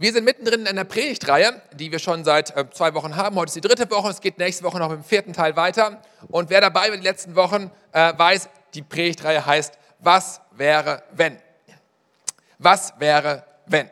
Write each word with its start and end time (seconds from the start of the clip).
Wir 0.00 0.12
sind 0.12 0.22
mittendrin 0.22 0.60
in 0.60 0.68
einer 0.68 0.84
Predigtreihe, 0.84 1.60
die 1.72 1.90
wir 1.90 1.98
schon 1.98 2.22
seit 2.22 2.56
äh, 2.56 2.70
zwei 2.70 2.94
Wochen 2.94 3.16
haben. 3.16 3.34
Heute 3.34 3.48
ist 3.48 3.56
die 3.56 3.60
dritte 3.60 3.90
Woche, 3.90 4.10
es 4.10 4.20
geht 4.20 4.38
nächste 4.38 4.62
Woche 4.62 4.78
noch 4.78 4.90
dem 4.90 5.02
vierten 5.02 5.32
Teil 5.32 5.56
weiter. 5.56 6.00
Und 6.28 6.50
wer 6.50 6.60
dabei 6.60 6.90
war 6.90 6.96
die 6.96 7.02
letzten 7.02 7.34
Wochen, 7.34 7.72
äh, 7.90 8.16
weiß, 8.16 8.48
die 8.74 8.82
Predigtreihe 8.82 9.44
heißt 9.44 9.76
Was 9.98 10.40
wäre 10.52 11.02
wenn? 11.10 11.36
Was 12.58 12.94
wäre 13.00 13.42
wenn? 13.66 13.90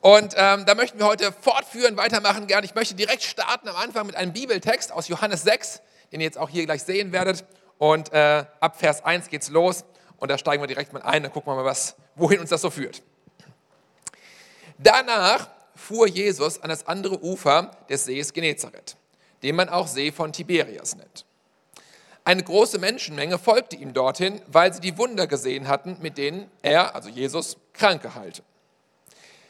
Und 0.00 0.32
ähm, 0.36 0.64
da 0.64 0.76
möchten 0.76 1.00
wir 1.00 1.06
heute 1.06 1.32
fortführen, 1.32 1.96
weitermachen 1.96 2.46
gerne. 2.46 2.64
Ich 2.64 2.76
möchte 2.76 2.94
direkt 2.94 3.24
starten 3.24 3.66
am 3.66 3.74
Anfang 3.74 4.06
mit 4.06 4.14
einem 4.14 4.32
Bibeltext 4.32 4.92
aus 4.92 5.08
Johannes 5.08 5.42
6, 5.42 5.82
den 6.12 6.20
ihr 6.20 6.26
jetzt 6.26 6.38
auch 6.38 6.50
hier 6.50 6.66
gleich 6.66 6.84
sehen 6.84 7.10
werdet. 7.10 7.44
Und 7.78 8.12
äh, 8.12 8.44
ab 8.60 8.78
Vers 8.78 9.04
1 9.04 9.28
geht's 9.28 9.50
los 9.50 9.84
und 10.18 10.30
da 10.30 10.38
steigen 10.38 10.62
wir 10.62 10.68
direkt 10.68 10.92
mal 10.92 11.02
ein, 11.02 11.24
dann 11.24 11.32
gucken 11.32 11.50
wir 11.50 11.56
mal, 11.56 11.64
was, 11.64 11.96
wohin 12.14 12.38
uns 12.38 12.50
das 12.50 12.60
so 12.60 12.70
führt. 12.70 13.02
Danach 14.82 15.48
fuhr 15.76 16.08
Jesus 16.08 16.60
an 16.60 16.70
das 16.70 16.86
andere 16.86 17.22
Ufer 17.22 17.70
des 17.88 18.04
Sees 18.04 18.32
Genezareth, 18.32 18.96
den 19.42 19.56
man 19.56 19.68
auch 19.68 19.86
See 19.86 20.10
von 20.10 20.32
Tiberias 20.32 20.96
nennt. 20.96 21.24
Eine 22.24 22.42
große 22.42 22.78
Menschenmenge 22.78 23.38
folgte 23.38 23.76
ihm 23.76 23.92
dorthin, 23.92 24.40
weil 24.46 24.72
sie 24.72 24.80
die 24.80 24.96
Wunder 24.98 25.26
gesehen 25.26 25.66
hatten, 25.66 25.96
mit 26.00 26.18
denen 26.18 26.50
er, 26.62 26.94
also 26.94 27.08
Jesus, 27.08 27.56
Kranke 27.72 28.14
heilte. 28.14 28.42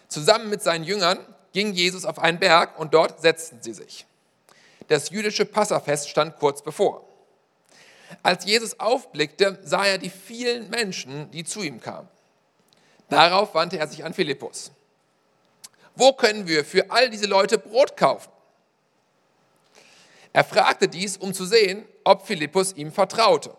Zusammen 0.08 0.48
mit 0.48 0.62
seinen 0.62 0.84
Jüngern 0.84 1.18
ging 1.52 1.72
Jesus 1.72 2.04
auf 2.04 2.18
einen 2.18 2.38
Berg 2.38 2.78
und 2.78 2.94
dort 2.94 3.20
setzten 3.20 3.62
sie 3.62 3.74
sich. 3.74 4.06
Das 4.88 5.10
jüdische 5.10 5.44
Passafest 5.44 6.08
stand 6.08 6.38
kurz 6.38 6.62
bevor. 6.62 7.06
Als 8.22 8.44
Jesus 8.44 8.78
aufblickte, 8.80 9.58
sah 9.62 9.84
er 9.84 9.98
die 9.98 10.10
vielen 10.10 10.68
Menschen, 10.70 11.30
die 11.30 11.44
zu 11.44 11.62
ihm 11.62 11.80
kamen. 11.80 12.08
Darauf 13.08 13.54
wandte 13.54 13.78
er 13.78 13.86
sich 13.86 14.04
an 14.04 14.14
Philippus 14.14 14.72
wo 15.94 16.12
können 16.12 16.46
wir 16.46 16.64
für 16.64 16.90
all 16.90 17.10
diese 17.10 17.26
Leute 17.26 17.58
Brot 17.58 17.96
kaufen? 17.96 18.30
Er 20.32 20.44
fragte 20.44 20.88
dies, 20.88 21.16
um 21.16 21.34
zu 21.34 21.44
sehen, 21.44 21.84
ob 22.04 22.26
Philippus 22.26 22.72
ihm 22.72 22.90
vertraute, 22.90 23.54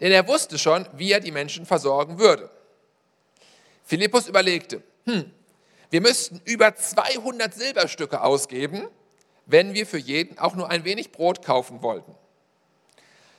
denn 0.00 0.12
er 0.12 0.26
wusste 0.26 0.58
schon, 0.58 0.88
wie 0.94 1.12
er 1.12 1.20
die 1.20 1.30
Menschen 1.30 1.66
versorgen 1.66 2.18
würde. 2.18 2.50
Philippus 3.84 4.26
überlegte, 4.28 4.82
hm, 5.04 5.32
wir 5.90 6.00
müssten 6.00 6.40
über 6.44 6.74
200 6.74 7.54
Silberstücke 7.54 8.20
ausgeben, 8.20 8.88
wenn 9.46 9.74
wir 9.74 9.86
für 9.86 9.98
jeden 9.98 10.38
auch 10.38 10.56
nur 10.56 10.68
ein 10.68 10.84
wenig 10.84 11.12
Brot 11.12 11.44
kaufen 11.44 11.82
wollten. 11.82 12.16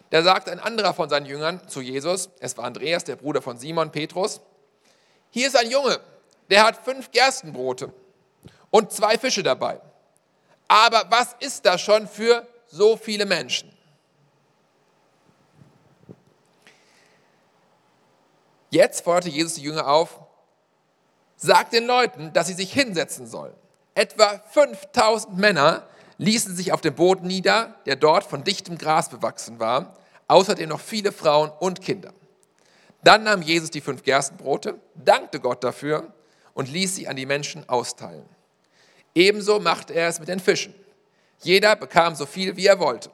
Da 0.10 0.24
sagte 0.24 0.54
ein 0.54 0.62
anderer 0.62 0.94
von 0.94 1.10
seinen 1.10 1.26
Jüngern 1.26 1.68
zu 1.68 1.82
Jesus, 1.82 2.30
es 2.40 2.56
war 2.58 2.64
Andreas, 2.64 3.04
der 3.04 3.18
Bruder 3.18 3.42
von 3.42 3.58
Simon 3.58 3.92
Petrus, 3.92 4.40
hier 5.32 5.48
ist 5.48 5.58
ein 5.58 5.70
Junge, 5.70 6.00
der 6.50 6.64
hat 6.64 6.86
fünf 6.86 7.12
Gerstenbrote 7.12 7.92
und 8.72 8.92
zwei 8.92 9.18
Fische 9.18 9.44
dabei. 9.44 9.82
Aber 10.68 11.06
was 11.10 11.36
ist 11.40 11.66
das 11.66 11.82
schon 11.82 12.08
für 12.08 12.48
so 12.68 12.98
viele 12.98 13.26
Menschen? 13.26 13.72
Jetzt 18.70 19.04
forderte 19.04 19.30
Jesus 19.30 19.56
die 19.56 19.62
Jünger 19.62 19.88
auf, 19.88 20.20
sagt 21.38 21.74
den 21.74 21.86
Leuten, 21.86 22.34
dass 22.34 22.48
sie 22.48 22.54
sich 22.54 22.74
hinsetzen 22.74 23.26
sollen. 23.26 23.56
Etwa 23.96 24.40
5000 24.52 25.38
Männer 25.38 25.88
ließen 26.18 26.56
sich 26.56 26.74
auf 26.74 26.82
dem 26.82 26.96
Boden 26.96 27.28
nieder, 27.28 27.76
der 27.86 27.96
dort 27.96 28.24
von 28.24 28.44
dichtem 28.44 28.78
Gras 28.78 29.10
bewachsen 29.10 29.60
war, 29.60 29.96
außerdem 30.28 30.70
noch 30.70 30.82
viele 30.82 31.12
Frauen 31.12 31.50
und 31.60 31.82
Kinder. 31.82 32.14
Dann 33.04 33.24
nahm 33.24 33.42
Jesus 33.42 33.72
die 33.72 33.82
fünf 33.82 34.04
Gerstenbrote, 34.04 34.80
dankte 34.96 35.40
Gott 35.40 35.64
dafür 35.64 36.14
und 36.54 36.70
ließ 36.70 36.96
sie 36.96 37.08
an 37.08 37.16
die 37.16 37.26
Menschen 37.26 37.68
austeilen. 37.70 38.28
Ebenso 39.18 39.60
machte 39.60 39.96
er 39.96 40.10
es 40.10 40.20
mit 40.20 40.30
den 40.30 40.40
Fischen. 40.40 40.76
Jeder 41.42 41.76
bekam 41.76 42.14
so 42.14 42.28
viel, 42.28 42.56
wie 42.56 42.68
er 42.68 42.78
wollte. 42.78 43.10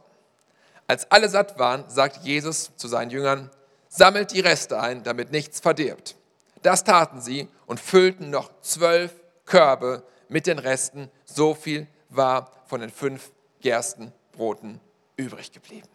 Als 0.86 1.10
alle 1.10 1.30
satt 1.30 1.58
waren, 1.58 1.90
sagte 1.90 2.20
Jesus 2.24 2.72
zu 2.76 2.90
seinen 2.90 3.10
Jüngern, 3.10 3.50
sammelt 3.88 4.34
die 4.34 4.42
Reste 4.42 4.82
ein, 4.82 5.04
damit 5.04 5.32
nichts 5.32 5.62
verdirbt. 5.62 6.18
Das 6.62 6.84
taten 6.84 7.22
sie 7.22 7.48
und 7.68 7.80
füllten 7.80 8.30
noch 8.32 8.52
zwölf 8.62 9.14
Körbe 9.46 10.04
mit 10.28 10.46
den 10.46 10.60
Resten. 10.60 11.10
So 11.24 11.54
viel 11.54 11.88
war 12.10 12.52
von 12.66 12.82
den 12.82 12.90
fünf 12.90 13.32
Gerstenbroten 13.62 14.82
übrig 15.16 15.54
geblieben. 15.54 15.88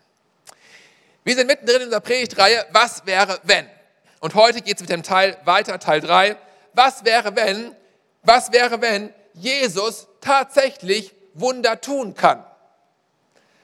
Wir 1.23 1.35
sind 1.35 1.49
mittendrin 1.49 1.81
in 1.81 1.85
unserer 1.85 2.01
Predigtreihe, 2.01 2.65
was 2.73 3.05
wäre 3.05 3.41
wenn? 3.43 3.69
Und 4.21 4.35
heute 4.35 4.63
geht 4.63 4.77
es 4.77 4.81
mit 4.81 4.89
dem 4.89 5.03
Teil 5.03 5.37
weiter, 5.45 5.79
Teil 5.79 6.01
3. 6.01 6.39
Was 6.73 7.05
wäre 7.05 7.37
wenn? 7.37 7.77
Was 8.23 8.53
wäre 8.53 8.81
wenn 8.81 9.13
Jesus 9.39 10.08
tatsächlich 10.21 11.15
Wunder 11.35 11.81
tun 11.81 12.15
kann. 12.15 12.45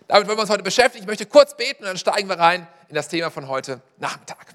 Damit 0.07 0.29
wollen 0.29 0.39
wir 0.39 0.43
uns 0.43 0.51
heute 0.51 0.63
beschäftigen. 0.63 1.05
Ich 1.05 1.09
möchte 1.09 1.27
kurz 1.27 1.57
beten 1.57 1.83
und 1.83 1.89
dann 1.89 1.99
steigen 1.99 2.29
wir 2.29 2.39
rein 2.39 2.67
in 2.89 2.95
das 2.95 3.09
Thema 3.09 3.31
von 3.31 3.49
heute 3.49 3.81
Nachmittag. 3.99 4.55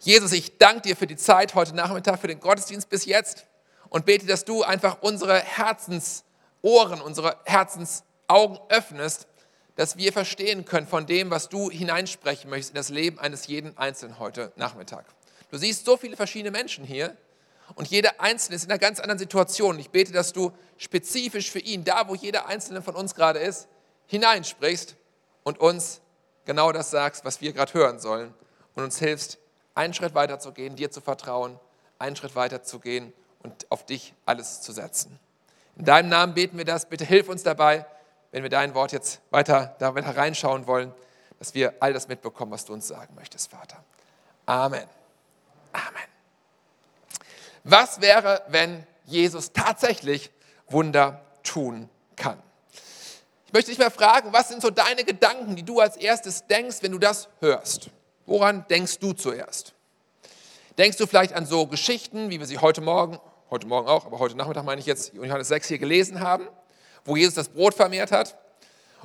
Jesus, 0.00 0.32
ich 0.32 0.58
danke 0.58 0.82
dir 0.82 0.96
für 0.96 1.06
die 1.06 1.16
Zeit 1.16 1.54
heute 1.54 1.74
Nachmittag, 1.74 2.20
für 2.20 2.28
den 2.28 2.40
Gottesdienst 2.40 2.88
bis 2.88 3.06
jetzt 3.06 3.46
und 3.88 4.06
bete, 4.06 4.26
dass 4.26 4.44
du 4.44 4.62
einfach 4.62 4.98
unsere 5.00 5.38
Herzensohren, 5.40 7.00
unsere 7.00 7.36
Herzensaugen 7.44 8.58
öffnest, 8.68 9.26
dass 9.76 9.96
wir 9.96 10.12
verstehen 10.12 10.64
können 10.64 10.86
von 10.86 11.06
dem, 11.06 11.30
was 11.30 11.48
du 11.48 11.70
hineinsprechen 11.70 12.50
möchtest 12.50 12.70
in 12.70 12.76
das 12.76 12.88
Leben 12.88 13.18
eines 13.18 13.46
jeden 13.46 13.76
Einzelnen 13.78 14.18
heute 14.18 14.52
Nachmittag. 14.56 15.06
Du 15.50 15.58
siehst 15.58 15.84
so 15.84 15.96
viele 15.96 16.16
verschiedene 16.16 16.50
Menschen 16.50 16.84
hier 16.84 17.16
und 17.74 17.88
jeder 17.88 18.20
Einzelne 18.20 18.56
ist 18.56 18.64
in 18.64 18.70
einer 18.70 18.78
ganz 18.78 19.00
anderen 19.00 19.18
Situation. 19.18 19.78
Ich 19.78 19.90
bete, 19.90 20.12
dass 20.12 20.32
du 20.32 20.52
spezifisch 20.78 21.50
für 21.50 21.58
ihn, 21.58 21.84
da 21.84 22.08
wo 22.08 22.14
jeder 22.14 22.46
Einzelne 22.46 22.82
von 22.82 22.94
uns 22.94 23.14
gerade 23.14 23.38
ist, 23.38 23.68
hineinsprichst 24.06 24.96
und 25.42 25.58
uns 25.58 26.00
genau 26.44 26.72
das 26.72 26.90
sagst, 26.90 27.24
was 27.24 27.40
wir 27.40 27.52
gerade 27.52 27.74
hören 27.74 27.98
sollen 27.98 28.32
und 28.74 28.84
uns 28.84 28.98
hilfst, 28.98 29.38
einen 29.74 29.94
Schritt 29.94 30.14
weiter 30.14 30.38
zu 30.38 30.52
gehen, 30.52 30.76
dir 30.76 30.90
zu 30.90 31.00
vertrauen, 31.00 31.58
einen 31.98 32.16
Schritt 32.16 32.36
weiter 32.36 32.62
zu 32.62 32.78
gehen 32.78 33.12
und 33.42 33.70
auf 33.70 33.84
dich 33.84 34.14
alles 34.24 34.60
zu 34.60 34.72
setzen. 34.72 35.18
In 35.76 35.84
deinem 35.84 36.08
Namen 36.08 36.34
beten 36.34 36.56
wir 36.56 36.64
das. 36.64 36.88
Bitte 36.88 37.04
hilf 37.04 37.28
uns 37.28 37.42
dabei, 37.42 37.84
wenn 38.32 38.42
wir 38.42 38.50
dein 38.50 38.74
Wort 38.74 38.92
jetzt 38.92 39.20
weiter 39.30 39.76
da 39.78 39.90
reinschauen 39.90 40.66
wollen, 40.66 40.94
dass 41.38 41.54
wir 41.54 41.74
all 41.80 41.92
das 41.92 42.08
mitbekommen, 42.08 42.52
was 42.52 42.64
du 42.64 42.72
uns 42.72 42.88
sagen 42.88 43.14
möchtest, 43.14 43.50
Vater. 43.50 43.84
Amen. 44.46 44.88
Amen. 45.72 46.15
Was 47.68 48.00
wäre, 48.00 48.42
wenn 48.46 48.86
Jesus 49.06 49.52
tatsächlich 49.52 50.30
Wunder 50.68 51.20
tun 51.42 51.88
kann? 52.14 52.40
Ich 53.46 53.52
möchte 53.52 53.72
dich 53.72 53.78
mal 53.80 53.90
fragen, 53.90 54.32
was 54.32 54.48
sind 54.48 54.62
so 54.62 54.70
deine 54.70 55.02
Gedanken, 55.02 55.56
die 55.56 55.64
du 55.64 55.80
als 55.80 55.96
erstes 55.96 56.46
denkst, 56.46 56.76
wenn 56.82 56.92
du 56.92 56.98
das 56.98 57.28
hörst? 57.40 57.90
Woran 58.24 58.64
denkst 58.68 59.00
du 59.00 59.14
zuerst? 59.14 59.74
Denkst 60.78 60.96
du 60.96 61.08
vielleicht 61.08 61.32
an 61.32 61.44
so 61.44 61.66
Geschichten, 61.66 62.30
wie 62.30 62.38
wir 62.38 62.46
sie 62.46 62.58
heute 62.58 62.80
Morgen, 62.82 63.18
heute 63.50 63.66
Morgen 63.66 63.88
auch, 63.88 64.06
aber 64.06 64.20
heute 64.20 64.36
Nachmittag 64.36 64.64
meine 64.64 64.80
ich 64.80 64.86
jetzt, 64.86 65.12
Johannes 65.14 65.48
6 65.48 65.66
hier 65.66 65.78
gelesen 65.78 66.20
haben, 66.20 66.46
wo 67.04 67.16
Jesus 67.16 67.34
das 67.34 67.48
Brot 67.48 67.74
vermehrt 67.74 68.12
hat? 68.12 68.38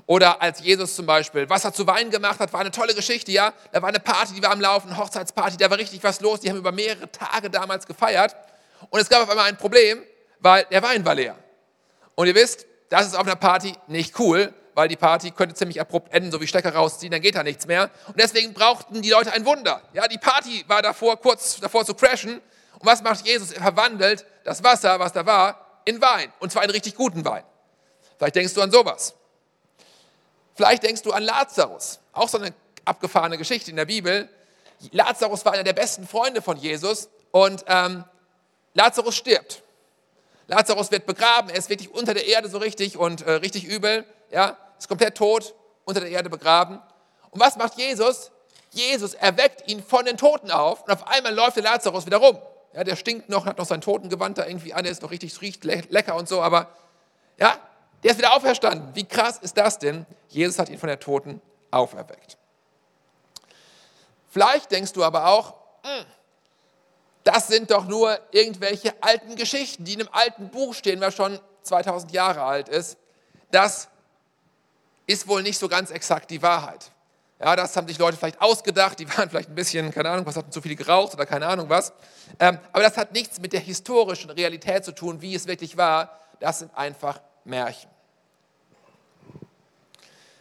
Oder 0.05 0.39
als 0.39 0.59
Jesus 0.59 0.95
zum 0.95 1.07
Beispiel 1.07 1.49
Wasser 1.49 1.73
zu 1.73 1.87
Wein 1.87 2.11
gemacht 2.11 2.39
hat, 2.39 2.53
war 2.53 2.59
eine 2.59 2.71
tolle 2.71 2.93
Geschichte, 2.93 3.31
ja? 3.31 3.53
Da 3.71 3.81
war 3.81 3.89
eine 3.89 3.99
Party, 3.99 4.35
die 4.35 4.43
war 4.43 4.51
am 4.51 4.61
Laufen, 4.61 4.97
Hochzeitsparty, 4.97 5.57
da 5.57 5.69
war 5.69 5.79
richtig 5.79 6.03
was 6.03 6.21
los. 6.21 6.41
Die 6.41 6.49
haben 6.49 6.57
über 6.57 6.71
mehrere 6.71 7.11
Tage 7.11 7.49
damals 7.49 7.87
gefeiert. 7.87 8.35
Und 8.89 8.99
es 8.99 9.09
gab 9.09 9.23
auf 9.23 9.29
einmal 9.29 9.47
ein 9.47 9.57
Problem, 9.57 10.03
weil 10.39 10.65
der 10.65 10.81
Wein 10.81 11.05
war 11.05 11.15
leer. 11.15 11.37
Und 12.15 12.27
ihr 12.27 12.35
wisst, 12.35 12.65
das 12.89 13.07
ist 13.07 13.15
auf 13.15 13.25
einer 13.25 13.35
Party 13.35 13.73
nicht 13.87 14.19
cool, 14.19 14.53
weil 14.73 14.87
die 14.87 14.95
Party 14.95 15.31
könnte 15.31 15.55
ziemlich 15.55 15.79
abrupt 15.79 16.13
enden, 16.13 16.31
so 16.31 16.41
wie 16.41 16.47
Stecker 16.47 16.73
rausziehen, 16.73 17.11
dann 17.11 17.21
geht 17.21 17.35
da 17.35 17.43
nichts 17.43 17.67
mehr. 17.67 17.89
Und 18.07 18.19
deswegen 18.19 18.53
brauchten 18.53 19.01
die 19.01 19.09
Leute 19.09 19.33
ein 19.33 19.45
Wunder. 19.45 19.81
Ja, 19.93 20.07
die 20.07 20.17
Party 20.17 20.63
war 20.67 20.81
davor, 20.81 21.17
kurz 21.17 21.59
davor 21.59 21.85
zu 21.85 21.93
crashen. 21.93 22.41
Und 22.79 22.85
was 22.85 23.01
macht 23.03 23.25
Jesus? 23.25 23.51
Er 23.51 23.61
verwandelt 23.61 24.25
das 24.43 24.63
Wasser, 24.63 24.99
was 24.99 25.13
da 25.13 25.25
war, 25.25 25.81
in 25.85 26.01
Wein. 26.01 26.31
Und 26.39 26.51
zwar 26.51 26.63
einen 26.63 26.71
richtig 26.71 26.95
guten 26.95 27.23
Wein. 27.25 27.43
Vielleicht 28.17 28.35
denkst 28.35 28.53
du 28.53 28.61
an 28.61 28.71
sowas. 28.71 29.15
Vielleicht 30.55 30.83
denkst 30.83 31.01
du 31.01 31.11
an 31.11 31.23
Lazarus. 31.23 31.99
Auch 32.13 32.29
so 32.29 32.37
eine 32.37 32.53
abgefahrene 32.85 33.37
Geschichte 33.37 33.71
in 33.71 33.77
der 33.77 33.85
Bibel. 33.85 34.29
Lazarus 34.91 35.45
war 35.45 35.53
einer 35.53 35.63
der 35.63 35.73
besten 35.73 36.07
Freunde 36.07 36.41
von 36.41 36.57
Jesus 36.57 37.09
und 37.31 37.63
ähm, 37.67 38.03
Lazarus 38.73 39.15
stirbt. 39.15 39.61
Lazarus 40.47 40.91
wird 40.91 41.05
begraben, 41.05 41.49
er 41.49 41.57
ist 41.57 41.69
wirklich 41.69 41.93
unter 41.93 42.13
der 42.13 42.27
Erde 42.27 42.49
so 42.49 42.57
richtig 42.57 42.97
und 42.97 43.21
äh, 43.21 43.31
richtig 43.33 43.65
übel, 43.65 44.05
ja, 44.31 44.57
ist 44.77 44.87
komplett 44.87 45.15
tot, 45.15 45.53
unter 45.85 46.01
der 46.01 46.09
Erde 46.09 46.29
begraben. 46.29 46.81
Und 47.29 47.39
was 47.39 47.55
macht 47.55 47.77
Jesus? 47.77 48.31
Jesus 48.71 49.13
erweckt 49.13 49.69
ihn 49.69 49.83
von 49.83 50.05
den 50.05 50.17
Toten 50.17 50.51
auf 50.51 50.83
und 50.83 50.91
auf 50.91 51.07
einmal 51.07 51.33
läuft 51.33 51.57
der 51.57 51.63
Lazarus 51.63 52.05
wieder 52.05 52.17
rum. 52.17 52.37
Ja, 52.73 52.83
der 52.83 52.95
stinkt 52.95 53.29
noch, 53.29 53.45
hat 53.45 53.57
noch 53.57 53.65
sein 53.65 53.81
Totengewand 53.81 54.37
da 54.37 54.45
irgendwie 54.45 54.73
an, 54.73 54.83
der 54.83 54.91
ist 54.91 55.01
noch 55.01 55.11
richtig, 55.11 55.39
riecht 55.41 55.63
lecker 55.63 56.15
und 56.15 56.27
so, 56.27 56.41
aber 56.41 56.69
ja, 57.37 57.57
der 58.03 58.11
ist 58.11 58.17
wieder 58.17 58.33
auferstanden. 58.33 58.95
Wie 58.95 59.03
krass 59.03 59.39
ist 59.41 59.57
das 59.57 59.77
denn? 59.77 60.05
Jesus 60.29 60.57
hat 60.57 60.69
ihn 60.69 60.77
von 60.77 60.89
den 60.89 60.99
Toten 60.99 61.41
auferweckt. 61.69 62.37
Vielleicht 64.29 64.71
denkst 64.71 64.93
du 64.93 65.03
aber 65.03 65.27
auch, 65.27 65.55
mh, 65.83 65.97
hm, 65.97 66.05
das 67.23 67.47
sind 67.47 67.71
doch 67.71 67.85
nur 67.87 68.19
irgendwelche 68.31 68.93
alten 69.01 69.35
Geschichten, 69.35 69.83
die 69.83 69.93
in 69.93 70.01
einem 70.01 70.09
alten 70.11 70.49
Buch 70.49 70.73
stehen, 70.73 70.99
was 71.01 71.15
schon 71.15 71.39
2000 71.63 72.11
Jahre 72.11 72.43
alt 72.43 72.69
ist. 72.69 72.97
Das 73.51 73.89
ist 75.05 75.27
wohl 75.27 75.43
nicht 75.43 75.59
so 75.59 75.67
ganz 75.67 75.91
exakt 75.91 76.31
die 76.31 76.41
Wahrheit. 76.41 76.91
Ja, 77.39 77.55
das 77.55 77.75
haben 77.75 77.87
sich 77.87 77.97
Leute 77.97 78.17
vielleicht 78.17 78.39
ausgedacht, 78.39 78.99
die 78.99 79.09
waren 79.17 79.29
vielleicht 79.29 79.49
ein 79.49 79.55
bisschen, 79.55 79.91
keine 79.91 80.09
Ahnung, 80.09 80.25
was 80.25 80.35
hatten 80.35 80.51
zu 80.51 80.61
viel 80.61 80.75
geraucht 80.75 81.13
oder 81.13 81.25
keine 81.25 81.47
Ahnung 81.47 81.69
was. 81.69 81.91
Ähm, 82.39 82.59
aber 82.71 82.83
das 82.83 82.97
hat 82.97 83.13
nichts 83.13 83.39
mit 83.39 83.51
der 83.51 83.59
historischen 83.59 84.29
Realität 84.29 84.85
zu 84.85 84.91
tun, 84.91 85.21
wie 85.21 85.33
es 85.33 85.47
wirklich 85.47 85.75
war. 85.75 86.19
Das 86.39 86.59
sind 86.59 86.75
einfach 86.75 87.19
Märchen. 87.43 87.89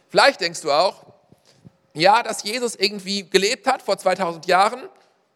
Vielleicht 0.09 0.41
denkst 0.41 0.61
du 0.61 0.71
auch, 0.71 1.05
ja, 1.93 2.21
dass 2.21 2.43
Jesus 2.43 2.75
irgendwie 2.75 3.27
gelebt 3.27 3.65
hat 3.67 3.81
vor 3.81 3.97
2000 3.97 4.45
Jahren, 4.45 4.83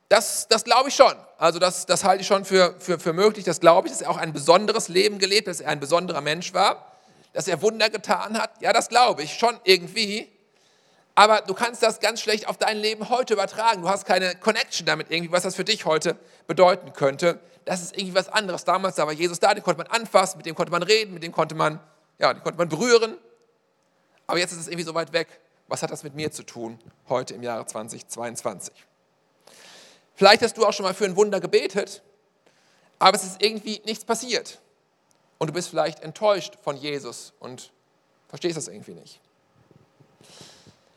das, 0.10 0.48
das 0.48 0.64
glaube 0.64 0.90
ich 0.90 0.96
schon. 0.96 1.14
Also 1.38 1.60
das, 1.60 1.86
das 1.86 2.04
halte 2.04 2.22
ich 2.22 2.28
schon 2.28 2.46
für, 2.46 2.76
für, 2.80 3.00
für 3.00 3.14
möglich, 3.14 3.44
das 3.46 3.60
glaube 3.60 3.88
ich, 3.88 3.94
dass 3.94 4.02
er 4.02 4.10
auch 4.10 4.18
ein 4.18 4.34
besonderes 4.34 4.88
Leben 4.88 5.20
gelebt, 5.20 5.48
dass 5.48 5.60
er 5.60 5.70
ein 5.70 5.80
besonderer 5.80 6.22
Mensch 6.22 6.54
war, 6.54 6.92
dass 7.34 7.48
er 7.48 7.62
Wunder 7.62 7.90
getan 7.90 8.38
hat. 8.38 8.62
Ja, 8.62 8.72
das 8.72 8.90
glaube 8.90 9.24
ich 9.24 9.34
schon 9.34 9.60
irgendwie. 9.64 10.32
Aber 11.16 11.42
du 11.42 11.54
kannst 11.54 11.82
das 11.82 12.00
ganz 12.00 12.22
schlecht 12.22 12.48
auf 12.48 12.58
dein 12.58 12.78
Leben 12.78 13.10
heute 13.10 13.34
übertragen. 13.34 13.82
Du 13.82 13.90
hast 13.90 14.06
keine 14.06 14.36
Connection 14.36 14.86
damit 14.86 15.10
irgendwie, 15.10 15.32
was 15.32 15.44
das 15.44 15.56
für 15.56 15.64
dich 15.64 15.86
heute 15.86 16.18
bedeuten 16.46 16.94
könnte. 16.94 17.40
Das 17.64 17.82
ist 17.82 17.98
irgendwie 17.98 18.16
was 18.16 18.30
anderes. 18.30 18.64
Damals 18.66 18.96
da 18.96 19.08
war 19.08 19.14
Jesus 19.14 19.40
da, 19.40 19.54
den 19.54 19.64
konnte 19.64 19.78
man 19.78 19.88
anfassen, 19.88 20.38
mit 20.38 20.46
dem 20.46 20.56
konnte 20.56 20.72
man 20.72 20.84
reden, 20.84 21.14
mit 21.14 21.24
dem 21.24 21.32
konnte 21.32 21.56
man, 21.56 21.80
ja, 22.20 22.34
den 22.34 22.44
konnte 22.44 22.58
man 22.58 22.70
berühren. 22.70 23.18
Aber 24.28 24.40
jetzt 24.40 24.52
ist 24.52 24.60
es 24.60 24.68
irgendwie 24.68 24.86
so 24.86 24.94
weit 24.94 25.14
weg. 25.14 25.28
Was 25.68 25.82
hat 25.82 25.90
das 25.90 26.04
mit 26.04 26.16
mir 26.16 26.32
zu 26.32 26.44
tun 26.44 26.80
heute 27.10 27.34
im 27.34 27.44
Jahre 27.44 27.66
2022? 27.66 28.74
Vielleicht 30.16 30.42
hast 30.42 30.58
du 30.58 30.66
auch 30.66 30.74
schon 30.74 30.86
mal 30.86 30.94
für 30.94 31.06
ein 31.06 31.16
Wunder 31.16 31.40
gebetet, 31.40 32.02
aber 33.00 33.16
es 33.18 33.24
ist 33.24 33.42
irgendwie 33.42 33.82
nichts 33.86 34.06
passiert. 34.06 34.60
Und 35.38 35.48
du 35.48 35.54
bist 35.54 35.70
vielleicht 35.70 36.00
enttäuscht 36.00 36.58
von 36.64 36.78
Jesus 36.78 37.34
und 37.40 37.72
verstehst 38.30 38.58
das 38.58 38.68
irgendwie 38.68 38.94
nicht. 38.94 39.20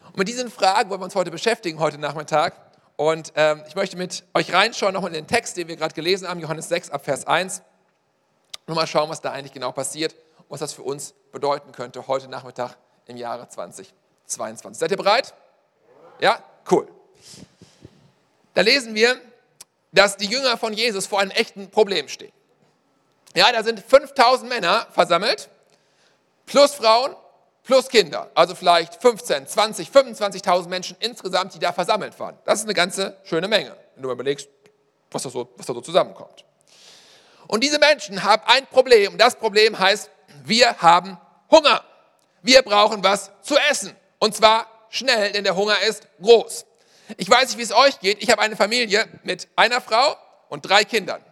Und 0.06 0.18
mit 0.18 0.28
diesen 0.28 0.50
Fragen 0.50 0.90
wollen 0.90 1.00
wir 1.00 1.04
uns 1.04 1.14
heute 1.16 1.30
beschäftigen, 1.30 1.80
heute 1.80 1.98
Nachmittag. 1.98 2.54
Und 2.96 3.32
ähm, 3.36 3.62
ich 3.68 3.74
möchte 3.74 3.96
mit 3.96 4.24
euch 4.34 4.52
reinschauen, 4.52 4.94
nochmal 4.94 5.10
in 5.10 5.14
den 5.14 5.26
Text, 5.26 5.56
den 5.56 5.68
wir 5.68 5.76
gerade 5.76 5.94
gelesen 5.94 6.28
haben, 6.28 6.40
Johannes 6.40 6.68
6 6.68 6.90
ab 6.90 7.04
Vers 7.04 7.26
1. 7.26 7.62
Und 8.66 8.74
mal 8.74 8.86
schauen, 8.86 9.08
was 9.08 9.20
da 9.20 9.32
eigentlich 9.32 9.52
genau 9.52 9.72
passiert 9.72 10.14
und 10.38 10.50
was 10.50 10.60
das 10.60 10.72
für 10.72 10.82
uns 10.82 11.14
bedeuten 11.32 11.72
könnte 11.72 12.06
heute 12.06 12.28
Nachmittag 12.28 12.76
im 13.06 13.16
Jahre 13.16 13.48
2022. 13.48 14.78
Seid 14.78 14.90
ihr 14.90 14.96
bereit? 14.96 15.34
Ja? 16.20 16.42
Cool. 16.70 16.88
Da 18.58 18.62
lesen 18.62 18.96
wir, 18.96 19.20
dass 19.92 20.16
die 20.16 20.26
Jünger 20.26 20.58
von 20.58 20.72
Jesus 20.72 21.06
vor 21.06 21.20
einem 21.20 21.30
echten 21.30 21.70
Problem 21.70 22.08
stehen. 22.08 22.32
Ja, 23.36 23.52
da 23.52 23.62
sind 23.62 23.78
5000 23.78 24.48
Männer 24.48 24.88
versammelt, 24.90 25.48
plus 26.44 26.74
Frauen, 26.74 27.14
plus 27.62 27.88
Kinder. 27.88 28.28
Also 28.34 28.56
vielleicht 28.56 29.00
15, 29.00 29.46
20, 29.46 29.90
25.000 29.90 30.66
Menschen 30.66 30.96
insgesamt, 30.98 31.54
die 31.54 31.60
da 31.60 31.72
versammelt 31.72 32.18
waren. 32.18 32.36
Das 32.44 32.58
ist 32.58 32.64
eine 32.64 32.74
ganze 32.74 33.16
schöne 33.22 33.46
Menge, 33.46 33.76
wenn 33.94 34.02
du 34.02 34.08
mal 34.08 34.14
überlegst, 34.14 34.48
was 35.12 35.22
da 35.22 35.30
so, 35.30 35.48
was 35.56 35.64
da 35.64 35.72
so 35.72 35.80
zusammenkommt. 35.80 36.44
Und 37.46 37.62
diese 37.62 37.78
Menschen 37.78 38.24
haben 38.24 38.42
ein 38.46 38.66
Problem. 38.66 39.16
Das 39.18 39.36
Problem 39.36 39.78
heißt, 39.78 40.10
wir 40.42 40.76
haben 40.78 41.16
Hunger. 41.48 41.84
Wir 42.42 42.62
brauchen 42.62 43.04
was 43.04 43.30
zu 43.40 43.56
essen. 43.70 43.94
Und 44.18 44.34
zwar 44.34 44.66
schnell, 44.90 45.30
denn 45.30 45.44
der 45.44 45.54
Hunger 45.54 45.80
ist 45.82 46.08
groß. 46.20 46.64
Ich 47.16 47.28
weiß 47.28 47.48
nicht, 47.48 47.58
wie 47.58 47.62
es 47.62 47.72
euch 47.72 48.00
geht. 48.00 48.22
Ich 48.22 48.30
habe 48.30 48.42
eine 48.42 48.56
Familie 48.56 49.06
mit 49.22 49.48
einer 49.56 49.80
Frau 49.80 50.16
und 50.48 50.68
drei 50.68 50.84
Kindern. 50.84 51.22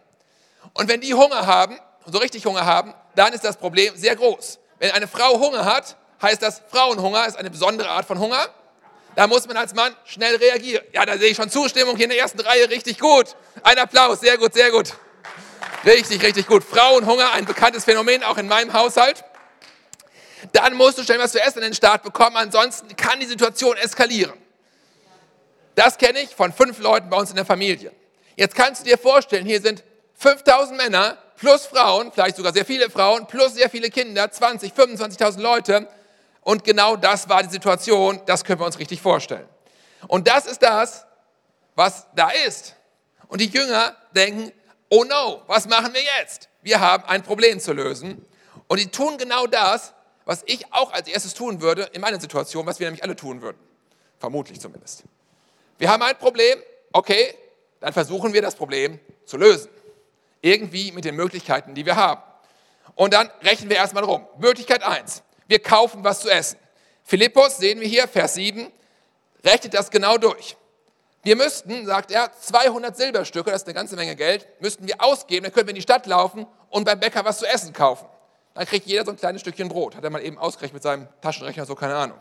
Und 0.73 0.87
wenn 0.89 1.01
die 1.01 1.13
Hunger 1.13 1.45
haben, 1.45 1.79
so 2.05 2.17
richtig 2.17 2.45
Hunger 2.45 2.65
haben, 2.65 2.93
dann 3.15 3.33
ist 3.33 3.43
das 3.43 3.57
Problem 3.57 3.95
sehr 3.95 4.15
groß. 4.15 4.59
Wenn 4.79 4.91
eine 4.91 5.07
Frau 5.07 5.39
Hunger 5.39 5.65
hat, 5.65 5.95
heißt 6.21 6.41
das 6.41 6.61
Frauenhunger, 6.69 7.27
ist 7.27 7.37
eine 7.37 7.49
besondere 7.49 7.89
Art 7.89 8.05
von 8.05 8.19
Hunger. 8.19 8.47
Da 9.15 9.27
muss 9.27 9.47
man 9.47 9.57
als 9.57 9.73
Mann 9.73 9.95
schnell 10.05 10.35
reagieren. 10.35 10.85
Ja, 10.93 11.05
da 11.05 11.17
sehe 11.17 11.29
ich 11.29 11.37
schon 11.37 11.49
Zustimmung 11.49 11.95
hier 11.95 12.05
in 12.05 12.11
der 12.11 12.19
ersten 12.19 12.39
Reihe, 12.39 12.69
richtig 12.69 12.99
gut. 12.99 13.35
Ein 13.63 13.77
Applaus, 13.79 14.19
sehr 14.19 14.37
gut, 14.37 14.53
sehr 14.53 14.71
gut. 14.71 14.93
Richtig, 15.85 16.21
richtig 16.21 16.47
gut. 16.47 16.63
Frauenhunger, 16.63 17.31
ein 17.33 17.45
bekanntes 17.45 17.83
Phänomen, 17.83 18.23
auch 18.23 18.37
in 18.37 18.47
meinem 18.47 18.73
Haushalt. 18.73 19.23
Dann 20.51 20.75
musst 20.75 20.97
du 20.99 21.03
schnell 21.03 21.19
was 21.19 21.31
zu 21.31 21.41
essen 21.41 21.59
in 21.59 21.65
den 21.65 21.73
Start 21.73 22.03
bekommen, 22.03 22.35
ansonsten 22.37 22.95
kann 22.95 23.19
die 23.19 23.25
Situation 23.25 23.75
eskalieren. 23.77 24.33
Das 25.77 25.99
kenne 25.99 26.21
ich 26.21 26.33
von 26.33 26.51
fünf 26.51 26.79
Leuten 26.79 27.07
bei 27.11 27.17
uns 27.17 27.29
in 27.29 27.35
der 27.35 27.45
Familie. 27.45 27.91
Jetzt 28.35 28.55
kannst 28.55 28.81
du 28.81 28.89
dir 28.89 28.97
vorstellen, 28.97 29.45
hier 29.45 29.61
sind 29.61 29.83
5000 30.15 30.75
Männer 30.75 31.19
plus 31.35 31.67
Frauen, 31.67 32.11
vielleicht 32.11 32.35
sogar 32.35 32.51
sehr 32.51 32.65
viele 32.65 32.89
Frauen, 32.89 33.27
plus 33.27 33.53
sehr 33.53 33.69
viele 33.69 33.91
Kinder, 33.91 34.31
20, 34.31 34.73
25.000 34.73 35.39
Leute. 35.39 35.87
Und 36.41 36.63
genau 36.63 36.95
das 36.95 37.29
war 37.29 37.43
die 37.43 37.49
Situation, 37.49 38.19
das 38.25 38.43
können 38.43 38.59
wir 38.59 38.65
uns 38.65 38.79
richtig 38.79 39.03
vorstellen. 39.03 39.47
Und 40.07 40.27
das 40.27 40.47
ist 40.47 40.63
das, 40.63 41.05
was 41.75 42.07
da 42.15 42.31
ist. 42.47 42.75
Und 43.27 43.39
die 43.39 43.47
Jünger 43.47 43.95
denken, 44.15 44.51
oh 44.89 45.03
no, 45.03 45.43
was 45.45 45.67
machen 45.67 45.93
wir 45.93 46.01
jetzt? 46.19 46.49
Wir 46.63 46.79
haben 46.79 47.03
ein 47.05 47.21
Problem 47.21 47.59
zu 47.59 47.73
lösen. 47.73 48.25
Und 48.67 48.79
die 48.79 48.89
tun 48.89 49.19
genau 49.19 49.45
das, 49.45 49.93
was 50.25 50.41
ich 50.47 50.73
auch 50.73 50.91
als 50.91 51.07
erstes 51.07 51.35
tun 51.35 51.61
würde 51.61 51.83
in 51.93 52.01
meiner 52.01 52.19
Situation, 52.19 52.65
was 52.65 52.79
wir 52.79 52.87
nämlich 52.87 53.03
alle 53.03 53.15
tun 53.15 53.43
würden. 53.43 53.59
Vermutlich 54.17 54.59
zumindest. 54.59 55.03
Wir 55.77 55.89
haben 55.89 56.01
ein 56.03 56.17
Problem, 56.17 56.59
okay, 56.91 57.33
dann 57.79 57.93
versuchen 57.93 58.33
wir 58.33 58.41
das 58.41 58.55
Problem 58.55 58.99
zu 59.25 59.37
lösen. 59.37 59.69
Irgendwie 60.41 60.91
mit 60.91 61.05
den 61.05 61.15
Möglichkeiten, 61.15 61.75
die 61.75 61.85
wir 61.85 61.95
haben. 61.95 62.21
Und 62.95 63.13
dann 63.13 63.29
rechnen 63.41 63.69
wir 63.69 63.77
erstmal 63.77 64.03
rum. 64.03 64.27
Möglichkeit 64.37 64.83
1, 64.83 65.23
wir 65.47 65.59
kaufen 65.59 66.03
was 66.03 66.21
zu 66.21 66.29
essen. 66.29 66.57
Philippus, 67.03 67.57
sehen 67.57 67.79
wir 67.79 67.87
hier, 67.87 68.07
Vers 68.07 68.33
7, 68.33 68.71
rechnet 69.43 69.73
das 69.73 69.89
genau 69.91 70.17
durch. 70.17 70.57
Wir 71.23 71.35
müssten, 71.35 71.85
sagt 71.85 72.11
er, 72.11 72.31
200 72.33 72.95
Silberstücke, 72.95 73.51
das 73.51 73.61
ist 73.61 73.67
eine 73.67 73.73
ganze 73.73 73.95
Menge 73.95 74.15
Geld, 74.15 74.47
müssten 74.59 74.87
wir 74.87 75.01
ausgeben, 75.01 75.43
dann 75.43 75.53
können 75.53 75.67
wir 75.67 75.71
in 75.71 75.75
die 75.75 75.81
Stadt 75.81 76.05
laufen 76.05 76.47
und 76.69 76.85
beim 76.85 76.99
Bäcker 76.99 77.23
was 77.25 77.39
zu 77.39 77.45
essen 77.45 77.73
kaufen. 77.73 78.07
Dann 78.53 78.65
kriegt 78.65 78.87
jeder 78.87 79.05
so 79.05 79.11
ein 79.11 79.17
kleines 79.17 79.41
Stückchen 79.41 79.69
Brot. 79.69 79.95
Hat 79.95 80.03
er 80.03 80.09
mal 80.09 80.23
eben 80.23 80.37
ausgerechnet 80.37 80.73
mit 80.73 80.83
seinem 80.83 81.07
Taschenrechner, 81.21 81.65
so 81.65 81.75
keine 81.75 81.95
Ahnung. 81.95 82.17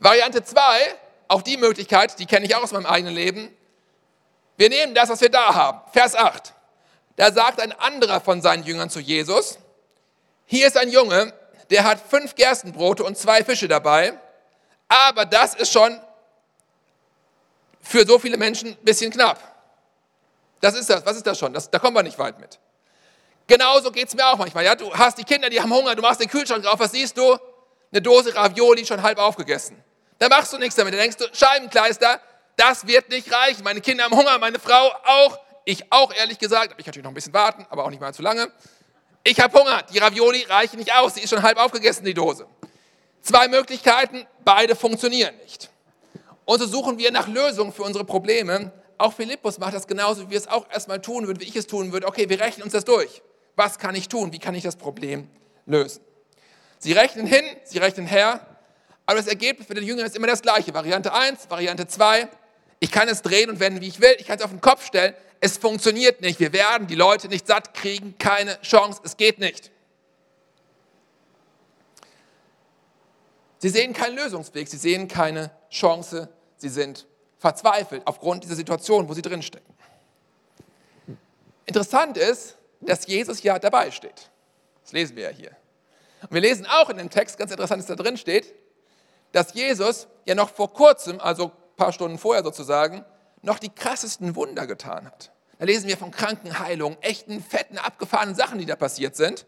Variante 0.00 0.42
2, 0.42 0.60
auch 1.28 1.42
die 1.42 1.56
Möglichkeit, 1.56 2.18
die 2.18 2.26
kenne 2.26 2.46
ich 2.46 2.54
auch 2.56 2.62
aus 2.62 2.72
meinem 2.72 2.86
eigenen 2.86 3.14
Leben. 3.14 3.54
Wir 4.56 4.68
nehmen 4.68 4.94
das, 4.94 5.08
was 5.08 5.20
wir 5.20 5.30
da 5.30 5.54
haben. 5.54 5.80
Vers 5.92 6.14
8. 6.14 6.52
Da 7.16 7.32
sagt 7.32 7.60
ein 7.60 7.72
anderer 7.72 8.20
von 8.20 8.42
seinen 8.42 8.64
Jüngern 8.64 8.90
zu 8.90 9.00
Jesus, 9.00 9.58
hier 10.46 10.66
ist 10.66 10.76
ein 10.76 10.88
Junge, 10.88 11.34
der 11.70 11.84
hat 11.84 12.00
fünf 12.00 12.34
Gerstenbrote 12.34 13.04
und 13.04 13.18
zwei 13.18 13.44
Fische 13.44 13.68
dabei, 13.68 14.18
aber 14.88 15.26
das 15.26 15.54
ist 15.54 15.72
schon 15.72 16.00
für 17.80 18.06
so 18.06 18.18
viele 18.18 18.36
Menschen 18.36 18.70
ein 18.70 18.84
bisschen 18.84 19.10
knapp. 19.10 19.40
Das 20.60 20.74
ist 20.74 20.88
das, 20.88 21.04
was 21.04 21.16
ist 21.16 21.26
das 21.26 21.38
schon? 21.38 21.52
Das, 21.52 21.70
da 21.70 21.78
kommen 21.78 21.96
wir 21.96 22.02
nicht 22.02 22.18
weit 22.18 22.38
mit. 22.38 22.58
Genauso 23.46 23.90
geht 23.90 24.08
es 24.08 24.14
mir 24.14 24.26
auch 24.26 24.36
manchmal. 24.36 24.64
Ja? 24.64 24.74
Du 24.74 24.92
hast 24.92 25.18
die 25.18 25.24
Kinder, 25.24 25.48
die 25.48 25.60
haben 25.60 25.72
Hunger, 25.72 25.94
du 25.94 26.02
machst 26.02 26.20
den 26.20 26.28
Kühlschrank 26.28 26.64
drauf, 26.64 26.78
was 26.78 26.92
siehst 26.92 27.16
du? 27.16 27.38
Eine 27.90 28.02
Dose 28.02 28.34
Ravioli 28.34 28.84
schon 28.84 29.02
halb 29.02 29.18
aufgegessen. 29.18 29.82
Da 30.18 30.28
machst 30.28 30.52
du 30.52 30.58
nichts 30.58 30.74
damit. 30.74 30.94
Da 30.94 30.98
denkst 30.98 31.16
du, 31.16 31.26
Scheibenkleister, 31.32 32.20
das 32.56 32.86
wird 32.86 33.08
nicht 33.08 33.32
reichen. 33.32 33.62
Meine 33.62 33.80
Kinder 33.80 34.04
haben 34.04 34.16
Hunger, 34.16 34.38
meine 34.38 34.58
Frau 34.58 34.92
auch. 35.04 35.38
Ich 35.64 35.92
auch, 35.92 36.12
ehrlich 36.14 36.38
gesagt. 36.38 36.74
Ich 36.78 36.86
natürlich 36.86 37.04
noch 37.04 37.10
ein 37.10 37.14
bisschen 37.14 37.34
warten, 37.34 37.66
aber 37.70 37.84
auch 37.84 37.90
nicht 37.90 38.00
mal 38.00 38.12
zu 38.12 38.22
lange. 38.22 38.50
Ich 39.22 39.38
habe 39.40 39.58
Hunger. 39.58 39.82
Die 39.92 39.98
Ravioli 39.98 40.42
reichen 40.44 40.78
nicht 40.78 40.92
aus. 40.94 41.14
Die 41.14 41.22
ist 41.22 41.30
schon 41.30 41.42
halb 41.42 41.58
aufgegessen, 41.58 42.04
die 42.04 42.14
Dose. 42.14 42.46
Zwei 43.20 43.48
Möglichkeiten, 43.48 44.26
beide 44.44 44.74
funktionieren 44.74 45.36
nicht. 45.38 45.68
Und 46.44 46.58
so 46.60 46.66
suchen 46.66 46.98
wir 46.98 47.12
nach 47.12 47.28
Lösungen 47.28 47.72
für 47.72 47.82
unsere 47.82 48.04
Probleme. 48.04 48.72
Auch 48.96 49.12
Philippus 49.12 49.58
macht 49.58 49.74
das 49.74 49.86
genauso, 49.86 50.26
wie 50.26 50.30
wir 50.30 50.38
es 50.38 50.48
auch 50.48 50.68
erstmal 50.70 51.00
tun 51.00 51.26
würden, 51.26 51.40
wie 51.40 51.44
ich 51.44 51.56
es 51.56 51.66
tun 51.66 51.92
würde. 51.92 52.06
Okay, 52.06 52.28
wir 52.28 52.40
rechnen 52.40 52.64
uns 52.64 52.72
das 52.72 52.84
durch. 52.84 53.22
Was 53.54 53.78
kann 53.78 53.94
ich 53.94 54.08
tun? 54.08 54.32
Wie 54.32 54.38
kann 54.38 54.54
ich 54.54 54.62
das 54.64 54.76
Problem 54.76 55.28
lösen? 55.66 56.02
Sie 56.78 56.92
rechnen 56.92 57.26
hin, 57.26 57.44
sie 57.64 57.78
rechnen 57.78 58.06
her 58.06 58.40
aber 59.08 59.16
das 59.16 59.26
Ergebnis 59.26 59.66
für 59.66 59.72
den 59.72 59.84
Jüngern 59.84 60.04
ist 60.04 60.16
immer 60.16 60.26
das 60.26 60.42
gleiche. 60.42 60.74
Variante 60.74 61.14
1, 61.14 61.48
Variante 61.48 61.86
2. 61.86 62.28
Ich 62.78 62.92
kann 62.92 63.08
es 63.08 63.22
drehen 63.22 63.48
und 63.48 63.58
wenden, 63.58 63.80
wie 63.80 63.88
ich 63.88 64.02
will. 64.02 64.14
Ich 64.18 64.26
kann 64.26 64.36
es 64.36 64.44
auf 64.44 64.50
den 64.50 64.60
Kopf 64.60 64.84
stellen. 64.84 65.14
Es 65.40 65.56
funktioniert 65.56 66.20
nicht. 66.20 66.38
Wir 66.40 66.52
werden 66.52 66.86
die 66.86 66.94
Leute 66.94 67.28
nicht 67.28 67.46
satt 67.46 67.72
kriegen. 67.72 68.18
Keine 68.18 68.60
Chance. 68.60 69.00
Es 69.02 69.16
geht 69.16 69.38
nicht. 69.38 69.70
Sie 73.56 73.70
sehen 73.70 73.94
keinen 73.94 74.14
Lösungsweg. 74.14 74.68
Sie 74.68 74.76
sehen 74.76 75.08
keine 75.08 75.52
Chance. 75.70 76.28
Sie 76.58 76.68
sind 76.68 77.06
verzweifelt 77.38 78.02
aufgrund 78.04 78.44
dieser 78.44 78.56
Situation, 78.56 79.08
wo 79.08 79.14
sie 79.14 79.22
drinstecken. 79.22 79.74
Interessant 81.64 82.18
ist, 82.18 82.58
dass 82.82 83.06
Jesus 83.06 83.42
ja 83.42 83.58
dabei 83.58 83.90
steht. 83.90 84.28
Das 84.82 84.92
lesen 84.92 85.16
wir 85.16 85.30
ja 85.30 85.30
hier. 85.30 85.56
Und 86.20 86.32
wir 86.32 86.42
lesen 86.42 86.66
auch 86.66 86.90
in 86.90 86.98
dem 86.98 87.08
Text, 87.08 87.38
ganz 87.38 87.50
interessant, 87.50 87.80
dass 87.80 87.86
da 87.86 87.94
drin 87.94 88.18
steht, 88.18 88.52
dass 89.32 89.54
Jesus 89.54 90.08
ja 90.26 90.34
noch 90.34 90.50
vor 90.50 90.72
kurzem, 90.72 91.20
also 91.20 91.46
ein 91.46 91.76
paar 91.76 91.92
Stunden 91.92 92.18
vorher 92.18 92.42
sozusagen, 92.42 93.04
noch 93.42 93.58
die 93.58 93.70
krassesten 93.70 94.36
Wunder 94.36 94.66
getan 94.66 95.06
hat. 95.06 95.32
Da 95.58 95.64
lesen 95.64 95.88
wir 95.88 95.96
von 95.96 96.10
Krankenheilungen, 96.10 97.00
echten, 97.02 97.42
fetten, 97.42 97.78
abgefahrenen 97.78 98.34
Sachen, 98.34 98.58
die 98.58 98.66
da 98.66 98.76
passiert 98.76 99.16
sind. 99.16 99.46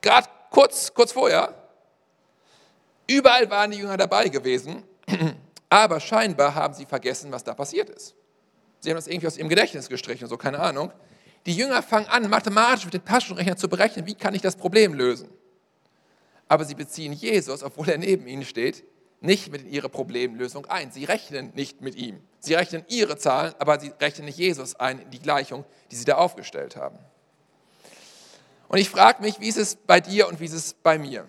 Gerade 0.00 0.28
kurz, 0.50 0.94
kurz 0.94 1.12
vorher. 1.12 1.54
Überall 3.08 3.50
waren 3.50 3.70
die 3.70 3.78
Jünger 3.78 3.96
dabei 3.96 4.28
gewesen, 4.28 4.84
aber 5.70 6.00
scheinbar 6.00 6.54
haben 6.54 6.74
sie 6.74 6.86
vergessen, 6.86 7.32
was 7.32 7.44
da 7.44 7.54
passiert 7.54 7.90
ist. 7.90 8.14
Sie 8.80 8.90
haben 8.90 8.96
das 8.96 9.06
irgendwie 9.06 9.26
aus 9.26 9.36
ihrem 9.36 9.48
Gedächtnis 9.48 9.88
gestrichen, 9.88 10.28
so 10.28 10.36
keine 10.36 10.60
Ahnung. 10.60 10.92
Die 11.46 11.54
Jünger 11.54 11.82
fangen 11.82 12.06
an, 12.06 12.28
mathematisch 12.28 12.84
mit 12.84 12.94
dem 12.94 13.04
Taschenrechner 13.04 13.56
zu 13.56 13.68
berechnen, 13.68 14.06
wie 14.06 14.14
kann 14.14 14.34
ich 14.34 14.42
das 14.42 14.56
Problem 14.56 14.94
lösen. 14.94 15.28
Aber 16.48 16.64
sie 16.64 16.74
beziehen 16.74 17.12
Jesus, 17.12 17.62
obwohl 17.62 17.88
er 17.88 17.98
neben 17.98 18.26
ihnen 18.26 18.44
steht, 18.44 18.84
nicht 19.20 19.50
mit 19.50 19.62
in 19.62 19.70
ihre 19.70 19.88
Problemlösung 19.88 20.66
ein. 20.66 20.90
Sie 20.92 21.04
rechnen 21.04 21.52
nicht 21.54 21.80
mit 21.80 21.96
ihm. 21.96 22.22
Sie 22.38 22.54
rechnen 22.54 22.84
ihre 22.88 23.16
Zahlen, 23.16 23.54
aber 23.58 23.80
sie 23.80 23.92
rechnen 24.00 24.26
nicht 24.26 24.38
Jesus 24.38 24.76
ein 24.76 25.00
in 25.00 25.10
die 25.10 25.18
Gleichung, 25.18 25.64
die 25.90 25.96
sie 25.96 26.04
da 26.04 26.16
aufgestellt 26.16 26.76
haben. 26.76 26.98
Und 28.68 28.78
ich 28.78 28.90
frage 28.90 29.22
mich, 29.22 29.40
wie 29.40 29.48
ist 29.48 29.58
es 29.58 29.76
bei 29.76 30.00
dir 30.00 30.28
und 30.28 30.40
wie 30.40 30.44
ist 30.44 30.52
es 30.52 30.74
bei 30.74 30.98
mir, 30.98 31.26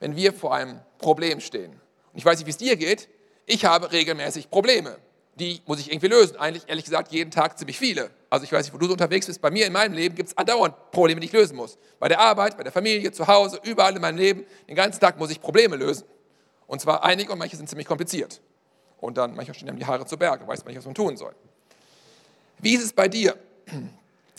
wenn 0.00 0.16
wir 0.16 0.32
vor 0.32 0.54
einem 0.54 0.80
Problem 0.98 1.40
stehen? 1.40 1.72
Und 1.72 2.18
ich 2.18 2.24
weiß 2.24 2.38
nicht, 2.38 2.46
wie 2.46 2.50
es 2.50 2.56
dir 2.56 2.76
geht. 2.76 3.08
Ich 3.46 3.64
habe 3.64 3.92
regelmäßig 3.92 4.50
Probleme. 4.50 4.98
Die 5.38 5.60
muss 5.66 5.78
ich 5.80 5.92
irgendwie 5.92 6.08
lösen. 6.08 6.36
Eigentlich, 6.36 6.64
ehrlich 6.66 6.84
gesagt, 6.84 7.12
jeden 7.12 7.30
Tag 7.30 7.58
ziemlich 7.58 7.78
viele. 7.78 8.10
Also 8.30 8.44
ich 8.44 8.52
weiß 8.52 8.64
nicht, 8.64 8.74
wo 8.74 8.78
du 8.78 8.86
so 8.86 8.92
unterwegs 8.92 9.26
bist. 9.26 9.40
Bei 9.42 9.50
mir 9.50 9.66
in 9.66 9.72
meinem 9.72 9.92
Leben 9.92 10.14
gibt 10.14 10.30
es 10.30 10.36
andauernd 10.36 10.74
Probleme, 10.92 11.20
die 11.20 11.26
ich 11.26 11.32
lösen 11.32 11.56
muss. 11.56 11.76
Bei 11.98 12.08
der 12.08 12.20
Arbeit, 12.20 12.56
bei 12.56 12.62
der 12.62 12.72
Familie, 12.72 13.12
zu 13.12 13.26
Hause, 13.26 13.60
überall 13.62 13.94
in 13.94 14.00
meinem 14.00 14.16
Leben. 14.16 14.44
Den 14.66 14.74
ganzen 14.74 14.98
Tag 14.98 15.18
muss 15.18 15.30
ich 15.30 15.40
Probleme 15.40 15.76
lösen. 15.76 16.06
Und 16.66 16.80
zwar 16.80 17.04
einige 17.04 17.32
und 17.32 17.38
manche 17.38 17.56
sind 17.56 17.68
ziemlich 17.68 17.86
kompliziert. 17.86 18.40
Und 18.98 19.18
dann 19.18 19.34
manchmal 19.34 19.54
stehen 19.54 19.68
einem 19.68 19.78
die 19.78 19.84
Haare 19.84 20.06
zu 20.06 20.16
Berge, 20.16 20.46
weiß 20.48 20.64
man 20.64 20.68
nicht, 20.68 20.78
was 20.78 20.86
man 20.86 20.94
tun 20.94 21.18
soll. 21.18 21.34
Wie 22.58 22.74
ist 22.74 22.82
es 22.82 22.92
bei 22.94 23.06
dir, 23.06 23.36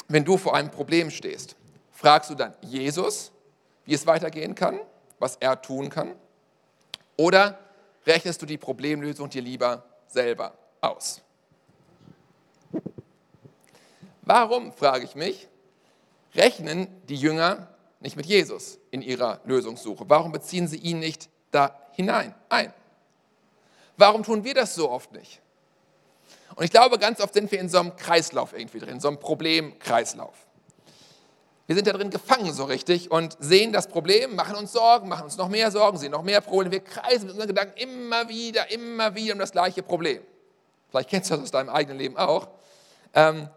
wenn 0.08 0.26
du 0.26 0.38
vor 0.38 0.56
einem 0.56 0.72
Problem 0.72 1.12
stehst? 1.12 1.56
Fragst 1.92 2.32
du 2.32 2.36
dann 2.36 2.56
Jesus, 2.62 3.32
wie 3.86 3.94
es 3.94 4.08
weitergehen 4.08 4.56
kann, 4.56 4.80
was 5.20 5.36
er 5.36 5.62
tun 5.62 5.90
kann? 5.90 6.16
Oder 7.18 7.60
rechnest 8.06 8.42
du 8.42 8.48
die 8.48 8.58
Problemlösung 8.58 9.30
dir 9.30 9.44
lieber 9.44 9.84
selber 10.08 10.58
aus? 10.82 11.22
Warum, 14.22 14.74
frage 14.74 15.06
ich 15.06 15.16
mich, 15.16 15.48
rechnen 16.36 16.88
die 17.08 17.16
Jünger 17.16 17.70
nicht 18.00 18.16
mit 18.16 18.26
Jesus 18.26 18.78
in 18.92 19.02
ihrer 19.02 19.40
Lösungssuche? 19.46 20.06
Warum 20.08 20.32
beziehen 20.32 20.68
sie 20.68 20.78
ihn 20.78 21.00
nicht 21.00 21.30
da 21.52 21.80
hinein, 21.94 22.34
ein. 22.50 22.74
Warum 23.98 24.24
tun 24.24 24.44
wir 24.44 24.54
das 24.54 24.76
so 24.76 24.90
oft 24.90 25.12
nicht? 25.12 25.42
Und 26.56 26.64
ich 26.64 26.72
glaube, 26.72 26.98
ganz 27.00 27.20
oft 27.20 27.34
sind 27.34 27.52
wir 27.52 27.60
in 27.60 27.70
so 27.70 27.80
einem 27.80 27.96
Kreislauf 27.96 28.54
irgendwie 28.54 28.80
drin, 28.80 29.00
so 29.00 29.08
einem 29.08 29.20
Problemkreislauf. 29.20 30.36
Wir 31.66 31.76
sind 31.76 31.88
da 31.88 31.92
drin 31.92 32.10
gefangen 32.10 32.54
so 32.54 32.64
richtig 32.64 33.12
und 33.12 33.36
sehen 33.40 33.74
das 33.74 33.88
Problem, 33.88 34.36
machen 34.36 34.56
uns 34.56 34.72
Sorgen, 34.72 35.10
machen 35.10 35.26
uns 35.26 35.36
noch 35.36 35.50
mehr 35.50 35.70
Sorgen, 35.70 35.98
sehen 35.98 36.12
noch 36.12 36.24
mehr 36.24 36.40
Probleme. 36.40 36.72
Wir 36.72 36.80
kreisen 36.80 37.26
mit 37.26 37.32
unseren 37.32 37.48
Gedanken 37.48 37.78
immer 37.78 38.30
wieder, 38.30 38.72
immer 38.72 39.14
wieder 39.16 39.34
um 39.34 39.40
das 39.40 39.52
gleiche 39.52 39.84
Problem. 39.84 40.22
Vielleicht 40.98 41.10
kennst 41.12 41.30
du 41.30 41.36
das 41.36 41.44
aus 41.44 41.52
deinem 41.52 41.70
eigenen 41.70 42.00
Leben 42.00 42.18
auch. 42.18 42.48
Ähm, 43.14 43.48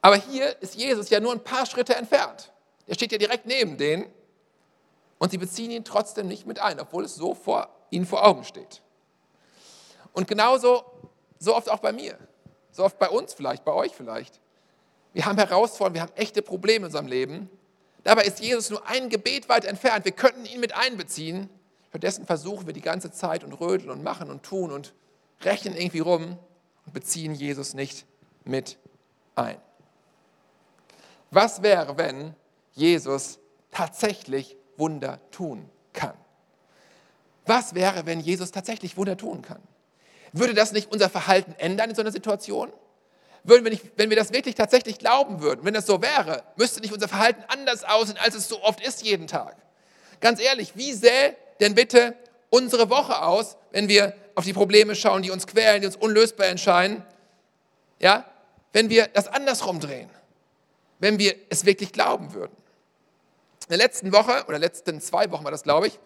aber 0.00 0.16
hier 0.16 0.56
ist 0.62 0.74
Jesus 0.74 1.10
ja 1.10 1.20
nur 1.20 1.32
ein 1.32 1.44
paar 1.44 1.66
Schritte 1.66 1.94
entfernt. 1.94 2.50
Er 2.86 2.94
steht 2.94 3.12
ja 3.12 3.18
direkt 3.18 3.44
neben 3.44 3.76
denen 3.76 4.06
und 5.18 5.30
sie 5.30 5.36
beziehen 5.36 5.70
ihn 5.70 5.84
trotzdem 5.84 6.28
nicht 6.28 6.46
mit 6.46 6.60
ein, 6.60 6.80
obwohl 6.80 7.04
es 7.04 7.14
so 7.14 7.34
vor 7.34 7.68
ihnen 7.90 8.06
vor 8.06 8.26
Augen 8.26 8.44
steht. 8.44 8.80
Und 10.14 10.26
genauso, 10.26 10.82
so 11.38 11.54
oft 11.54 11.70
auch 11.70 11.80
bei 11.80 11.92
mir, 11.92 12.16
so 12.70 12.84
oft 12.84 12.98
bei 12.98 13.10
uns 13.10 13.34
vielleicht, 13.34 13.66
bei 13.66 13.72
euch 13.72 13.92
vielleicht. 13.94 14.40
Wir 15.12 15.26
haben 15.26 15.36
Herausforderungen, 15.36 15.94
wir 15.96 16.00
haben 16.00 16.16
echte 16.16 16.40
Probleme 16.40 16.78
in 16.78 16.84
unserem 16.86 17.06
Leben. 17.06 17.50
Dabei 18.02 18.22
ist 18.22 18.40
Jesus 18.40 18.70
nur 18.70 18.86
ein 18.86 19.10
Gebet 19.10 19.50
weit 19.50 19.66
entfernt. 19.66 20.06
Wir 20.06 20.12
könnten 20.12 20.46
ihn 20.46 20.60
mit 20.60 20.74
einbeziehen. 20.74 21.50
Stattdessen 21.90 22.24
versuchen 22.24 22.64
wir 22.64 22.72
die 22.72 22.80
ganze 22.80 23.10
Zeit 23.10 23.44
und 23.44 23.52
rödeln 23.52 23.90
und 23.90 24.02
machen 24.02 24.30
und 24.30 24.42
tun 24.42 24.72
und 24.72 24.94
rechnen 25.42 25.76
irgendwie 25.76 26.00
rum 26.00 26.38
und 26.86 26.92
beziehen 26.92 27.34
Jesus 27.34 27.74
nicht 27.74 28.06
mit 28.44 28.78
ein. 29.34 29.58
Was 31.30 31.62
wäre, 31.62 31.96
wenn 31.96 32.34
Jesus 32.74 33.38
tatsächlich 33.70 34.56
Wunder 34.76 35.20
tun 35.30 35.68
kann. 35.92 36.14
Was 37.46 37.74
wäre, 37.74 38.06
wenn 38.06 38.20
Jesus 38.20 38.52
tatsächlich 38.52 38.96
Wunder 38.96 39.16
tun 39.16 39.42
kann? 39.42 39.60
Würde 40.32 40.54
das 40.54 40.72
nicht 40.72 40.90
unser 40.90 41.10
Verhalten 41.10 41.54
ändern 41.58 41.90
in 41.90 41.96
so 41.96 42.02
einer 42.02 42.12
Situation? 42.12 42.72
Würden 43.44 43.64
wir 43.64 43.72
nicht, 43.72 43.92
wenn 43.96 44.08
wir 44.08 44.16
das 44.16 44.32
wirklich 44.32 44.54
tatsächlich 44.54 44.98
glauben 44.98 45.40
würden, 45.40 45.64
wenn 45.64 45.74
das 45.74 45.86
so 45.86 46.00
wäre, 46.00 46.44
müsste 46.56 46.80
nicht 46.80 46.92
unser 46.92 47.08
Verhalten 47.08 47.42
anders 47.48 47.82
aussehen, 47.82 48.16
als 48.18 48.36
es 48.36 48.48
so 48.48 48.62
oft 48.62 48.80
ist 48.80 49.02
jeden 49.02 49.26
Tag. 49.26 49.56
Ganz 50.20 50.40
ehrlich, 50.40 50.76
wie 50.76 50.92
sähe 50.92 51.36
denn 51.60 51.74
bitte 51.74 52.14
unsere 52.52 52.90
Woche 52.90 53.22
aus, 53.22 53.56
wenn 53.70 53.88
wir 53.88 54.14
auf 54.34 54.44
die 54.44 54.52
Probleme 54.52 54.94
schauen, 54.94 55.22
die 55.22 55.30
uns 55.30 55.46
quälen, 55.46 55.80
die 55.80 55.86
uns 55.86 55.96
unlösbar 55.96 56.48
entscheiden? 56.48 57.02
Ja, 57.98 58.26
wenn 58.74 58.90
wir 58.90 59.08
das 59.08 59.26
andersrum 59.26 59.80
drehen, 59.80 60.10
wenn 60.98 61.18
wir 61.18 61.34
es 61.48 61.64
wirklich 61.64 61.92
glauben 61.92 62.34
würden. 62.34 62.52
In 63.62 63.68
der 63.70 63.78
letzten 63.78 64.12
Woche 64.12 64.44
oder 64.48 64.58
letzten 64.58 65.00
zwei 65.00 65.30
Wochen 65.30 65.44
war 65.44 65.50
das, 65.50 65.62
glaube 65.62 65.86
ich, 65.86 65.98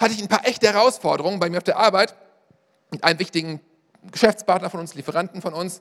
hatte 0.00 0.14
ich 0.14 0.20
ein 0.20 0.28
paar 0.28 0.44
echte 0.44 0.66
Herausforderungen 0.66 1.38
bei 1.38 1.48
mir 1.48 1.58
auf 1.58 1.64
der 1.64 1.78
Arbeit 1.78 2.16
mit 2.90 3.04
einem 3.04 3.20
wichtigen 3.20 3.60
Geschäftspartner 4.10 4.70
von 4.70 4.80
uns, 4.80 4.94
Lieferanten 4.94 5.40
von 5.42 5.54
uns. 5.54 5.80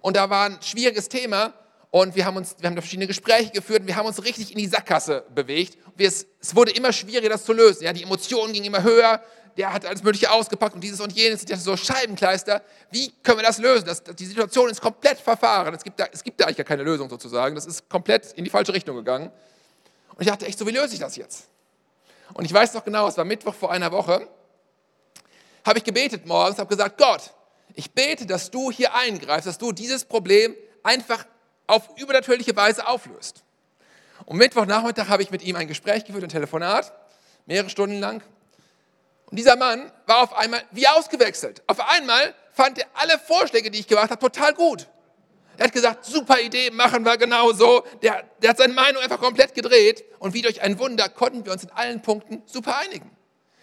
Und 0.00 0.16
da 0.16 0.30
war 0.30 0.46
ein 0.46 0.58
schwieriges 0.62 1.10
Thema 1.10 1.52
und 1.90 2.14
wir 2.14 2.24
haben, 2.24 2.36
uns, 2.36 2.54
wir 2.58 2.68
haben 2.68 2.76
da 2.76 2.82
verschiedene 2.82 3.08
Gespräche 3.08 3.50
geführt 3.50 3.80
und 3.80 3.88
wir 3.88 3.96
haben 3.96 4.06
uns 4.06 4.22
richtig 4.22 4.52
in 4.52 4.58
die 4.58 4.68
Sackgasse 4.68 5.24
bewegt. 5.34 5.76
Wir, 5.96 6.06
es, 6.06 6.26
es, 6.40 6.54
wurde 6.54 6.70
immer 6.70 6.92
schwieriger, 6.92 7.28
das 7.28 7.44
zu 7.44 7.52
lösen. 7.52 7.84
Ja, 7.84 7.92
die 7.92 8.04
Emotionen 8.04 8.52
gingen 8.52 8.66
immer 8.66 8.82
höher, 8.82 9.20
der 9.56 9.72
hat 9.72 9.84
alles 9.84 10.02
Mögliche 10.04 10.30
ausgepackt 10.30 10.76
und 10.76 10.82
dieses 10.82 11.00
und 11.00 11.12
jenes. 11.12 11.40
Ich 11.40 11.46
dachte 11.46 11.62
so, 11.62 11.76
Scheibenkleister, 11.76 12.62
wie 12.92 13.10
können 13.22 13.38
wir 13.38 13.46
das 13.46 13.58
lösen? 13.58 13.86
Das, 13.86 14.04
die 14.04 14.24
Situation 14.24 14.70
ist 14.70 14.80
komplett 14.80 15.18
verfahren. 15.18 15.74
Es 15.74 15.82
gibt, 15.82 15.98
da, 15.98 16.06
es 16.12 16.22
gibt 16.22 16.40
da 16.40 16.44
eigentlich 16.44 16.58
gar 16.58 16.64
keine 16.64 16.84
Lösung 16.84 17.10
sozusagen. 17.10 17.56
Das 17.56 17.66
ist 17.66 17.88
komplett 17.88 18.32
in 18.34 18.44
die 18.44 18.50
falsche 18.50 18.72
Richtung 18.72 18.94
gegangen. 18.94 19.32
Und 20.14 20.20
ich 20.20 20.28
dachte 20.28 20.46
echt 20.46 20.58
so, 20.58 20.66
wie 20.68 20.72
löse 20.72 20.94
ich 20.94 21.00
das 21.00 21.16
jetzt? 21.16 21.48
Und 22.34 22.44
ich 22.44 22.52
weiß 22.52 22.74
noch 22.74 22.84
genau, 22.84 23.08
es 23.08 23.16
war 23.16 23.24
Mittwoch 23.24 23.54
vor 23.54 23.72
einer 23.72 23.90
Woche, 23.90 24.28
habe 25.66 25.78
ich 25.78 25.84
gebetet 25.84 26.24
morgens, 26.24 26.58
habe 26.58 26.68
gesagt, 26.68 26.96
Gott, 26.98 27.34
ich 27.74 27.90
bete, 27.90 28.26
dass 28.26 28.50
du 28.50 28.70
hier 28.70 28.94
eingreifst, 28.94 29.48
dass 29.48 29.58
du 29.58 29.72
dieses 29.72 30.04
Problem 30.04 30.54
einfach 30.82 31.24
auf 31.70 31.88
übernatürliche 31.96 32.54
Weise 32.56 32.86
auflöst. 32.86 33.44
Und 34.26 34.36
Mittwochnachmittag 34.36 35.08
habe 35.08 35.22
ich 35.22 35.30
mit 35.30 35.42
ihm 35.42 35.56
ein 35.56 35.68
Gespräch 35.68 36.04
geführt, 36.04 36.24
ein 36.24 36.28
Telefonat, 36.28 36.92
mehrere 37.46 37.70
Stunden 37.70 38.00
lang. 38.00 38.22
Und 39.26 39.38
dieser 39.38 39.56
Mann 39.56 39.90
war 40.06 40.22
auf 40.22 40.36
einmal 40.36 40.62
wie 40.72 40.86
ausgewechselt. 40.88 41.62
Auf 41.66 41.80
einmal 41.80 42.34
fand 42.52 42.78
er 42.78 42.86
alle 42.94 43.18
Vorschläge, 43.18 43.70
die 43.70 43.78
ich 43.78 43.86
gemacht 43.86 44.10
habe, 44.10 44.20
total 44.20 44.52
gut. 44.54 44.88
Er 45.56 45.66
hat 45.66 45.72
gesagt, 45.72 46.04
super 46.04 46.40
Idee, 46.40 46.70
machen 46.70 47.04
wir 47.04 47.16
genau 47.16 47.52
so. 47.52 47.84
Der, 48.02 48.24
der 48.42 48.50
hat 48.50 48.58
seine 48.58 48.72
Meinung 48.72 49.02
einfach 49.02 49.20
komplett 49.20 49.54
gedreht 49.54 50.04
und 50.18 50.34
wie 50.34 50.42
durch 50.42 50.62
ein 50.62 50.78
Wunder 50.78 51.08
konnten 51.08 51.44
wir 51.44 51.52
uns 51.52 51.64
in 51.64 51.70
allen 51.70 52.02
Punkten 52.02 52.42
super 52.46 52.78
einigen. 52.78 53.10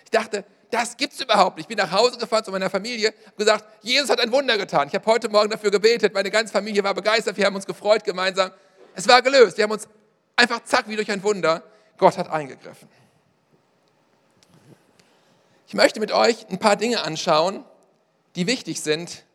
Ich 0.06 0.12
dachte, 0.12 0.46
das 0.70 0.98
gibt 0.98 1.14
es 1.14 1.22
überhaupt 1.22 1.58
nicht. 1.58 1.66
Ich 1.66 1.68
bin 1.68 1.78
nach 1.78 1.92
Hause 1.92 2.18
gefahren 2.18 2.44
zu 2.44 2.52
meiner 2.52 2.70
Familie, 2.70 3.14
habe 3.26 3.36
gesagt, 3.38 3.66
Jesus 3.82 4.10
hat 4.10 4.20
ein 4.20 4.32
Wunder 4.32 4.58
getan. 4.58 4.88
Ich 4.88 4.96
habe 4.96 5.06
heute 5.06 5.30
Morgen 5.30 5.50
dafür 5.50 5.72
gebetet, 5.72 6.14
meine 6.14 6.30
ganze 6.30 6.52
Familie 6.52 6.84
war 6.84 6.94
begeistert, 6.94 7.38
wir 7.38 7.46
haben 7.46 7.56
uns 7.56 7.66
gefreut 7.66 8.04
gemeinsam. 8.04 8.52
Es 8.96 9.08
war 9.08 9.22
gelöst, 9.22 9.58
wir 9.58 9.64
haben 9.64 9.72
uns 9.72 9.88
einfach 10.36 10.64
zack, 10.64 10.88
wie 10.88 10.96
durch 10.96 11.10
ein 11.12 11.24
Wunder, 11.24 11.64
Gott 11.98 12.18
hat 12.18 12.30
eingegriffen. 12.30 12.90
Ich 15.68 15.74
möchte 15.74 16.00
mit 16.00 16.12
euch 16.12 16.48
ein 16.50 16.60
paar 16.60 16.76
Dinge 16.76 17.02
anschauen, 17.02 17.66
die 18.36 18.48
wichtig 18.48 18.82
sind 18.82 19.26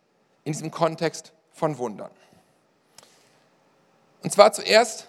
in 0.45 0.53
diesem 0.53 0.71
Kontext 0.71 1.33
von 1.53 1.79
Wundern. 1.79 2.11
Und 4.23 4.33
zwar 4.33 4.53
zuerst 4.53 5.09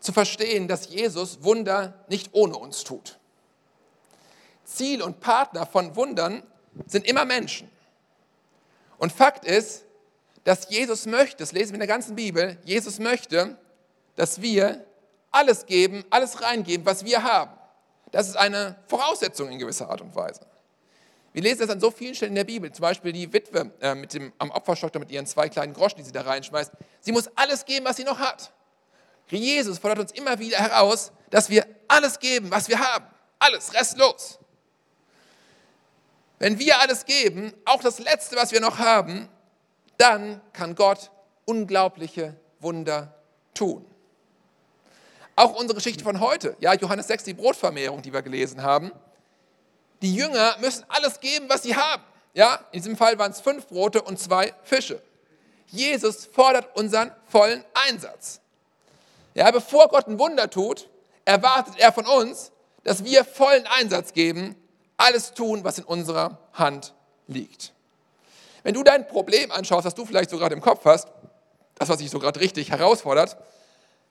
zu 0.00 0.12
verstehen, 0.12 0.68
dass 0.68 0.88
Jesus 0.88 1.42
Wunder 1.42 2.04
nicht 2.08 2.30
ohne 2.32 2.56
uns 2.56 2.84
tut. 2.84 3.18
Ziel 4.66 5.02
und 5.02 5.20
Partner 5.20 5.64
von 5.64 5.96
Wundern 5.96 6.42
sind 6.86 7.06
immer 7.06 7.24
Menschen. 7.24 7.70
Und 8.98 9.12
Fakt 9.12 9.44
ist, 9.44 9.84
dass 10.44 10.68
Jesus 10.70 11.06
möchte, 11.06 11.38
das 11.38 11.52
lesen 11.52 11.70
wir 11.70 11.74
in 11.74 11.80
der 11.80 11.88
ganzen 11.88 12.14
Bibel, 12.14 12.58
Jesus 12.64 12.98
möchte, 12.98 13.56
dass 14.14 14.40
wir 14.40 14.84
alles 15.30 15.66
geben, 15.66 16.04
alles 16.10 16.42
reingeben, 16.42 16.86
was 16.86 17.04
wir 17.04 17.22
haben. 17.22 17.50
Das 18.12 18.28
ist 18.28 18.36
eine 18.36 18.76
Voraussetzung 18.86 19.50
in 19.50 19.58
gewisser 19.58 19.90
Art 19.90 20.00
und 20.00 20.14
Weise. 20.14 20.40
Wir 21.32 21.42
lesen 21.42 21.60
das 21.60 21.70
an 21.70 21.80
so 21.80 21.90
vielen 21.90 22.14
Stellen 22.14 22.30
in 22.30 22.36
der 22.36 22.44
Bibel, 22.44 22.72
zum 22.72 22.82
Beispiel 22.82 23.12
die 23.12 23.30
Witwe 23.30 23.70
äh, 23.80 23.94
mit 23.94 24.14
dem, 24.14 24.32
am 24.38 24.50
Opferstock 24.50 24.94
mit 24.94 25.10
ihren 25.10 25.26
zwei 25.26 25.48
kleinen 25.48 25.74
Groschen, 25.74 25.98
die 25.98 26.04
sie 26.04 26.12
da 26.12 26.22
reinschmeißt. 26.22 26.72
Sie 27.00 27.12
muss 27.12 27.28
alles 27.34 27.64
geben, 27.64 27.84
was 27.84 27.96
sie 27.96 28.04
noch 28.04 28.18
hat. 28.18 28.52
Jesus 29.28 29.78
fordert 29.78 29.98
uns 29.98 30.12
immer 30.12 30.38
wieder 30.38 30.58
heraus, 30.58 31.12
dass 31.30 31.50
wir 31.50 31.66
alles 31.88 32.18
geben, 32.18 32.50
was 32.50 32.68
wir 32.68 32.78
haben. 32.78 33.04
Alles, 33.38 33.74
restlos. 33.74 34.38
Wenn 36.38 36.58
wir 36.58 36.80
alles 36.80 37.04
geben, 37.04 37.52
auch 37.64 37.80
das 37.80 37.98
Letzte, 37.98 38.36
was 38.36 38.52
wir 38.52 38.60
noch 38.60 38.78
haben, 38.78 39.28
dann 39.98 40.40
kann 40.52 40.74
Gott 40.74 41.10
unglaubliche 41.44 42.36
Wunder 42.60 43.14
tun. 43.54 43.84
Auch 45.34 45.54
unsere 45.54 45.74
Geschichte 45.74 46.02
von 46.04 46.20
heute, 46.20 46.56
ja, 46.60 46.74
Johannes 46.74 47.08
6, 47.08 47.24
die 47.24 47.34
Brotvermehrung, 47.34 48.02
die 48.02 48.12
wir 48.12 48.22
gelesen 48.22 48.62
haben. 48.62 48.92
Die 50.02 50.14
Jünger 50.14 50.56
müssen 50.60 50.84
alles 50.88 51.20
geben, 51.20 51.46
was 51.48 51.62
sie 51.62 51.76
haben. 51.76 52.02
Ja, 52.34 52.60
in 52.72 52.80
diesem 52.80 52.96
Fall 52.96 53.18
waren 53.18 53.32
es 53.32 53.40
fünf 53.40 53.66
Brote 53.66 54.02
und 54.02 54.18
zwei 54.18 54.52
Fische. 54.62 55.00
Jesus 55.68 56.26
fordert 56.26 56.76
unseren 56.76 57.12
vollen 57.28 57.64
Einsatz. 57.88 58.40
Ja, 59.34 59.50
bevor 59.50 59.88
Gott 59.88 60.06
ein 60.06 60.18
Wunder 60.18 60.48
tut, 60.48 60.88
erwartet 61.24 61.74
er 61.78 61.92
von 61.92 62.06
uns, 62.06 62.52
dass 62.84 63.04
wir 63.04 63.24
vollen 63.24 63.66
Einsatz 63.66 64.12
geben, 64.12 64.54
alles 64.96 65.34
tun, 65.34 65.64
was 65.64 65.78
in 65.78 65.84
unserer 65.84 66.38
Hand 66.52 66.94
liegt. 67.26 67.72
Wenn 68.62 68.74
du 68.74 68.82
dein 68.82 69.06
Problem 69.06 69.50
anschaust, 69.52 69.84
was 69.84 69.94
du 69.94 70.04
vielleicht 70.04 70.30
so 70.30 70.38
gerade 70.38 70.54
im 70.54 70.60
Kopf 70.60 70.84
hast, 70.84 71.08
das, 71.76 71.88
was 71.88 71.98
dich 71.98 72.10
so 72.10 72.18
gerade 72.18 72.40
richtig 72.40 72.70
herausfordert, 72.70 73.36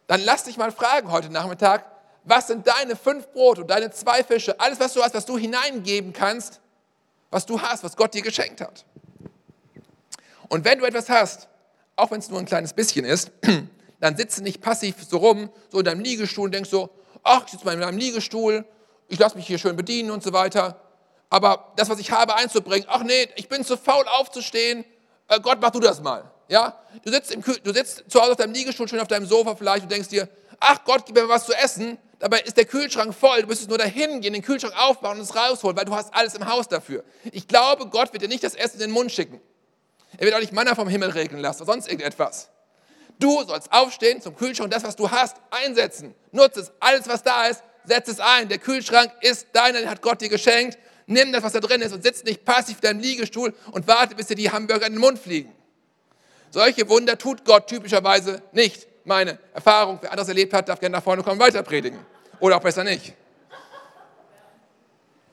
dann 0.08 0.22
lass 0.22 0.44
dich 0.44 0.58
mal 0.58 0.72
fragen 0.72 1.12
heute 1.12 1.30
Nachmittag, 1.30 1.86
was 2.24 2.48
sind 2.48 2.68
deine 2.68 2.96
fünf 2.96 3.32
Brote 3.32 3.62
und 3.62 3.68
deine 3.70 3.92
zwei 3.92 4.24
Fische, 4.24 4.60
alles, 4.60 4.80
was 4.80 4.94
du 4.94 5.04
hast, 5.04 5.14
was 5.14 5.26
du 5.26 5.38
hineingeben 5.38 6.14
kannst, 6.14 6.60
was 7.32 7.46
du 7.46 7.62
hast, 7.62 7.84
was 7.84 7.96
Gott 7.96 8.14
dir 8.14 8.22
geschenkt 8.22 8.62
hat. 8.62 8.86
Und 10.50 10.64
wenn 10.66 10.80
du 10.80 10.86
etwas 10.86 11.10
hast, 11.10 11.48
auch 11.96 12.12
wenn 12.12 12.20
es 12.20 12.30
nur 12.30 12.40
ein 12.40 12.46
kleines 12.46 12.74
bisschen 12.74 13.06
ist, 13.06 13.32
dann 14.00 14.18
sitze 14.18 14.44
nicht 14.44 14.62
passiv 14.62 14.96
so 15.08 15.18
rum, 15.18 15.50
so 15.72 15.80
in 15.80 15.86
deinem 15.86 16.02
Liegestuhl 16.02 16.46
und 16.46 16.54
denkst 16.54 16.70
so, 16.70 16.90
ach, 17.24 17.44
ich 17.46 17.52
sitze 17.52 17.66
mal 17.66 17.74
in 17.74 17.80
meinem 17.80 17.98
Liegestuhl, 17.98 18.66
ich 19.08 19.20
lasse 19.20 19.36
mich 19.36 19.48
hier 19.48 19.58
schön 19.58 19.76
bedienen 19.76 20.12
und 20.12 20.24
so 20.24 20.34
weiter. 20.34 20.80
Aber 21.30 21.74
das, 21.76 21.90
was 21.90 22.00
ich 22.00 22.12
habe, 22.12 22.36
einzubringen, 22.36 22.88
ach 22.90 23.04
nee, 23.04 23.28
ich 23.36 23.50
bin 23.50 23.64
zu 23.64 23.78
faul 23.78 24.06
aufzustehen, 24.08 24.86
äh, 25.28 25.40
Gott, 25.40 25.58
mach 25.62 25.72
du 25.72 25.80
das 25.80 26.02
mal. 26.02 26.32
Ja? 26.48 26.80
Du, 27.04 27.12
sitzt 27.12 27.32
im 27.32 27.42
du 27.42 27.74
sitzt 27.74 28.04
zu 28.08 28.22
Hause 28.22 28.32
auf 28.32 28.38
deinem 28.38 28.54
Liegestuhl, 28.54 28.88
schön 28.88 29.00
auf 29.00 29.08
deinem 29.08 29.26
Sofa 29.26 29.56
vielleicht 29.56 29.84
und 29.84 29.92
denkst 29.92 30.10
dir, 30.10 30.30
ach 30.60 30.84
Gott, 30.86 31.06
gib 31.06 31.16
mir 31.16 31.28
was 31.28 31.46
zu 31.46 31.54
essen. 31.54 31.98
Dabei 32.20 32.40
ist 32.40 32.56
der 32.58 32.66
Kühlschrank 32.66 33.14
voll. 33.14 33.42
Du 33.42 33.48
müsstest 33.48 33.70
nur 33.70 33.78
dahin 33.78 34.22
gehen, 34.22 34.34
den 34.34 34.42
Kühlschrank 34.42 34.74
aufbauen 34.78 35.18
und 35.18 35.24
es 35.24 35.36
rausholen, 35.36 35.76
weil 35.76 35.86
du 35.86 35.96
hast 35.96 36.14
alles 36.14 36.36
im 36.36 36.48
Haus 36.48 36.68
dafür. 36.68 37.04
Ich 37.32 37.48
glaube, 37.48 37.88
Gott 37.88 38.14
wird 38.14 38.24
dir 38.24 38.30
nicht 38.30 38.44
das 38.44 38.56
Essen 38.56 38.76
in 38.76 38.88
den 38.88 38.92
Mund 38.92 39.12
schicken. 39.12 39.42
Er 40.18 40.26
wird 40.26 40.36
auch 40.36 40.40
nicht 40.40 40.54
Manna 40.54 40.76
vom 40.76 40.88
Himmel 40.88 41.10
regnen 41.10 41.42
lassen 41.42 41.64
oder 41.64 41.74
sonst 41.74 41.88
irgendetwas. 41.88 42.50
Du 43.20 43.44
sollst 43.44 43.72
aufstehen, 43.72 44.22
zum 44.22 44.36
Kühlschrank 44.36 44.72
das, 44.72 44.84
was 44.84 44.96
du 44.96 45.10
hast, 45.10 45.38
einsetzen. 45.52 46.16
Nutze 46.32 46.62
es. 46.62 46.72
Alles, 46.80 47.08
was 47.08 47.24
da 47.24 47.48
ist, 47.48 47.64
setz 47.88 48.08
es 48.08 48.20
ein. 48.20 48.50
Der 48.50 48.58
Kühlschrank 48.58 49.12
ist 49.22 49.48
deiner, 49.54 49.80
den 49.80 49.90
hat 49.90 50.02
Gott 50.02 50.22
dir 50.22 50.30
geschenkt. 50.30 50.78
Nimm 51.08 51.32
das, 51.32 51.44
was 51.44 51.54
da 51.54 51.60
drin 51.60 51.82
ist 51.82 51.94
und 51.94 52.04
sitz 52.04 52.24
nicht 52.24 52.46
passiv 52.46 52.78
in 52.78 52.82
deinem 52.82 53.00
Liegestuhl 53.00 53.54
und 53.72 53.88
warte, 53.88 54.16
bis 54.16 54.28
dir 54.28 54.36
die 54.36 54.50
Hamburger 54.50 54.88
in 54.88 54.94
den 54.94 55.02
Mund 55.02 55.20
fliegen. 55.20 55.54
Solche 56.50 56.88
Wunder 56.90 57.18
tut 57.18 57.46
Gott 57.46 57.68
typischerweise 57.68 58.42
nicht. 58.52 58.88
Meine 59.04 59.38
Erfahrung, 59.54 60.00
wer 60.02 60.12
anderes 60.12 60.30
erlebt 60.30 60.54
hat, 60.54 60.68
darf 60.68 60.80
gerne 60.80 60.96
nach 60.98 61.04
vorne 61.04 61.22
kommen 61.22 61.40
und 61.40 61.46
weiter 61.46 61.62
predigen. 61.62 62.00
Oder 62.40 62.58
auch 62.58 62.62
besser 62.62 62.84
nicht. 62.84 63.14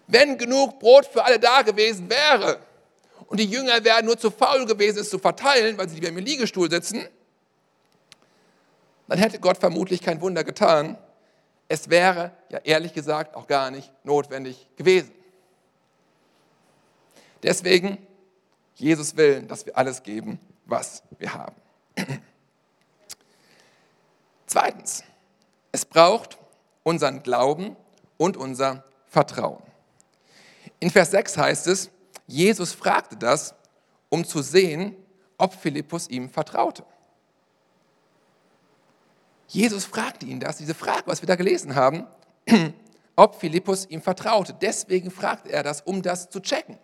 Wenn 0.06 0.36
genug 0.36 0.78
Brot 0.78 1.06
für 1.06 1.24
alle 1.24 1.38
da 1.38 1.62
gewesen 1.62 2.10
wäre 2.10 2.58
und 3.26 3.40
die 3.40 3.46
Jünger 3.46 3.82
wären 3.82 4.04
nur 4.04 4.18
zu 4.18 4.30
faul 4.30 4.66
gewesen, 4.66 4.98
es 4.98 5.08
zu 5.08 5.18
verteilen, 5.18 5.78
weil 5.78 5.88
sie 5.88 5.94
lieber 5.94 6.08
im 6.08 6.18
Liegestuhl 6.18 6.70
sitzen, 6.70 7.06
dann 9.08 9.18
hätte 9.18 9.38
Gott 9.38 9.58
vermutlich 9.58 10.02
kein 10.02 10.20
Wunder 10.20 10.44
getan. 10.44 10.98
Es 11.72 11.88
wäre 11.88 12.32
ja 12.50 12.58
ehrlich 12.58 12.92
gesagt 12.92 13.34
auch 13.34 13.46
gar 13.46 13.70
nicht 13.70 13.90
notwendig 14.04 14.68
gewesen. 14.76 15.10
Deswegen, 17.42 17.96
Jesus 18.74 19.16
will, 19.16 19.44
dass 19.44 19.64
wir 19.64 19.74
alles 19.78 20.02
geben, 20.02 20.38
was 20.66 21.02
wir 21.18 21.32
haben. 21.32 21.56
Zweitens, 24.46 25.02
es 25.72 25.86
braucht 25.86 26.36
unseren 26.82 27.22
Glauben 27.22 27.74
und 28.18 28.36
unser 28.36 28.84
Vertrauen. 29.06 29.62
In 30.78 30.90
Vers 30.90 31.12
6 31.12 31.38
heißt 31.38 31.68
es, 31.68 31.90
Jesus 32.26 32.74
fragte 32.74 33.16
das, 33.16 33.54
um 34.10 34.26
zu 34.26 34.42
sehen, 34.42 34.94
ob 35.38 35.54
Philippus 35.54 36.06
ihm 36.10 36.28
vertraute. 36.28 36.84
Jesus 39.52 39.84
fragte 39.84 40.24
ihn 40.24 40.40
das, 40.40 40.56
diese 40.56 40.74
Frage, 40.74 41.02
was 41.04 41.20
wir 41.20 41.26
da 41.26 41.34
gelesen 41.34 41.74
haben, 41.74 42.06
ob 43.16 43.38
Philippus 43.38 43.84
ihm 43.84 44.00
vertraute. 44.00 44.56
Deswegen 44.58 45.10
fragte 45.10 45.52
er 45.52 45.62
das, 45.62 45.82
um 45.82 46.00
das 46.00 46.30
zu 46.30 46.40
checken. 46.40 46.78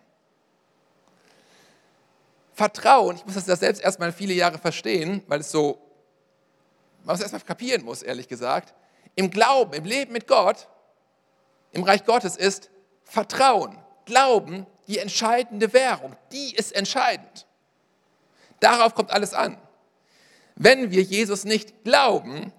Vertrauen, 2.53 3.15
ich 3.15 3.25
muss 3.25 3.43
das 3.43 3.59
selbst 3.59 3.81
erstmal 3.81 4.13
viele 4.13 4.33
Jahre 4.33 4.59
verstehen, 4.59 5.23
weil 5.25 5.39
es 5.39 5.49
so, 5.49 5.79
man 7.03 7.15
es 7.15 7.21
erstmal 7.23 7.41
kapieren 7.41 7.83
muss, 7.83 8.03
ehrlich 8.03 8.27
gesagt. 8.27 8.75
Im 9.15 9.31
Glauben, 9.31 9.73
im 9.73 9.85
Leben 9.85 10.13
mit 10.13 10.27
Gott, 10.27 10.67
im 11.71 11.81
Reich 11.81 12.05
Gottes 12.05 12.35
ist 12.35 12.69
Vertrauen, 13.03 13.79
Glauben 14.05 14.67
die 14.87 14.99
entscheidende 14.99 15.73
Währung. 15.73 16.15
Die 16.31 16.53
ist 16.55 16.75
entscheidend. 16.75 17.47
Darauf 18.59 18.93
kommt 18.93 19.09
alles 19.09 19.33
an. 19.33 19.57
Wenn 20.53 20.91
wir 20.91 21.01
Jesus 21.01 21.45
nicht 21.45 21.83
glauben, 21.83 22.53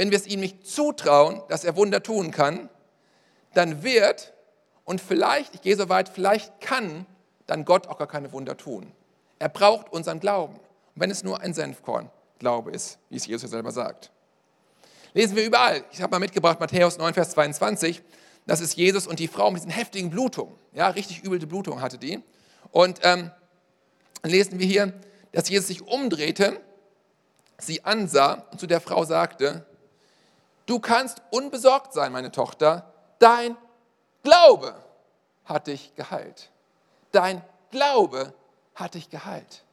wenn 0.00 0.10
wir 0.10 0.16
es 0.16 0.26
ihm 0.26 0.40
nicht 0.40 0.66
zutrauen, 0.66 1.42
dass 1.48 1.62
er 1.62 1.76
Wunder 1.76 2.02
tun 2.02 2.30
kann, 2.30 2.70
dann 3.52 3.82
wird 3.82 4.32
und 4.84 4.98
vielleicht, 4.98 5.54
ich 5.54 5.60
gehe 5.60 5.76
so 5.76 5.90
weit, 5.90 6.08
vielleicht 6.08 6.58
kann 6.62 7.04
dann 7.46 7.66
Gott 7.66 7.86
auch 7.86 7.98
gar 7.98 8.06
keine 8.06 8.32
Wunder 8.32 8.56
tun. 8.56 8.90
Er 9.38 9.50
braucht 9.50 9.92
unseren 9.92 10.18
Glauben. 10.18 10.54
Und 10.54 10.62
wenn 10.94 11.10
es 11.10 11.22
nur 11.22 11.42
ein 11.42 11.52
Senfkorn-Glaube 11.52 12.70
ist, 12.70 12.98
wie 13.10 13.16
es 13.16 13.26
Jesus 13.26 13.50
selber 13.50 13.72
sagt. 13.72 14.10
Lesen 15.12 15.36
wir 15.36 15.44
überall. 15.44 15.84
Ich 15.92 16.00
habe 16.00 16.12
mal 16.12 16.18
mitgebracht, 16.18 16.58
Matthäus 16.60 16.96
9, 16.96 17.12
Vers 17.12 17.32
22. 17.32 18.00
Das 18.46 18.62
ist 18.62 18.78
Jesus 18.78 19.06
und 19.06 19.18
die 19.18 19.28
Frau 19.28 19.50
mit 19.50 19.60
diesen 19.60 19.70
heftigen 19.70 20.08
Blutungen. 20.08 20.54
Ja, 20.72 20.88
richtig 20.88 21.22
übelte 21.24 21.46
Blutung 21.46 21.82
hatte 21.82 21.98
die. 21.98 22.22
Und 22.72 23.00
ähm, 23.02 23.30
dann 24.22 24.30
lesen 24.30 24.58
wir 24.60 24.66
hier, 24.66 24.94
dass 25.32 25.50
Jesus 25.50 25.66
sich 25.66 25.82
umdrehte, 25.82 26.58
sie 27.58 27.84
ansah 27.84 28.46
und 28.50 28.58
zu 28.58 28.66
der 28.66 28.80
Frau 28.80 29.04
sagte, 29.04 29.66
Du 30.70 30.78
kannst 30.78 31.20
unbesorgt 31.32 31.92
sein, 31.92 32.12
meine 32.12 32.30
Tochter. 32.30 32.92
Dein 33.18 33.56
Glaube 34.22 34.72
hat 35.44 35.66
dich 35.66 35.96
geheilt. 35.96 36.52
Dein 37.10 37.42
Glaube 37.72 38.32
hat 38.76 38.94
dich 38.94 39.10
geheilt. 39.10 39.64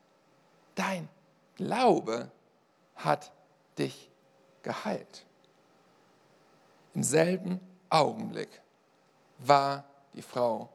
Dein 0.74 1.08
Glaube 1.54 2.32
hat 2.96 3.32
dich 3.78 4.10
geheilt. 4.64 5.28
Im 6.96 7.04
selben 7.04 7.60
Augenblick 7.92 8.50
war 9.38 9.84
die 10.16 10.24
Frau 10.24 10.68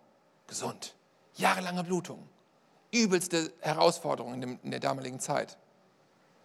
gesund. 0.47 0.95
Jahrelange 1.35 1.83
Blutung, 1.83 2.29
übelste 2.93 3.53
Herausforderung 3.59 4.41
in 4.41 4.71
der 4.71 4.79
damaligen 4.79 5.19
Zeit. 5.19 5.59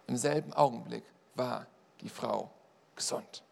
Im 0.08 0.16
selben 0.16 0.52
Augenblick 0.52 1.04
war 1.36 1.68
die 2.00 2.08
Frau 2.08 2.50
gesund. 2.96 3.44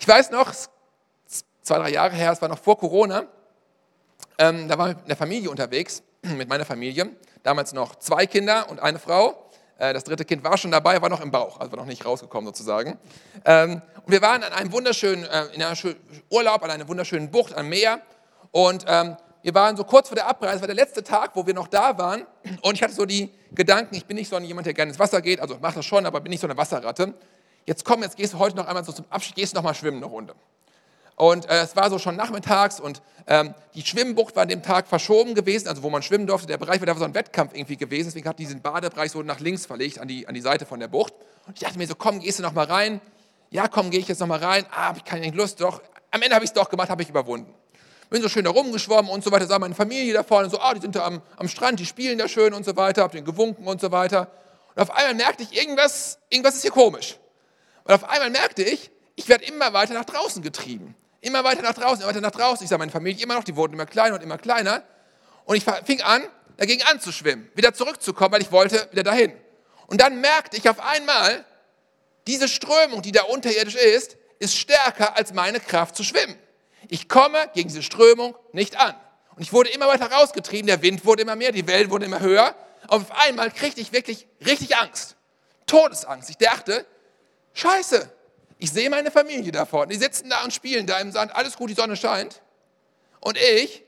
Ich 0.00 0.08
weiß 0.08 0.30
noch, 0.30 0.50
zwei, 1.60 1.76
drei 1.76 1.90
Jahre 1.90 2.14
her, 2.14 2.32
es 2.32 2.40
war 2.40 2.48
noch 2.48 2.58
vor 2.58 2.78
Corona, 2.78 3.26
ähm, 4.38 4.66
da 4.66 4.78
waren 4.78 4.92
wir 4.92 4.96
mit 4.96 5.04
einer 5.04 5.16
Familie 5.16 5.50
unterwegs, 5.50 6.02
mit 6.22 6.48
meiner 6.48 6.64
Familie. 6.64 7.10
Damals 7.42 7.74
noch 7.74 7.96
zwei 7.96 8.26
Kinder 8.26 8.70
und 8.70 8.80
eine 8.80 8.98
Frau. 8.98 9.50
Äh, 9.76 9.92
das 9.92 10.04
dritte 10.04 10.24
Kind 10.24 10.42
war 10.42 10.56
schon 10.56 10.70
dabei, 10.70 11.02
war 11.02 11.10
noch 11.10 11.20
im 11.20 11.30
Bauch, 11.30 11.60
also 11.60 11.70
war 11.72 11.80
noch 11.80 11.84
nicht 11.84 12.06
rausgekommen 12.06 12.46
sozusagen. 12.46 12.98
Ähm, 13.44 13.82
und 14.06 14.10
wir 14.10 14.22
waren 14.22 14.42
an 14.42 14.54
einem 14.54 14.72
wunderschönen 14.72 15.24
äh, 15.24 15.44
in 15.52 15.62
einem 15.62 15.76
Urlaub 16.30 16.62
an 16.62 16.70
einer 16.70 16.88
wunderschönen 16.88 17.30
Bucht 17.30 17.54
am 17.54 17.68
Meer. 17.68 18.00
Und 18.52 18.86
ähm, 18.88 19.18
wir 19.42 19.54
waren 19.54 19.76
so 19.76 19.84
kurz 19.84 20.08
vor 20.08 20.16
der 20.16 20.28
Abreise, 20.28 20.56
es 20.56 20.60
war 20.62 20.66
der 20.66 20.76
letzte 20.76 21.04
Tag, 21.04 21.32
wo 21.34 21.46
wir 21.46 21.52
noch 21.52 21.68
da 21.68 21.98
waren. 21.98 22.26
Und 22.62 22.74
ich 22.74 22.82
hatte 22.82 22.94
so 22.94 23.04
die 23.04 23.30
Gedanken, 23.52 23.96
ich 23.96 24.06
bin 24.06 24.16
nicht 24.16 24.30
so 24.30 24.38
jemand, 24.38 24.66
der 24.66 24.72
gerne 24.72 24.92
ins 24.92 24.98
Wasser 24.98 25.20
geht, 25.20 25.40
also 25.40 25.58
mache 25.60 25.74
das 25.74 25.84
schon, 25.84 26.06
aber 26.06 26.20
bin 26.20 26.30
nicht 26.30 26.40
so 26.40 26.46
eine 26.46 26.56
Wasserratte 26.56 27.12
jetzt 27.70 27.84
komm, 27.84 28.02
jetzt 28.02 28.16
gehst 28.16 28.34
du 28.34 28.38
heute 28.40 28.56
noch 28.56 28.66
einmal 28.66 28.84
so 28.84 28.90
zum 28.90 29.04
Abschied, 29.10 29.36
gehst 29.36 29.54
noch 29.54 29.62
mal 29.62 29.74
schwimmen 29.74 29.98
eine 29.98 30.06
Runde. 30.06 30.34
Und 31.14 31.48
äh, 31.48 31.62
es 31.62 31.76
war 31.76 31.88
so 31.88 32.00
schon 32.00 32.16
nachmittags 32.16 32.80
und 32.80 33.00
ähm, 33.28 33.54
die 33.74 33.82
Schwimmbucht 33.82 34.34
war 34.34 34.42
an 34.42 34.48
dem 34.48 34.62
Tag 34.62 34.88
verschoben 34.88 35.36
gewesen, 35.36 35.68
also 35.68 35.84
wo 35.84 35.90
man 35.90 36.02
schwimmen 36.02 36.26
durfte. 36.26 36.48
Der 36.48 36.58
Bereich 36.58 36.80
war 36.80 36.86
da 36.86 36.96
so 36.96 37.04
ein 37.04 37.14
Wettkampf 37.14 37.54
irgendwie 37.54 37.76
gewesen, 37.76 38.08
deswegen 38.08 38.28
hat 38.28 38.40
diesen 38.40 38.60
Badebereich 38.60 39.12
so 39.12 39.22
nach 39.22 39.38
links 39.38 39.66
verlegt, 39.66 40.00
an 40.00 40.08
die, 40.08 40.26
an 40.26 40.34
die 40.34 40.40
Seite 40.40 40.66
von 40.66 40.80
der 40.80 40.88
Bucht. 40.88 41.14
Und 41.46 41.54
ich 41.54 41.60
dachte 41.60 41.78
mir 41.78 41.86
so, 41.86 41.94
komm, 41.94 42.18
gehst 42.18 42.40
du 42.40 42.42
noch 42.42 42.54
mal 42.54 42.64
rein? 42.64 43.00
Ja, 43.50 43.68
komm, 43.68 43.90
gehe 43.90 44.00
ich 44.00 44.08
jetzt 44.08 44.18
noch 44.18 44.26
mal 44.26 44.40
rein. 44.40 44.66
Ah, 44.72 44.88
habe 44.88 44.98
ich 44.98 45.04
keine 45.04 45.30
Lust, 45.30 45.60
doch. 45.60 45.80
Am 46.10 46.22
Ende 46.22 46.34
habe 46.34 46.44
ich 46.44 46.50
es 46.50 46.54
doch 46.54 46.68
gemacht, 46.68 46.90
habe 46.90 47.02
ich 47.02 47.08
überwunden. 47.08 47.54
Bin 48.08 48.20
so 48.20 48.28
schön 48.28 48.44
da 48.44 48.50
rumgeschwommen 48.50 49.12
und 49.12 49.22
so 49.22 49.30
weiter, 49.30 49.46
sah 49.46 49.60
meine 49.60 49.76
Familie 49.76 50.12
da 50.12 50.24
vorne, 50.24 50.50
so, 50.50 50.58
ah, 50.58 50.74
die 50.74 50.80
sind 50.80 50.96
da 50.96 51.04
am, 51.04 51.22
am 51.36 51.46
Strand, 51.46 51.78
die 51.78 51.86
spielen 51.86 52.18
da 52.18 52.26
schön 52.26 52.52
und 52.52 52.64
so 52.64 52.74
weiter, 52.74 53.04
hab 53.04 53.12
den 53.12 53.24
gewunken 53.24 53.64
und 53.68 53.80
so 53.80 53.92
weiter. 53.92 54.26
Und 54.74 54.82
auf 54.82 54.90
einmal 54.90 55.14
merkte 55.14 55.44
ich, 55.44 55.56
irgendwas, 55.56 56.18
irgendwas 56.30 56.56
ist 56.56 56.62
hier 56.62 56.72
komisch. 56.72 57.19
Und 57.90 57.96
auf 57.96 58.08
einmal 58.08 58.30
merkte 58.30 58.62
ich, 58.62 58.88
ich 59.16 59.28
werde 59.28 59.44
immer 59.46 59.72
weiter 59.72 59.94
nach 59.94 60.04
draußen 60.04 60.44
getrieben. 60.44 60.94
Immer 61.22 61.42
weiter 61.42 61.62
nach 61.62 61.74
draußen, 61.74 62.02
immer 62.02 62.10
weiter 62.10 62.20
nach 62.20 62.30
draußen. 62.30 62.62
Ich 62.62 62.70
sah 62.70 62.78
meine 62.78 62.92
Familie 62.92 63.24
immer 63.24 63.34
noch, 63.34 63.42
die 63.42 63.56
wurden 63.56 63.72
immer 63.72 63.84
kleiner 63.84 64.14
und 64.14 64.22
immer 64.22 64.38
kleiner. 64.38 64.84
Und 65.44 65.56
ich 65.56 65.64
fing 65.64 66.00
an, 66.00 66.22
dagegen 66.56 66.84
anzuschwimmen, 66.84 67.50
wieder 67.56 67.74
zurückzukommen, 67.74 68.30
weil 68.30 68.42
ich 68.42 68.52
wollte 68.52 68.86
wieder 68.92 69.02
dahin. 69.02 69.32
Und 69.88 70.00
dann 70.00 70.20
merkte 70.20 70.56
ich 70.56 70.68
auf 70.68 70.78
einmal, 70.78 71.44
diese 72.28 72.46
Strömung, 72.46 73.02
die 73.02 73.10
da 73.10 73.24
unterirdisch 73.24 73.74
ist, 73.74 74.16
ist 74.38 74.56
stärker 74.56 75.16
als 75.16 75.34
meine 75.34 75.58
Kraft 75.58 75.96
zu 75.96 76.04
schwimmen. 76.04 76.38
Ich 76.86 77.08
komme 77.08 77.38
gegen 77.54 77.70
diese 77.70 77.82
Strömung 77.82 78.36
nicht 78.52 78.78
an. 78.78 78.94
Und 79.34 79.42
ich 79.42 79.52
wurde 79.52 79.70
immer 79.70 79.88
weiter 79.88 80.12
rausgetrieben, 80.12 80.68
der 80.68 80.80
Wind 80.82 81.04
wurde 81.04 81.22
immer 81.22 81.34
mehr, 81.34 81.50
die 81.50 81.66
Wellen 81.66 81.90
wurden 81.90 82.04
immer 82.04 82.20
höher. 82.20 82.54
Und 82.82 83.02
auf 83.02 83.20
einmal 83.26 83.50
kriegte 83.50 83.80
ich 83.80 83.92
wirklich 83.92 84.28
richtig 84.46 84.76
Angst. 84.76 85.16
Todesangst. 85.66 86.30
Ich 86.30 86.38
dachte, 86.38 86.86
scheiße, 87.54 88.10
ich 88.58 88.70
sehe 88.70 88.90
meine 88.90 89.10
Familie 89.10 89.52
da 89.52 89.64
vorne. 89.64 89.92
Die 89.92 89.98
sitzen 89.98 90.28
da 90.28 90.44
und 90.44 90.52
spielen 90.52 90.86
da 90.86 90.98
im 91.00 91.12
Sand. 91.12 91.34
Alles 91.34 91.56
gut, 91.56 91.70
die 91.70 91.74
Sonne 91.74 91.96
scheint. 91.96 92.42
Und 93.20 93.38
ich 93.38 93.82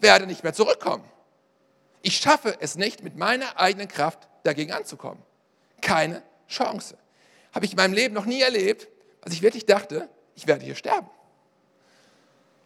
werde 0.00 0.26
nicht 0.26 0.44
mehr 0.44 0.52
zurückkommen. 0.52 1.04
Ich 2.02 2.18
schaffe 2.18 2.56
es 2.60 2.76
nicht, 2.76 3.02
mit 3.02 3.16
meiner 3.16 3.58
eigenen 3.58 3.88
Kraft 3.88 4.28
dagegen 4.44 4.72
anzukommen. 4.72 5.22
Keine 5.80 6.22
Chance. 6.48 6.96
Habe 7.52 7.64
ich 7.64 7.72
in 7.72 7.76
meinem 7.76 7.94
Leben 7.94 8.14
noch 8.14 8.26
nie 8.26 8.40
erlebt, 8.40 8.88
was 9.22 9.32
ich 9.32 9.42
wirklich 9.42 9.66
dachte, 9.66 10.08
ich 10.34 10.46
werde 10.46 10.64
hier 10.64 10.76
sterben. 10.76 11.08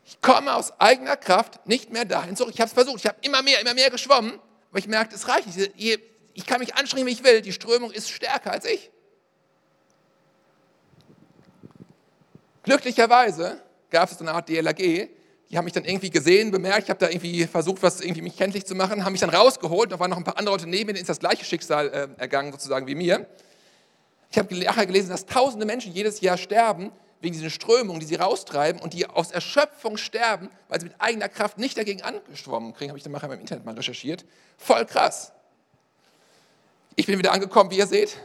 Ich 0.04 0.20
komme 0.20 0.54
aus 0.54 0.78
eigener 0.80 1.16
Kraft 1.16 1.66
nicht 1.66 1.90
mehr 1.92 2.04
dahin 2.04 2.36
zurück. 2.36 2.52
Ich 2.54 2.60
habe 2.60 2.68
es 2.68 2.74
versucht, 2.74 2.98
ich 2.98 3.06
habe 3.06 3.18
immer 3.22 3.42
mehr, 3.42 3.60
immer 3.60 3.74
mehr 3.74 3.90
geschwommen, 3.90 4.38
aber 4.70 4.78
ich 4.78 4.88
merkte, 4.88 5.14
es 5.14 5.28
reicht 5.28 5.46
nicht. 5.46 6.02
Ich 6.34 6.46
kann 6.46 6.58
mich 6.58 6.74
anstrengen, 6.74 7.06
wie 7.06 7.12
ich 7.12 7.22
will, 7.22 7.40
die 7.40 7.52
Strömung 7.52 7.92
ist 7.92 8.10
stärker 8.10 8.50
als 8.50 8.64
ich. 8.64 8.90
Glücklicherweise 12.62 13.60
gab 13.90 14.10
es 14.10 14.20
eine 14.20 14.32
Art 14.32 14.48
DLRG, 14.48 15.08
die 15.50 15.58
haben 15.58 15.64
mich 15.64 15.74
dann 15.74 15.84
irgendwie 15.84 16.08
gesehen, 16.08 16.50
bemerkt, 16.50 16.84
ich 16.84 16.90
habe 16.90 16.98
da 16.98 17.10
irgendwie 17.10 17.46
versucht, 17.46 17.82
was 17.82 18.00
irgendwie 18.00 18.22
mich 18.22 18.36
kenntlich 18.36 18.64
zu 18.64 18.74
machen, 18.74 19.04
haben 19.04 19.12
mich 19.12 19.20
dann 19.20 19.30
rausgeholt, 19.30 19.92
da 19.92 20.00
waren 20.00 20.10
noch 20.10 20.16
ein 20.16 20.24
paar 20.24 20.38
andere 20.38 20.54
Leute 20.54 20.66
neben 20.66 20.86
mir, 20.86 20.94
denen 20.94 21.02
ist 21.02 21.10
das 21.10 21.18
gleiche 21.18 21.44
Schicksal 21.44 21.88
äh, 21.88 22.08
ergangen 22.20 22.52
sozusagen 22.52 22.86
wie 22.86 22.94
mir. 22.94 23.26
Ich 24.30 24.38
habe 24.38 24.54
nachher 24.56 24.86
gelesen, 24.86 25.10
dass 25.10 25.26
tausende 25.26 25.66
Menschen 25.66 25.92
jedes 25.92 26.22
Jahr 26.22 26.38
sterben 26.38 26.90
wegen 27.20 27.34
diesen 27.34 27.50
Strömungen, 27.50 28.00
die 28.00 28.06
sie 28.06 28.14
raustreiben 28.14 28.80
und 28.80 28.94
die 28.94 29.06
aus 29.06 29.30
Erschöpfung 29.30 29.98
sterben, 29.98 30.48
weil 30.68 30.80
sie 30.80 30.86
mit 30.86 30.94
eigener 30.98 31.28
Kraft 31.28 31.58
nicht 31.58 31.76
dagegen 31.76 32.02
angeschwommen 32.02 32.72
kriegen. 32.72 32.90
Habe 32.90 32.98
ich 32.98 33.04
dann 33.04 33.12
nachher 33.12 33.30
im 33.30 33.38
Internet 33.38 33.64
mal 33.64 33.74
recherchiert. 33.74 34.24
Voll 34.56 34.86
krass. 34.86 35.32
Ich 36.96 37.06
bin 37.06 37.18
wieder 37.18 37.32
angekommen, 37.32 37.70
wie 37.70 37.78
ihr 37.78 37.86
seht. 37.86 38.16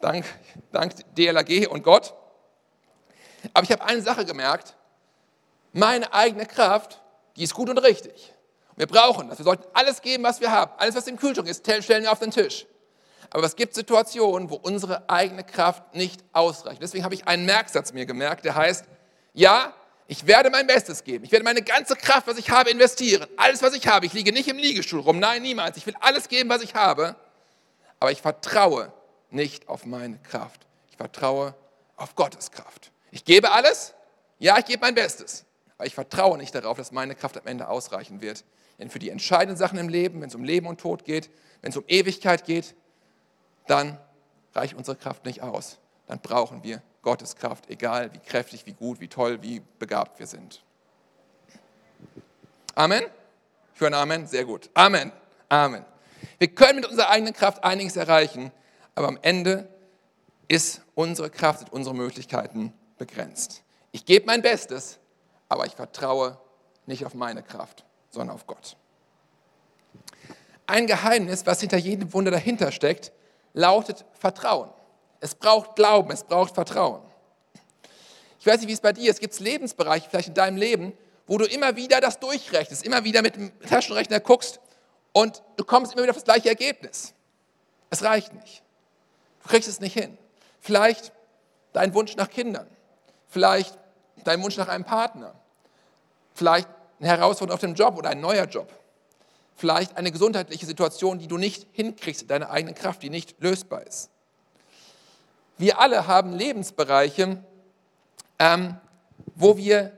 Dank, 0.00 0.24
dank 0.72 0.94
DLAG 1.14 1.68
und 1.68 1.82
Gott. 1.82 2.14
Aber 3.52 3.64
ich 3.64 3.72
habe 3.72 3.84
eine 3.84 4.02
Sache 4.02 4.24
gemerkt. 4.24 4.74
Meine 5.72 6.12
eigene 6.14 6.46
Kraft, 6.46 7.00
die 7.36 7.42
ist 7.42 7.54
gut 7.54 7.68
und 7.68 7.78
richtig. 7.78 8.32
Wir 8.76 8.86
brauchen 8.86 9.28
das. 9.28 9.38
Wir 9.38 9.44
sollten 9.44 9.64
alles 9.72 10.00
geben, 10.02 10.24
was 10.24 10.40
wir 10.40 10.50
haben. 10.50 10.72
Alles, 10.78 10.94
was 10.94 11.06
im 11.06 11.16
Kühlschrank 11.16 11.48
ist, 11.48 11.64
stellen 11.82 12.02
wir 12.02 12.12
auf 12.12 12.20
den 12.20 12.30
Tisch. 12.30 12.66
Aber 13.30 13.44
es 13.44 13.56
gibt 13.56 13.74
Situationen, 13.74 14.50
wo 14.50 14.54
unsere 14.54 15.08
eigene 15.08 15.44
Kraft 15.44 15.94
nicht 15.94 16.22
ausreicht. 16.32 16.80
Deswegen 16.80 17.04
habe 17.04 17.14
ich 17.14 17.26
einen 17.26 17.46
Merksatz 17.46 17.92
mir 17.92 18.06
gemerkt, 18.06 18.44
der 18.44 18.54
heißt, 18.54 18.84
ja, 19.32 19.74
ich 20.06 20.26
werde 20.26 20.50
mein 20.50 20.66
Bestes 20.66 21.02
geben. 21.02 21.24
Ich 21.24 21.32
werde 21.32 21.44
meine 21.44 21.62
ganze 21.62 21.96
Kraft, 21.96 22.26
was 22.26 22.38
ich 22.38 22.50
habe, 22.50 22.70
investieren. 22.70 23.26
Alles, 23.36 23.62
was 23.62 23.74
ich 23.74 23.86
habe. 23.86 24.06
Ich 24.06 24.12
liege 24.12 24.32
nicht 24.32 24.48
im 24.48 24.58
Liegestuhl 24.58 25.00
rum. 25.00 25.18
Nein, 25.18 25.42
niemals. 25.42 25.76
Ich 25.76 25.86
will 25.86 25.96
alles 26.00 26.28
geben, 26.28 26.50
was 26.50 26.62
ich 26.62 26.74
habe. 26.74 27.16
Aber 27.98 28.12
ich 28.12 28.20
vertraue 28.20 28.92
nicht 29.30 29.68
auf 29.68 29.86
meine 29.86 30.18
Kraft. 30.18 30.66
Ich 30.90 30.96
vertraue 30.96 31.54
auf 31.96 32.14
Gottes 32.14 32.50
Kraft. 32.50 32.92
Ich 33.14 33.24
gebe 33.24 33.52
alles. 33.52 33.94
Ja, 34.40 34.58
ich 34.58 34.64
gebe 34.64 34.80
mein 34.80 34.96
Bestes. 34.96 35.44
Aber 35.78 35.86
ich 35.86 35.94
vertraue 35.94 36.36
nicht 36.36 36.52
darauf, 36.52 36.76
dass 36.76 36.90
meine 36.90 37.14
Kraft 37.14 37.38
am 37.38 37.46
Ende 37.46 37.68
ausreichen 37.68 38.20
wird. 38.20 38.44
Denn 38.80 38.90
für 38.90 38.98
die 38.98 39.08
entscheidenden 39.08 39.56
Sachen 39.56 39.78
im 39.78 39.88
Leben, 39.88 40.20
wenn 40.20 40.30
es 40.30 40.34
um 40.34 40.42
Leben 40.42 40.66
und 40.66 40.80
Tod 40.80 41.04
geht, 41.04 41.30
wenn 41.62 41.70
es 41.70 41.76
um 41.76 41.84
Ewigkeit 41.86 42.44
geht, 42.44 42.74
dann 43.68 44.00
reicht 44.52 44.74
unsere 44.74 44.96
Kraft 44.96 45.24
nicht 45.26 45.42
aus. 45.42 45.78
Dann 46.08 46.18
brauchen 46.18 46.64
wir 46.64 46.82
Gottes 47.02 47.36
Kraft, 47.36 47.70
egal 47.70 48.12
wie 48.12 48.18
kräftig, 48.18 48.66
wie 48.66 48.72
gut, 48.72 48.98
wie 48.98 49.06
toll, 49.06 49.40
wie 49.42 49.62
begabt 49.78 50.18
wir 50.18 50.26
sind. 50.26 50.64
Amen? 52.74 53.04
Ich 53.76 53.80
höre 53.80 53.88
ein 53.88 53.94
Amen? 53.94 54.26
Sehr 54.26 54.44
gut. 54.44 54.70
Amen. 54.74 55.12
Amen. 55.48 55.84
Wir 56.38 56.48
können 56.48 56.80
mit 56.80 56.88
unserer 56.90 57.10
eigenen 57.10 57.32
Kraft 57.32 57.62
einiges 57.62 57.94
erreichen, 57.94 58.50
aber 58.96 59.06
am 59.06 59.20
Ende 59.22 59.68
ist 60.48 60.80
unsere 60.96 61.30
Kraft 61.30 61.62
und 61.62 61.72
unsere 61.72 61.94
Möglichkeiten 61.94 62.72
begrenzt. 62.98 63.62
Ich 63.92 64.04
gebe 64.04 64.26
mein 64.26 64.42
Bestes, 64.42 64.98
aber 65.48 65.66
ich 65.66 65.74
vertraue 65.74 66.38
nicht 66.86 67.04
auf 67.06 67.14
meine 67.14 67.42
Kraft, 67.42 67.84
sondern 68.10 68.34
auf 68.34 68.46
Gott. 68.46 68.76
Ein 70.66 70.86
Geheimnis, 70.86 71.44
was 71.46 71.60
hinter 71.60 71.76
jedem 71.76 72.12
Wunder 72.12 72.30
dahinter 72.30 72.72
steckt, 72.72 73.12
lautet 73.52 74.04
Vertrauen. 74.12 74.70
Es 75.20 75.34
braucht 75.34 75.76
Glauben, 75.76 76.10
es 76.10 76.24
braucht 76.24 76.54
Vertrauen. 76.54 77.02
Ich 78.40 78.46
weiß 78.46 78.60
nicht, 78.60 78.68
wie 78.68 78.72
es 78.72 78.80
bei 78.80 78.92
dir 78.92 79.10
ist. 79.10 79.20
Gibt 79.20 79.32
es 79.32 79.40
Lebensbereiche 79.40 80.08
vielleicht 80.10 80.28
in 80.28 80.34
deinem 80.34 80.56
Leben, 80.56 80.92
wo 81.26 81.38
du 81.38 81.46
immer 81.46 81.76
wieder 81.76 82.00
das 82.00 82.20
durchrechnest, 82.20 82.84
immer 82.84 83.04
wieder 83.04 83.22
mit 83.22 83.36
dem 83.36 83.58
Taschenrechner 83.60 84.20
guckst 84.20 84.60
und 85.12 85.42
du 85.56 85.64
kommst 85.64 85.92
immer 85.92 86.02
wieder 86.02 86.10
auf 86.10 86.16
das 86.16 86.24
gleiche 86.24 86.48
Ergebnis. 86.48 87.14
Es 87.88 88.02
reicht 88.02 88.34
nicht. 88.34 88.62
Du 89.42 89.48
kriegst 89.48 89.68
es 89.68 89.80
nicht 89.80 89.94
hin. 89.94 90.18
Vielleicht 90.60 91.12
dein 91.72 91.94
Wunsch 91.94 92.16
nach 92.16 92.28
Kindern. 92.28 92.66
Vielleicht 93.34 93.78
dein 94.24 94.42
Wunsch 94.42 94.56
nach 94.56 94.68
einem 94.68 94.84
Partner. 94.84 95.34
Vielleicht 96.32 96.68
eine 96.98 97.08
Herausforderung 97.08 97.54
auf 97.54 97.60
dem 97.60 97.74
Job 97.74 97.98
oder 97.98 98.08
ein 98.08 98.20
neuer 98.20 98.46
Job 98.46 98.72
vielleicht 99.54 99.96
eine 99.96 100.10
gesundheitliche 100.10 100.66
Situation, 100.66 101.18
die 101.18 101.28
du 101.28 101.38
nicht 101.38 101.66
hinkriegst, 101.72 102.30
deine 102.30 102.50
eigene 102.50 102.74
Kraft, 102.74 103.02
die 103.02 103.10
nicht 103.10 103.40
lösbar 103.40 103.86
ist. 103.86 104.10
Wir 105.56 105.78
alle 105.78 106.06
haben 106.06 106.32
Lebensbereiche, 106.32 107.42
ähm, 108.38 108.76
wo 109.36 109.56
wir 109.56 109.92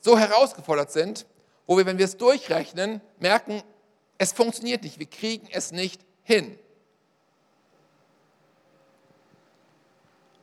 so 0.00 0.18
herausgefordert 0.18 0.92
sind, 0.92 1.26
wo 1.66 1.76
wir, 1.76 1.86
wenn 1.86 1.98
wir 1.98 2.04
es 2.04 2.16
durchrechnen, 2.16 3.00
merken, 3.18 3.62
es 4.18 4.32
funktioniert 4.32 4.82
nicht, 4.82 4.98
wir 4.98 5.06
kriegen 5.08 5.48
es 5.50 5.72
nicht 5.72 6.02
hin. 6.22 6.58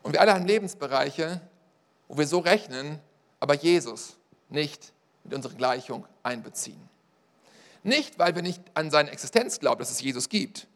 Und 0.01 0.13
wir 0.13 0.21
alle 0.21 0.33
haben 0.33 0.45
Lebensbereiche, 0.45 1.41
wo 2.07 2.17
wir 2.17 2.27
so 2.27 2.39
rechnen, 2.39 2.99
aber 3.39 3.55
Jesus 3.55 4.17
nicht 4.49 4.93
mit 5.23 5.33
unserer 5.33 5.53
Gleichung 5.53 6.05
einbeziehen. 6.23 6.89
Nicht, 7.83 8.17
weil 8.17 8.35
wir 8.35 8.41
nicht 8.41 8.61
an 8.73 8.89
seine 8.89 9.11
Existenz 9.11 9.59
glauben, 9.59 9.79
dass 9.79 9.91
es 9.91 10.01
Jesus 10.01 10.29
gibt, 10.29 10.67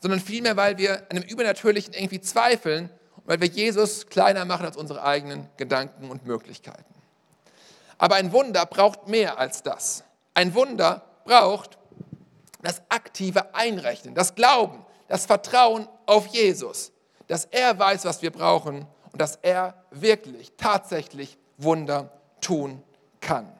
sondern 0.00 0.20
vielmehr, 0.20 0.56
weil 0.56 0.78
wir 0.78 1.02
an 1.10 1.16
dem 1.16 1.22
Übernatürlichen 1.22 1.94
irgendwie 1.94 2.20
zweifeln 2.20 2.90
und 3.16 3.28
weil 3.28 3.40
wir 3.40 3.48
Jesus 3.48 4.06
kleiner 4.06 4.44
machen 4.44 4.66
als 4.66 4.76
unsere 4.76 5.02
eigenen 5.02 5.48
Gedanken 5.56 6.10
und 6.10 6.26
Möglichkeiten. 6.26 6.94
Aber 7.98 8.16
ein 8.16 8.32
Wunder 8.32 8.66
braucht 8.66 9.08
mehr 9.08 9.38
als 9.38 9.62
das. 9.62 10.04
Ein 10.34 10.54
Wunder 10.54 11.04
braucht 11.24 11.78
das 12.62 12.82
aktive 12.88 13.54
Einrechnen, 13.54 14.14
das 14.14 14.34
Glauben, 14.34 14.84
das 15.08 15.26
Vertrauen 15.26 15.88
auf 16.04 16.26
Jesus, 16.26 16.92
dass 17.26 17.44
er 17.46 17.78
weiß, 17.78 18.04
was 18.04 18.22
wir 18.22 18.30
brauchen 18.30 18.86
und 19.16 19.20
dass 19.22 19.36
er 19.36 19.72
wirklich, 19.92 20.52
tatsächlich 20.58 21.38
Wunder 21.56 22.10
tun 22.42 22.82
kann. 23.22 23.50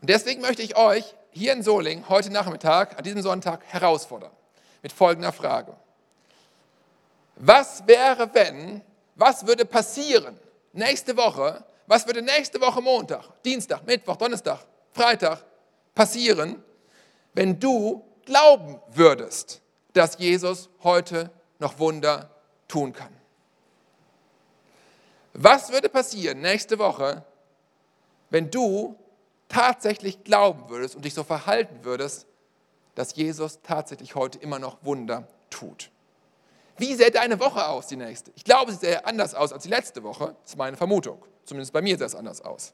Und 0.00 0.10
deswegen 0.10 0.40
möchte 0.40 0.62
ich 0.62 0.76
euch 0.76 1.14
hier 1.30 1.52
in 1.52 1.62
Soling 1.62 2.08
heute 2.08 2.32
Nachmittag, 2.32 2.98
an 2.98 3.04
diesem 3.04 3.22
Sonntag, 3.22 3.62
herausfordern 3.68 4.32
mit 4.82 4.90
folgender 4.90 5.30
Frage. 5.30 5.76
Was 7.36 7.86
wäre, 7.86 8.34
wenn, 8.34 8.82
was 9.14 9.46
würde 9.46 9.64
passieren 9.64 10.36
nächste 10.72 11.16
Woche, 11.16 11.64
was 11.86 12.04
würde 12.04 12.20
nächste 12.20 12.60
Woche 12.60 12.82
Montag, 12.82 13.40
Dienstag, 13.44 13.86
Mittwoch, 13.86 14.16
Donnerstag, 14.16 14.58
Freitag 14.90 15.44
passieren, 15.94 16.64
wenn 17.32 17.60
du 17.60 18.04
glauben 18.24 18.80
würdest, 18.88 19.60
dass 19.92 20.18
Jesus 20.18 20.68
heute 20.82 21.30
noch 21.60 21.78
Wunder 21.78 22.28
tun 22.66 22.92
kann? 22.92 23.16
Was 25.38 25.70
würde 25.70 25.90
passieren 25.90 26.40
nächste 26.40 26.78
Woche, 26.78 27.22
wenn 28.30 28.50
du 28.50 28.96
tatsächlich 29.48 30.24
glauben 30.24 30.68
würdest 30.68 30.96
und 30.96 31.04
dich 31.04 31.14
so 31.14 31.24
verhalten 31.24 31.84
würdest, 31.84 32.26
dass 32.94 33.14
Jesus 33.14 33.60
tatsächlich 33.62 34.14
heute 34.14 34.38
immer 34.38 34.58
noch 34.58 34.78
Wunder 34.82 35.28
tut. 35.50 35.90
Wie 36.78 36.94
sähe 36.94 37.10
deine 37.10 37.38
Woche 37.38 37.66
aus, 37.68 37.86
die 37.86 37.96
nächste? 37.96 38.32
Ich 38.34 38.44
glaube, 38.44 38.72
sie 38.72 38.78
sähe 38.78 39.04
anders 39.04 39.34
aus 39.34 39.52
als 39.52 39.62
die 39.62 39.68
letzte 39.68 40.02
Woche. 40.02 40.34
Das 40.42 40.52
ist 40.52 40.56
meine 40.56 40.76
Vermutung. 40.76 41.22
Zumindest 41.44 41.72
bei 41.72 41.82
mir 41.82 41.96
sähe 41.96 42.06
es 42.06 42.14
anders 42.14 42.40
aus. 42.40 42.72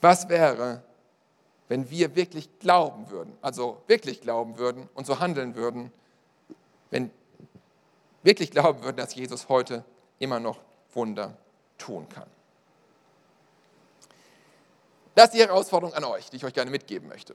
Was 0.00 0.28
wäre, 0.28 0.82
wenn 1.68 1.90
wir 1.90 2.16
wirklich 2.16 2.58
glauben 2.58 3.10
würden, 3.10 3.36
also 3.42 3.82
wirklich 3.86 4.22
glauben 4.22 4.58
würden 4.58 4.88
und 4.94 5.06
so 5.06 5.20
handeln 5.20 5.54
würden, 5.54 5.92
wenn 6.90 7.10
wirklich 8.22 8.50
glauben 8.50 8.82
würden, 8.82 8.96
dass 8.96 9.14
Jesus 9.14 9.48
heute 9.48 9.84
immer 10.18 10.40
noch 10.40 10.58
Wunder 10.96 11.36
tun 11.78 12.08
kann? 12.08 12.28
Das 15.14 15.26
ist 15.26 15.34
die 15.34 15.40
Herausforderung 15.40 15.94
an 15.94 16.04
euch, 16.04 16.28
die 16.30 16.36
ich 16.36 16.44
euch 16.44 16.52
gerne 16.52 16.70
mitgeben 16.70 17.08
möchte. 17.08 17.34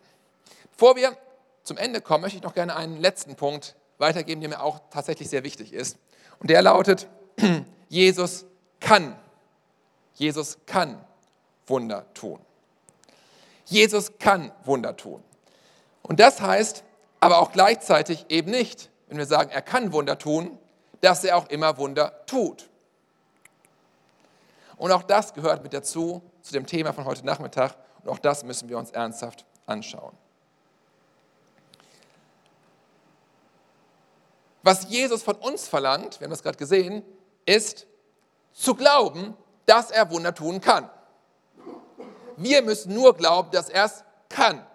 Bevor 0.71 0.95
wir 0.95 1.17
zum 1.63 1.77
Ende 1.77 2.01
kommen, 2.01 2.21
möchte 2.21 2.37
ich 2.37 2.43
noch 2.43 2.53
gerne 2.53 2.75
einen 2.75 2.97
letzten 2.97 3.35
Punkt 3.35 3.75
weitergeben, 3.97 4.41
der 4.41 4.49
mir 4.49 4.61
auch 4.61 4.81
tatsächlich 4.89 5.29
sehr 5.29 5.43
wichtig 5.43 5.73
ist. 5.73 5.97
Und 6.39 6.49
der 6.49 6.61
lautet, 6.61 7.07
Jesus 7.89 8.45
kann, 8.79 9.15
Jesus 10.13 10.57
kann 10.65 11.03
Wunder 11.67 12.05
tun. 12.13 12.39
Jesus 13.65 14.17
kann 14.19 14.51
Wunder 14.65 14.97
tun. 14.97 15.23
Und 16.03 16.19
das 16.19 16.41
heißt 16.41 16.83
aber 17.19 17.39
auch 17.39 17.51
gleichzeitig 17.51 18.25
eben 18.29 18.51
nicht, 18.51 18.89
wenn 19.07 19.17
wir 19.17 19.27
sagen, 19.27 19.51
er 19.51 19.61
kann 19.61 19.93
Wunder 19.93 20.17
tun, 20.17 20.57
dass 21.01 21.23
er 21.23 21.37
auch 21.37 21.47
immer 21.49 21.77
Wunder 21.77 22.25
tut. 22.25 22.69
Und 24.81 24.91
auch 24.91 25.03
das 25.03 25.35
gehört 25.35 25.61
mit 25.61 25.75
dazu, 25.75 26.23
zu 26.41 26.53
dem 26.53 26.65
Thema 26.65 26.91
von 26.91 27.05
heute 27.05 27.23
Nachmittag. 27.23 27.75
Und 28.01 28.09
auch 28.09 28.17
das 28.17 28.43
müssen 28.43 28.67
wir 28.67 28.79
uns 28.79 28.89
ernsthaft 28.89 29.45
anschauen. 29.67 30.17
Was 34.63 34.89
Jesus 34.89 35.21
von 35.21 35.35
uns 35.35 35.67
verlangt, 35.67 36.19
wir 36.19 36.25
haben 36.25 36.31
das 36.31 36.41
gerade 36.41 36.57
gesehen, 36.57 37.03
ist 37.45 37.85
zu 38.53 38.73
glauben, 38.73 39.37
dass 39.67 39.91
er 39.91 40.09
Wunder 40.09 40.33
tun 40.33 40.59
kann. 40.61 40.89
Wir 42.35 42.63
müssen 42.63 42.91
nur 42.95 43.15
glauben, 43.15 43.51
dass 43.51 43.69
er 43.69 43.85
es 43.85 44.03
kann. 44.29 44.65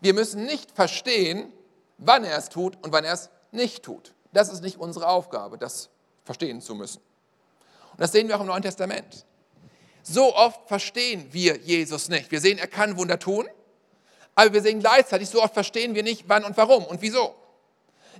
Wir 0.00 0.14
müssen 0.14 0.44
nicht 0.44 0.70
verstehen, 0.70 1.52
wann 1.98 2.22
er 2.22 2.38
es 2.38 2.50
tut 2.50 2.78
und 2.84 2.92
wann 2.92 3.02
er 3.02 3.14
es 3.14 3.30
nicht 3.50 3.82
tut. 3.82 4.14
Das 4.32 4.48
ist 4.48 4.62
nicht 4.62 4.78
unsere 4.78 5.08
Aufgabe, 5.08 5.58
das 5.58 5.90
verstehen 6.24 6.60
zu 6.60 6.76
müssen. 6.76 7.02
Und 7.94 8.00
das 8.00 8.12
sehen 8.12 8.28
wir 8.28 8.36
auch 8.36 8.40
im 8.40 8.46
Neuen 8.46 8.62
Testament. 8.62 9.24
So 10.02 10.34
oft 10.36 10.68
verstehen 10.68 11.28
wir 11.32 11.56
Jesus 11.56 12.08
nicht. 12.08 12.30
Wir 12.30 12.40
sehen, 12.40 12.58
er 12.58 12.66
kann 12.66 12.96
Wunder 12.96 13.18
tun, 13.18 13.48
aber 14.34 14.52
wir 14.52 14.62
sehen 14.62 14.80
gleichzeitig, 14.80 15.28
so 15.28 15.42
oft 15.42 15.54
verstehen 15.54 15.94
wir 15.94 16.02
nicht, 16.02 16.24
wann 16.26 16.44
und 16.44 16.56
warum 16.56 16.84
und 16.84 17.00
wieso. 17.00 17.34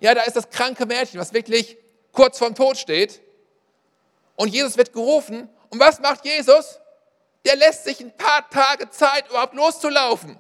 Ja, 0.00 0.14
da 0.14 0.22
ist 0.22 0.37
das 0.37 0.48
kranke 0.48 0.87
Mädchen, 0.87 1.20
was 1.20 1.32
wirklich 1.32 1.76
kurz 2.12 2.38
vorm 2.38 2.54
Tod 2.54 2.76
steht. 2.76 3.20
Und 4.37 4.48
Jesus 4.48 4.76
wird 4.76 4.92
gerufen. 4.92 5.48
Und 5.70 5.80
was 5.80 6.00
macht 6.00 6.24
Jesus? 6.24 6.78
Der 7.44 7.56
lässt 7.56 7.84
sich 7.84 8.00
ein 8.00 8.16
paar 8.16 8.48
Tage 8.48 8.88
Zeit, 8.90 9.28
überhaupt 9.28 9.54
loszulaufen. 9.54 10.38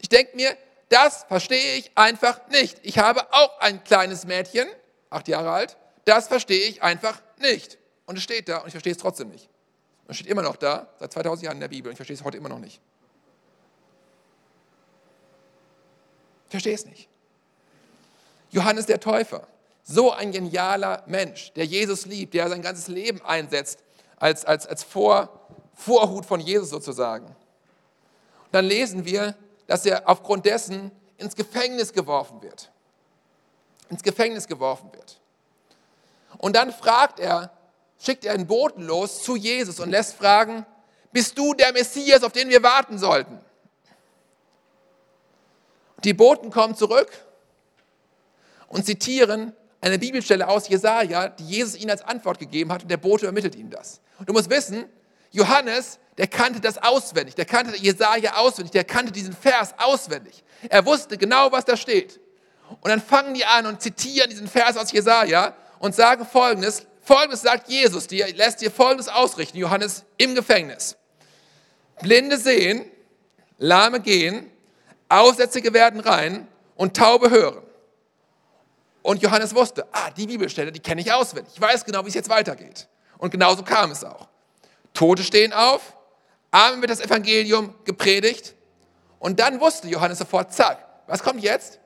Ich 0.00 0.08
denke 0.08 0.36
mir, 0.36 0.56
das 0.88 1.24
verstehe 1.24 1.76
ich 1.76 1.92
einfach 1.94 2.48
nicht. 2.48 2.78
Ich 2.82 2.98
habe 2.98 3.32
auch 3.32 3.60
ein 3.60 3.84
kleines 3.84 4.24
Mädchen, 4.24 4.66
acht 5.10 5.28
Jahre 5.28 5.50
alt, 5.50 5.76
das 6.04 6.28
verstehe 6.28 6.66
ich 6.68 6.82
einfach 6.82 7.20
nicht. 7.38 7.78
Und 8.08 8.16
es 8.16 8.24
steht 8.24 8.48
da 8.48 8.60
und 8.60 8.68
ich 8.68 8.72
verstehe 8.72 8.92
es 8.92 8.98
trotzdem 8.98 9.28
nicht. 9.28 9.50
Und 10.06 10.12
es 10.12 10.16
steht 10.16 10.28
immer 10.28 10.40
noch 10.40 10.56
da, 10.56 10.88
seit 10.98 11.12
2000 11.12 11.44
Jahren 11.44 11.56
in 11.56 11.60
der 11.60 11.68
Bibel 11.68 11.90
und 11.90 11.92
ich 11.92 11.98
verstehe 11.98 12.16
es 12.16 12.24
heute 12.24 12.38
immer 12.38 12.48
noch 12.48 12.58
nicht. 12.58 12.80
Ich 16.46 16.50
verstehe 16.52 16.74
es 16.74 16.86
nicht. 16.86 17.06
Johannes 18.50 18.86
der 18.86 18.98
Täufer, 18.98 19.46
so 19.84 20.10
ein 20.10 20.32
genialer 20.32 21.02
Mensch, 21.04 21.52
der 21.52 21.66
Jesus 21.66 22.06
liebt, 22.06 22.32
der 22.32 22.48
sein 22.48 22.62
ganzes 22.62 22.88
Leben 22.88 23.20
einsetzt 23.26 23.80
als, 24.16 24.46
als, 24.46 24.66
als 24.66 24.82
Vor, 24.82 25.46
Vorhut 25.74 26.24
von 26.24 26.40
Jesus 26.40 26.70
sozusagen. 26.70 27.26
Und 27.26 27.34
dann 28.52 28.64
lesen 28.64 29.04
wir, 29.04 29.36
dass 29.66 29.84
er 29.84 30.08
aufgrund 30.08 30.46
dessen 30.46 30.92
ins 31.18 31.36
Gefängnis 31.36 31.92
geworfen 31.92 32.40
wird. 32.40 32.70
Ins 33.90 34.02
Gefängnis 34.02 34.46
geworfen 34.46 34.90
wird. 34.94 35.20
Und 36.38 36.56
dann 36.56 36.72
fragt 36.72 37.20
er, 37.20 37.52
schickt 37.98 38.24
er 38.24 38.34
einen 38.34 38.46
Boten 38.46 38.84
los 38.84 39.22
zu 39.22 39.36
Jesus 39.36 39.80
und 39.80 39.90
lässt 39.90 40.14
fragen, 40.14 40.64
bist 41.12 41.38
du 41.38 41.54
der 41.54 41.72
Messias, 41.72 42.22
auf 42.22 42.32
den 42.32 42.48
wir 42.48 42.62
warten 42.62 42.98
sollten? 42.98 43.40
Die 46.04 46.14
Boten 46.14 46.50
kommen 46.50 46.76
zurück 46.76 47.10
und 48.68 48.84
zitieren 48.86 49.52
eine 49.80 49.98
Bibelstelle 49.98 50.48
aus 50.48 50.68
Jesaja, 50.68 51.28
die 51.28 51.44
Jesus 51.44 51.76
ihnen 51.76 51.90
als 51.90 52.02
Antwort 52.02 52.38
gegeben 52.38 52.72
hat 52.72 52.82
und 52.82 52.90
der 52.90 52.96
Bote 52.96 53.26
übermittelt 53.26 53.54
ihnen 53.54 53.70
das. 53.70 54.00
Du 54.26 54.32
musst 54.32 54.50
wissen, 54.50 54.84
Johannes, 55.30 55.98
der 56.16 56.26
kannte 56.26 56.60
das 56.60 56.78
auswendig, 56.78 57.34
der 57.34 57.44
kannte 57.44 57.76
Jesaja 57.76 58.36
auswendig, 58.36 58.72
der 58.72 58.84
kannte 58.84 59.12
diesen 59.12 59.32
Vers 59.32 59.74
auswendig. 59.78 60.42
Er 60.68 60.84
wusste 60.84 61.16
genau, 61.16 61.52
was 61.52 61.64
da 61.64 61.76
steht. 61.76 62.20
Und 62.80 62.88
dann 62.90 63.00
fangen 63.00 63.34
die 63.34 63.44
an 63.44 63.66
und 63.66 63.80
zitieren 63.80 64.28
diesen 64.28 64.48
Vers 64.48 64.76
aus 64.76 64.92
Jesaja 64.92 65.54
und 65.78 65.94
sagen 65.94 66.26
folgendes: 66.26 66.86
Folgendes 67.08 67.40
sagt 67.40 67.70
Jesus 67.70 68.06
dir, 68.06 68.30
lässt 68.34 68.60
dir 68.60 68.70
folgendes 68.70 69.08
ausrichten, 69.08 69.56
Johannes 69.56 70.04
im 70.18 70.34
Gefängnis. 70.34 70.94
Blinde 72.02 72.36
sehen, 72.36 72.84
Lahme 73.56 74.00
gehen, 74.00 74.50
Aussätzige 75.08 75.72
werden 75.72 76.00
rein 76.00 76.46
und 76.76 76.94
Taube 76.94 77.30
hören. 77.30 77.62
Und 79.00 79.22
Johannes 79.22 79.54
wusste, 79.54 79.86
ah, 79.90 80.10
die 80.10 80.26
Bibelstelle, 80.26 80.70
die 80.70 80.80
kenne 80.80 81.00
ich 81.00 81.10
auswendig. 81.10 81.54
Ich 81.54 81.60
weiß 81.62 81.86
genau, 81.86 82.04
wie 82.04 82.08
es 82.10 82.14
jetzt 82.14 82.28
weitergeht. 82.28 82.88
Und 83.16 83.30
genauso 83.30 83.62
kam 83.62 83.90
es 83.90 84.04
auch. 84.04 84.28
Tote 84.92 85.22
stehen 85.22 85.54
auf, 85.54 85.96
Armen 86.50 86.82
wird 86.82 86.90
das 86.90 87.00
Evangelium 87.00 87.74
gepredigt. 87.86 88.54
Und 89.18 89.40
dann 89.40 89.60
wusste 89.60 89.88
Johannes 89.88 90.18
sofort, 90.18 90.52
zack, 90.52 90.86
was 91.06 91.22
kommt 91.22 91.42
jetzt? 91.42 91.80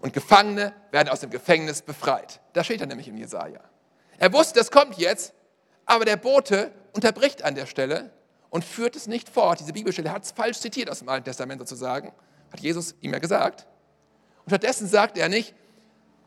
Und 0.00 0.12
Gefangene 0.12 0.74
werden 0.90 1.10
aus 1.10 1.20
dem 1.20 1.30
Gefängnis 1.30 1.80
befreit. 1.80 2.40
Da 2.54 2.64
steht 2.64 2.80
er 2.80 2.88
nämlich 2.88 3.06
im 3.06 3.16
Jesaja. 3.16 3.60
Er 4.24 4.32
wusste, 4.32 4.58
das 4.58 4.70
kommt 4.70 4.96
jetzt, 4.96 5.34
aber 5.84 6.06
der 6.06 6.16
Bote 6.16 6.72
unterbricht 6.94 7.44
an 7.44 7.54
der 7.54 7.66
Stelle 7.66 8.10
und 8.48 8.64
führt 8.64 8.96
es 8.96 9.06
nicht 9.06 9.28
fort. 9.28 9.60
Diese 9.60 9.74
Bibelstelle 9.74 10.10
hat 10.10 10.24
es 10.24 10.30
falsch 10.30 10.60
zitiert 10.60 10.88
aus 10.88 11.00
dem 11.00 11.10
Alten 11.10 11.26
Testament 11.26 11.60
sozusagen, 11.60 12.10
hat 12.50 12.60
Jesus 12.60 12.94
ihm 13.02 13.12
ja 13.12 13.18
gesagt. 13.18 13.66
Und 14.46 14.48
stattdessen 14.48 14.88
sagt 14.88 15.18
er 15.18 15.28
nicht, 15.28 15.52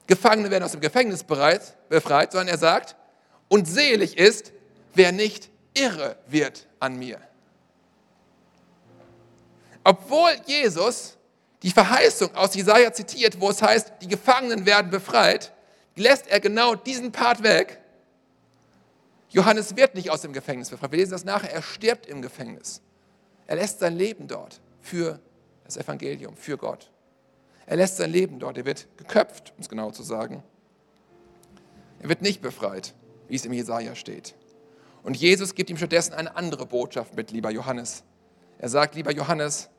Gefangene 0.05 0.51
werden 0.51 0.63
aus 0.63 0.73
dem 0.73 0.81
Gefängnis 0.81 1.23
befreit, 1.23 2.31
sondern 2.33 2.49
er 2.49 2.59
sagt, 2.59 2.95
und 3.47 3.67
selig 3.67 4.15
ist, 4.15 4.53
wer 4.93 5.11
nicht 5.11 5.49
irre 5.73 6.17
wird 6.27 6.67
an 6.79 6.99
mir. 6.99 7.19
Obwohl 9.83 10.33
Jesus 10.45 11.17
die 11.63 11.71
Verheißung 11.71 12.35
aus 12.35 12.53
Jesaja 12.53 12.93
zitiert, 12.93 13.41
wo 13.41 13.49
es 13.49 13.63
heißt, 13.63 13.93
die 14.03 14.07
Gefangenen 14.07 14.67
werden 14.67 14.91
befreit, 14.91 15.51
lässt 15.95 16.27
er 16.27 16.39
genau 16.39 16.75
diesen 16.75 17.11
Part 17.11 17.41
weg. 17.41 17.81
Johannes 19.29 19.75
wird 19.75 19.95
nicht 19.95 20.09
aus 20.09 20.21
dem 20.21 20.33
Gefängnis 20.33 20.69
befreit. 20.69 20.91
Wir 20.91 20.99
lesen 20.99 21.11
das 21.11 21.25
nachher. 21.25 21.51
Er 21.51 21.61
stirbt 21.61 22.05
im 22.05 22.21
Gefängnis. 22.21 22.81
Er 23.45 23.55
lässt 23.57 23.79
sein 23.79 23.95
Leben 23.95 24.27
dort 24.27 24.61
für 24.81 25.19
das 25.65 25.77
Evangelium, 25.77 26.35
für 26.35 26.57
Gott. 26.57 26.89
Er 27.65 27.75
lässt 27.75 27.97
sein 27.97 28.11
Leben 28.11 28.39
dort, 28.39 28.57
er 28.57 28.65
wird 28.65 28.87
geköpft, 28.97 29.51
um 29.55 29.61
es 29.61 29.67
genau 29.67 29.91
zu 29.91 30.01
sagen. 30.01 30.41
Er 31.99 32.09
wird 32.09 32.21
nicht 32.21 32.41
befreit, 32.41 32.93
wie 33.27 33.35
es 33.35 33.45
im 33.45 33.51
Jesaja 33.51 33.95
steht. 33.95 34.35
Und 35.03 35.17
Jesus 35.17 35.55
gibt 35.55 35.69
ihm 35.69 35.77
stattdessen 35.77 36.13
eine 36.13 36.35
andere 36.35 36.65
Botschaft 36.65 37.15
mit, 37.15 37.31
lieber 37.31 37.49
Johannes. 37.49 38.03
Er 38.59 38.69
sagt, 38.69 38.95
lieber 38.95 39.11
Johannes, 39.11 39.69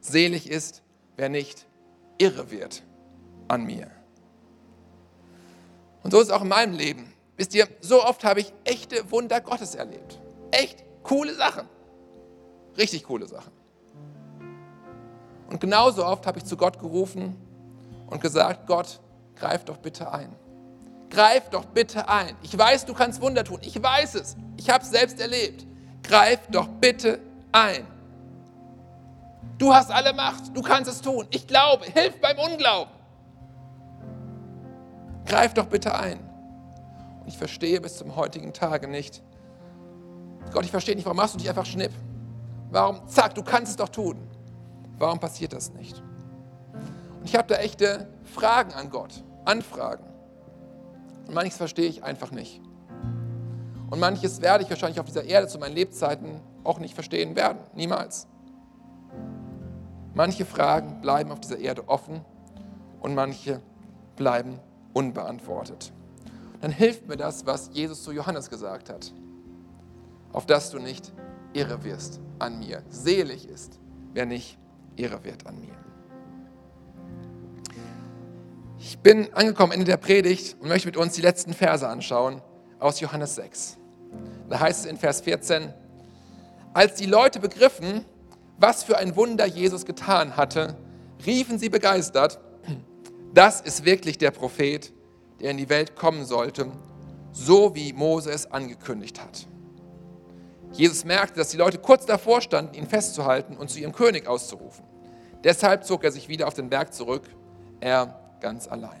selig 0.00 0.50
ist, 0.50 0.82
wer 1.16 1.28
nicht 1.28 1.66
irre 2.18 2.50
wird 2.50 2.82
an 3.48 3.64
mir. 3.64 3.90
Und 6.02 6.10
so 6.10 6.20
ist 6.20 6.28
es 6.28 6.32
auch 6.32 6.42
in 6.42 6.48
meinem 6.48 6.74
Leben. 6.74 7.12
Wisst 7.36 7.54
ihr, 7.54 7.68
so 7.80 8.02
oft 8.02 8.24
habe 8.24 8.40
ich 8.40 8.52
echte 8.64 9.10
Wunder 9.10 9.40
Gottes 9.40 9.74
erlebt. 9.74 10.18
Echt 10.50 10.84
coole 11.02 11.34
Sachen. 11.34 11.68
Richtig 12.76 13.04
coole 13.04 13.26
Sachen. 13.26 13.52
Und 15.48 15.60
genauso 15.60 16.04
oft 16.04 16.26
habe 16.26 16.38
ich 16.38 16.44
zu 16.44 16.56
Gott 16.56 16.78
gerufen 16.78 17.36
und 18.08 18.20
gesagt, 18.20 18.66
Gott, 18.66 19.00
greif 19.36 19.64
doch 19.64 19.76
bitte 19.76 20.10
ein. 20.12 20.34
Greif 21.10 21.50
doch 21.50 21.64
bitte 21.66 22.08
ein. 22.08 22.36
Ich 22.42 22.56
weiß, 22.56 22.86
du 22.86 22.94
kannst 22.94 23.20
Wunder 23.20 23.44
tun. 23.44 23.60
Ich 23.62 23.80
weiß 23.80 24.16
es. 24.16 24.36
Ich 24.56 24.68
habe 24.70 24.82
es 24.82 24.90
selbst 24.90 25.20
erlebt. 25.20 25.66
Greif 26.02 26.40
doch 26.50 26.66
bitte 26.66 27.20
ein. 27.52 27.86
Du 29.58 29.72
hast 29.72 29.90
alle 29.90 30.12
Macht. 30.12 30.56
Du 30.56 30.62
kannst 30.62 30.90
es 30.90 31.00
tun. 31.00 31.26
Ich 31.30 31.46
glaube. 31.46 31.84
Hilf 31.86 32.20
beim 32.20 32.38
Unglauben. 32.38 32.92
Greif 35.26 35.54
doch 35.54 35.66
bitte 35.66 35.94
ein. 35.94 36.20
Ich 37.26 37.36
verstehe 37.36 37.80
bis 37.80 37.96
zum 37.96 38.16
heutigen 38.16 38.52
Tage 38.52 38.88
nicht. 38.88 39.22
Gott, 40.52 40.64
ich 40.64 40.70
verstehe 40.70 40.94
nicht, 40.94 41.04
warum 41.04 41.16
machst 41.16 41.34
du 41.34 41.38
dich 41.38 41.48
einfach 41.48 41.66
schnipp? 41.66 41.92
Warum, 42.70 43.06
zack, 43.08 43.34
du 43.34 43.42
kannst 43.42 43.70
es 43.70 43.76
doch 43.76 43.88
tun. 43.88 44.16
Warum 44.98 45.18
passiert 45.18 45.52
das 45.52 45.72
nicht? 45.72 46.02
Und 47.20 47.24
ich 47.24 47.34
habe 47.34 47.48
da 47.48 47.56
echte 47.56 48.08
Fragen 48.24 48.72
an 48.72 48.90
Gott, 48.90 49.24
Anfragen. 49.44 50.04
Und 51.26 51.34
manches 51.34 51.56
verstehe 51.56 51.88
ich 51.88 52.04
einfach 52.04 52.30
nicht. 52.30 52.60
Und 53.90 53.98
manches 54.00 54.40
werde 54.40 54.64
ich 54.64 54.70
wahrscheinlich 54.70 55.00
auf 55.00 55.06
dieser 55.06 55.24
Erde 55.24 55.48
zu 55.48 55.58
meinen 55.58 55.74
Lebzeiten 55.74 56.40
auch 56.64 56.78
nicht 56.78 56.94
verstehen 56.94 57.36
werden. 57.36 57.58
Niemals. 57.74 58.26
Manche 60.14 60.44
Fragen 60.44 61.00
bleiben 61.00 61.30
auf 61.30 61.40
dieser 61.40 61.58
Erde 61.58 61.88
offen 61.88 62.24
und 63.00 63.14
manche 63.14 63.60
bleiben 64.16 64.58
unbeantwortet. 64.92 65.92
Dann 66.60 66.70
hilft 66.70 67.06
mir 67.06 67.16
das, 67.16 67.46
was 67.46 67.70
Jesus 67.72 68.02
zu 68.02 68.12
Johannes 68.12 68.50
gesagt 68.50 68.90
hat. 68.90 69.12
Auf 70.32 70.46
dass 70.46 70.70
du 70.70 70.78
nicht 70.78 71.12
irre 71.52 71.84
wirst 71.84 72.20
an 72.38 72.58
mir. 72.58 72.82
Selig 72.88 73.48
ist, 73.48 73.78
wer 74.12 74.26
nicht 74.26 74.58
Ehre 74.96 75.22
wird 75.24 75.46
an 75.46 75.60
mir. 75.60 75.74
Ich 78.78 78.98
bin 78.98 79.32
angekommen 79.34 79.72
Ende 79.72 79.86
der 79.86 79.96
Predigt 79.96 80.56
und 80.60 80.68
möchte 80.68 80.88
mit 80.88 80.96
uns 80.96 81.14
die 81.14 81.22
letzten 81.22 81.54
Verse 81.54 81.86
anschauen 81.86 82.40
aus 82.78 83.00
Johannes 83.00 83.34
6. 83.34 83.78
Da 84.48 84.60
heißt 84.60 84.80
es 84.80 84.86
in 84.86 84.96
Vers 84.96 85.22
14, 85.22 85.72
als 86.72 86.94
die 86.94 87.06
Leute 87.06 87.40
begriffen, 87.40 88.04
was 88.58 88.84
für 88.84 88.98
ein 88.98 89.16
Wunder 89.16 89.46
Jesus 89.46 89.86
getan 89.86 90.36
hatte, 90.36 90.76
riefen 91.24 91.58
sie 91.58 91.68
begeistert, 91.68 92.38
das 93.34 93.60
ist 93.60 93.84
wirklich 93.84 94.18
der 94.18 94.30
Prophet, 94.30 94.92
der 95.40 95.50
in 95.50 95.56
die 95.56 95.68
Welt 95.68 95.96
kommen 95.96 96.24
sollte, 96.24 96.70
so 97.32 97.74
wie 97.74 97.92
Mose 97.92 98.30
es 98.30 98.50
angekündigt 98.50 99.20
hat. 99.20 99.46
Jesus 100.72 101.04
merkte, 101.04 101.38
dass 101.38 101.50
die 101.50 101.56
Leute 101.56 101.78
kurz 101.78 102.06
davor 102.06 102.40
standen, 102.40 102.74
ihn 102.74 102.86
festzuhalten 102.86 103.56
und 103.56 103.70
zu 103.70 103.78
ihrem 103.78 103.92
König 103.92 104.26
auszurufen. 104.26 104.84
Deshalb 105.44 105.84
zog 105.84 106.04
er 106.04 106.12
sich 106.12 106.28
wieder 106.28 106.48
auf 106.48 106.54
den 106.54 106.68
Berg 106.68 106.92
zurück, 106.92 107.28
er 107.80 108.18
ganz 108.40 108.68
allein. 108.68 109.00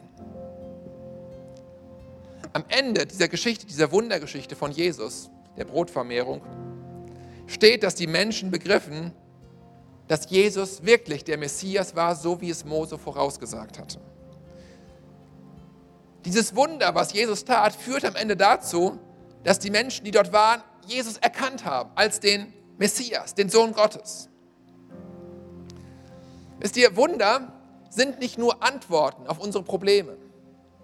Am 2.52 2.64
Ende 2.68 3.06
dieser 3.06 3.28
Geschichte, 3.28 3.66
dieser 3.66 3.92
Wundergeschichte 3.92 4.56
von 4.56 4.70
Jesus, 4.70 5.30
der 5.56 5.64
Brotvermehrung, 5.64 6.40
steht, 7.46 7.82
dass 7.82 7.94
die 7.94 8.06
Menschen 8.06 8.50
begriffen, 8.50 9.12
dass 10.08 10.30
Jesus 10.30 10.84
wirklich 10.84 11.24
der 11.24 11.36
Messias 11.36 11.96
war, 11.96 12.14
so 12.14 12.40
wie 12.40 12.50
es 12.50 12.64
Mose 12.64 12.96
vorausgesagt 12.96 13.78
hatte. 13.78 14.00
Dieses 16.26 16.56
Wunder, 16.56 16.92
was 16.96 17.12
Jesus 17.12 17.44
tat, 17.44 17.72
führt 17.72 18.04
am 18.04 18.16
Ende 18.16 18.36
dazu, 18.36 18.98
dass 19.44 19.60
die 19.60 19.70
Menschen, 19.70 20.04
die 20.04 20.10
dort 20.10 20.32
waren, 20.32 20.60
Jesus 20.84 21.18
erkannt 21.18 21.64
haben 21.64 21.90
als 21.94 22.18
den 22.18 22.52
Messias, 22.78 23.36
den 23.36 23.48
Sohn 23.48 23.72
Gottes. 23.72 24.28
Wisst 26.58 26.76
ihr, 26.76 26.96
Wunder 26.96 27.52
sind 27.90 28.18
nicht 28.18 28.38
nur 28.38 28.60
Antworten 28.60 29.28
auf 29.28 29.38
unsere 29.38 29.62
Probleme. 29.62 30.16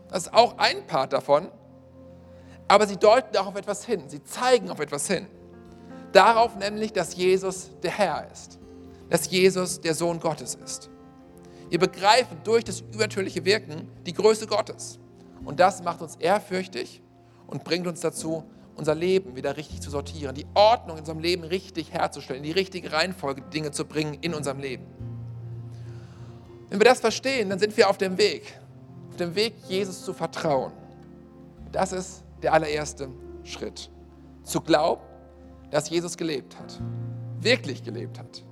Das 0.09 0.27
ist 0.27 0.33
auch 0.33 0.59
ein 0.59 0.87
Part 0.87 1.13
davon. 1.13 1.49
Aber 2.69 2.87
sie 2.87 2.97
deuten 2.97 3.37
auch 3.37 3.49
auf 3.49 3.57
etwas 3.57 3.85
hin. 3.85 4.09
Sie 4.09 4.23
zeigen 4.23 4.71
auf 4.71 4.79
etwas 4.79 5.09
hin. 5.09 5.27
Darauf 6.13 6.55
nämlich, 6.55 6.93
dass 6.93 7.17
Jesus 7.17 7.71
der 7.83 7.91
Herr 7.91 8.31
ist. 8.31 8.61
Dass 9.11 9.29
Jesus 9.29 9.81
der 9.81 9.97
Sohn 9.97 10.21
Gottes 10.21 10.55
ist. 10.55 10.89
Wir 11.69 11.81
begreifen 11.81 12.39
durch 12.45 12.63
das 12.63 12.83
übernatürliche 12.83 13.45
Wirken 13.45 13.91
die 14.07 14.13
Größe 14.13 14.47
Gottes. 14.47 15.01
Und 15.45 15.61
das 15.61 15.83
macht 15.83 16.03
uns 16.03 16.17
ehrfürchtig 16.17 17.03
und 17.47 17.65
bringt 17.65 17.87
uns 17.87 18.01
dazu, 18.01 18.45
unser 18.77 18.95
Leben 18.95 19.37
wieder 19.37 19.57
richtig 19.57 19.81
zu 19.81 19.91
sortieren, 19.91 20.35
die 20.35 20.47
Ordnung 20.55 20.97
in 20.97 21.01
unserem 21.01 21.21
Leben 21.21 21.45
richtig 21.45 21.93
herzustellen, 21.93 22.43
die 22.43 22.53
richtige 22.53 22.93
Reihenfolge 22.93 23.43
Dinge 23.43 23.71
zu 23.71 23.85
bringen 23.85 24.19
in 24.21 24.35
unserem 24.35 24.61
Leben. 24.61 24.87
Wenn 26.71 26.81
wir 26.81 26.87
das 26.87 27.01
verstehen, 27.01 27.51
dann 27.51 27.59
sind 27.59 27.77
wir 27.77 27.91
auf 27.91 27.99
dem 27.99 28.17
Weg, 28.17 28.59
auf 29.11 29.17
dem 29.17 29.35
Weg, 29.35 29.55
Jesus 29.69 30.05
zu 30.05 30.15
vertrauen. 30.15 30.73
Das 31.71 31.93
ist 31.93 32.23
der 32.43 32.55
allererste 32.55 33.09
Schritt. 33.45 33.91
Zu 34.43 34.61
glauben, 34.61 35.03
dass 35.71 35.91
Jesus 35.91 36.17
gelebt 36.17 36.59
hat, 36.59 36.81
wirklich 37.41 37.83
gelebt 37.83 38.19
hat. 38.19 38.43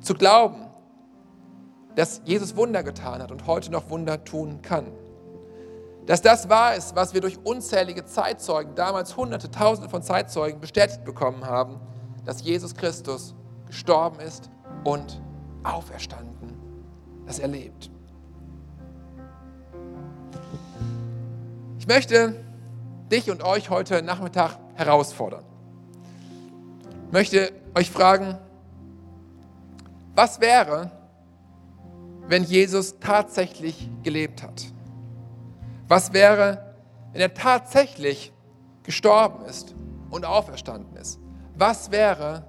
Zu 0.00 0.14
glauben, 0.14 0.66
dass 1.96 2.20
Jesus 2.24 2.56
Wunder 2.56 2.82
getan 2.82 3.22
hat 3.22 3.30
und 3.30 3.46
heute 3.46 3.70
noch 3.70 3.90
Wunder 3.90 4.24
tun 4.24 4.60
kann. 4.62 4.86
Dass 6.06 6.20
das 6.20 6.48
wahr 6.48 6.74
ist, 6.74 6.94
was 6.96 7.14
wir 7.14 7.20
durch 7.20 7.38
unzählige 7.44 8.04
Zeitzeugen, 8.04 8.74
damals 8.74 9.16
hunderte, 9.16 9.50
tausende 9.50 9.88
von 9.88 10.02
Zeitzeugen 10.02 10.60
bestätigt 10.60 11.04
bekommen 11.04 11.46
haben, 11.46 11.80
dass 12.24 12.42
Jesus 12.42 12.74
Christus 12.74 13.34
gestorben 13.66 14.20
ist 14.20 14.50
und 14.84 15.20
auferstanden, 15.62 16.58
dass 17.26 17.38
er 17.38 17.48
lebt. 17.48 17.90
Ich 21.78 21.86
möchte 21.86 22.34
dich 23.10 23.30
und 23.30 23.42
euch 23.42 23.70
heute 23.70 24.02
Nachmittag 24.02 24.58
herausfordern. 24.74 25.44
Ich 27.06 27.12
möchte 27.12 27.52
euch 27.74 27.90
fragen, 27.90 28.38
was 30.14 30.40
wäre, 30.40 30.90
wenn 32.28 32.44
Jesus 32.44 32.98
tatsächlich 33.00 33.88
gelebt 34.02 34.42
hat? 34.42 34.64
Was 35.88 36.12
wäre, 36.12 36.74
wenn 37.12 37.20
er 37.20 37.34
tatsächlich 37.34 38.32
gestorben 38.82 39.44
ist 39.44 39.74
und 40.10 40.24
auferstanden 40.24 40.96
ist? 40.96 41.18
Was 41.56 41.90
wäre, 41.90 42.46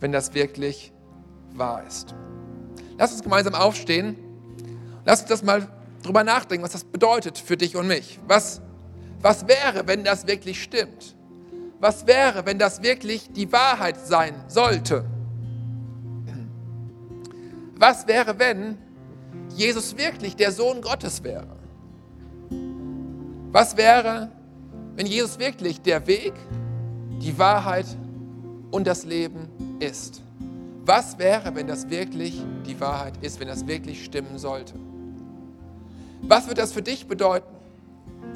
wenn 0.00 0.12
das 0.12 0.34
wirklich 0.34 0.92
wahr 1.52 1.82
ist? 1.86 2.14
Lass 2.98 3.12
uns 3.12 3.22
gemeinsam 3.22 3.54
aufstehen. 3.54 4.16
Lass 5.04 5.20
uns 5.20 5.28
das 5.28 5.42
mal 5.42 5.68
drüber 6.02 6.24
nachdenken, 6.24 6.64
was 6.64 6.72
das 6.72 6.84
bedeutet 6.84 7.38
für 7.38 7.56
dich 7.56 7.76
und 7.76 7.86
mich. 7.86 8.18
Was, 8.26 8.60
was 9.20 9.48
wäre, 9.48 9.86
wenn 9.86 10.04
das 10.04 10.26
wirklich 10.26 10.62
stimmt? 10.62 11.16
Was 11.80 12.06
wäre, 12.06 12.44
wenn 12.44 12.58
das 12.58 12.82
wirklich 12.82 13.32
die 13.32 13.50
Wahrheit 13.52 13.96
sein 14.04 14.34
sollte? 14.48 15.04
Was 17.76 18.08
wäre, 18.08 18.38
wenn 18.40 18.76
Jesus 19.58 19.96
wirklich 19.96 20.36
der 20.36 20.52
Sohn 20.52 20.80
Gottes 20.80 21.24
wäre? 21.24 21.56
Was 23.50 23.76
wäre, 23.76 24.30
wenn 24.94 25.04
Jesus 25.04 25.40
wirklich 25.40 25.80
der 25.80 26.06
Weg, 26.06 26.32
die 27.20 27.36
Wahrheit 27.36 27.86
und 28.70 28.86
das 28.86 29.04
Leben 29.04 29.48
ist? 29.80 30.22
Was 30.84 31.18
wäre, 31.18 31.56
wenn 31.56 31.66
das 31.66 31.90
wirklich 31.90 32.40
die 32.68 32.78
Wahrheit 32.78 33.14
ist, 33.20 33.40
wenn 33.40 33.48
das 33.48 33.66
wirklich 33.66 34.04
stimmen 34.04 34.38
sollte? 34.38 34.74
Was 36.22 36.46
wird 36.46 36.58
das 36.58 36.72
für 36.72 36.82
dich 36.82 37.08
bedeuten? 37.08 37.52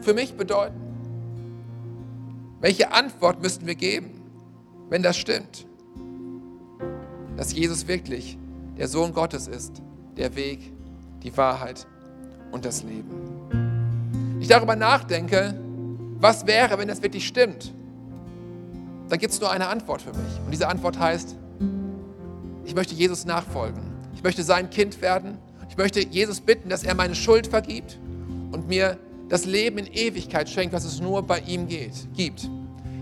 Für 0.01 0.15
mich 0.15 0.35
bedeuten? 0.35 0.81
Welche 2.61 2.91
Antwort 2.91 3.41
müssten 3.41 3.69
wir 3.69 3.77
geben, 3.77 4.11
wenn 4.89 5.05
das 5.05 5.17
stimmt? 5.17 5.67
Dass 7.37 7.53
Jesus 7.53 7.87
wirklich 7.87 8.37
der 8.77 8.89
Sohn 8.89 9.13
Gottes 9.15 9.47
ist, 9.47 9.81
der 10.17 10.35
Weg, 10.35 10.73
die 11.23 11.37
Wahrheit 11.37 11.87
und 12.51 12.65
das 12.65 12.83
Leben 12.83 13.33
ich 14.43 14.49
darüber 14.49 14.75
nachdenke, 14.75 15.55
was 16.19 16.47
wäre, 16.47 16.77
wenn 16.77 16.89
das 16.89 17.01
wirklich 17.01 17.27
stimmt, 17.27 17.73
dann 19.09 19.19
gibt 19.21 19.33
es 19.33 19.41
nur 19.41 19.53
eine 19.53 19.69
Antwort 19.69 20.03
für 20.03 20.11
mich. 20.11 20.41
Und 20.45 20.51
diese 20.51 20.67
Antwort 20.67 20.99
heißt, 20.99 21.37
ich 22.65 22.75
möchte 22.75 22.95
Jesus 22.95 23.25
nachfolgen. 23.25 23.83
Ich 24.15 24.23
möchte 24.25 24.43
sein 24.43 24.69
Kind 24.69 25.01
werden. 25.01 25.39
Ich 25.69 25.77
möchte 25.77 26.01
Jesus 26.01 26.41
bitten, 26.41 26.69
dass 26.69 26.83
er 26.83 26.97
meine 26.97 27.15
Schuld 27.15 27.47
vergibt 27.47 27.99
und 28.51 28.69
mir 28.69 28.99
das 29.29 29.45
Leben 29.45 29.79
in 29.79 29.87
Ewigkeit 29.87 30.51
schenkt, 30.51 30.75
was 30.75 30.85
es 30.85 31.01
nur 31.01 31.23
bei 31.23 31.39
ihm 31.41 31.69
geht, 31.69 32.09
gibt. 32.13 32.49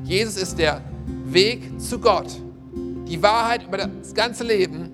Jesus 0.04 0.36
ist 0.36 0.58
der 0.58 0.82
Weg 1.24 1.80
zu 1.80 1.98
Gott, 1.98 2.30
die 3.08 3.22
Wahrheit 3.22 3.64
über 3.66 3.78
das 3.78 4.12
ganze 4.12 4.44
Leben 4.44 4.90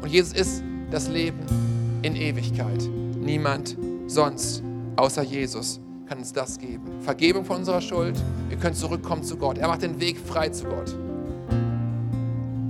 und 0.00 0.08
Jesus 0.08 0.32
ist 0.32 0.62
das 0.90 1.08
Leben 1.08 1.65
in 2.06 2.16
Ewigkeit. 2.16 2.88
Niemand 3.20 3.76
sonst. 4.06 4.62
Außer 4.96 5.22
Jesus 5.22 5.80
kann 6.08 6.18
uns 6.18 6.32
das 6.32 6.58
geben. 6.58 6.84
Vergebung 7.00 7.44
von 7.44 7.58
unserer 7.58 7.80
Schuld. 7.80 8.14
Wir 8.48 8.56
können 8.56 8.76
zurückkommen 8.76 9.24
zu 9.24 9.36
Gott. 9.36 9.58
Er 9.58 9.68
macht 9.68 9.82
den 9.82 10.00
Weg 10.00 10.18
frei 10.18 10.48
zu 10.48 10.64
Gott. 10.66 10.96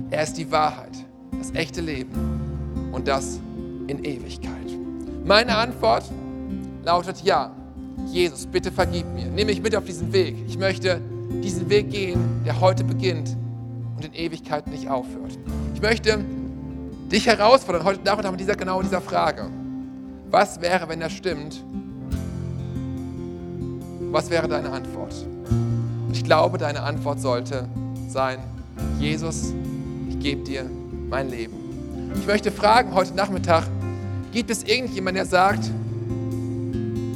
Er 0.09 0.23
ist 0.23 0.33
die 0.33 0.51
Wahrheit, 0.51 0.91
das 1.37 1.53
echte 1.53 1.81
Leben 1.81 2.89
und 2.91 3.07
das 3.07 3.39
in 3.87 4.03
Ewigkeit. 4.03 4.51
Meine 5.23 5.55
Antwort 5.55 6.05
lautet 6.83 7.21
ja. 7.23 7.51
Jesus, 8.07 8.47
bitte 8.47 8.71
vergib 8.71 9.05
mir. 9.13 9.25
Nimm 9.25 9.47
mich 9.47 9.61
mit 9.61 9.75
auf 9.75 9.85
diesen 9.85 10.11
Weg. 10.13 10.35
Ich 10.47 10.57
möchte 10.57 10.99
diesen 11.43 11.69
Weg 11.69 11.91
gehen, 11.91 12.41
der 12.45 12.59
heute 12.59 12.83
beginnt 12.83 13.35
und 13.95 14.05
in 14.05 14.13
Ewigkeit 14.13 14.67
nicht 14.67 14.89
aufhört. 14.89 15.37
Ich 15.75 15.81
möchte 15.81 16.23
dich 17.11 17.27
herausfordern 17.27 17.83
heute 17.83 18.03
Nachmittag 18.03 18.31
mit 18.31 18.39
dieser 18.39 18.55
genau 18.55 18.81
dieser 18.81 19.01
Frage. 19.01 19.49
Was 20.29 20.61
wäre, 20.61 20.89
wenn 20.89 20.99
das 20.99 21.13
stimmt 21.13 21.63
was 24.11 24.29
wäre 24.29 24.47
deine 24.47 24.71
Antwort? 24.71 25.13
Ich 26.11 26.23
glaube, 26.23 26.57
deine 26.57 26.81
Antwort 26.81 27.19
sollte 27.19 27.67
sein, 28.07 28.39
Jesus, 28.99 29.53
ich 30.09 30.19
gebe 30.19 30.43
dir 30.43 30.69
mein 31.09 31.29
Leben. 31.29 31.53
Ich 32.19 32.25
möchte 32.25 32.51
fragen 32.51 32.93
heute 32.93 33.13
Nachmittag, 33.13 33.65
gibt 34.31 34.49
es 34.49 34.63
irgendjemanden, 34.63 35.15
der 35.15 35.25
sagt, 35.25 35.69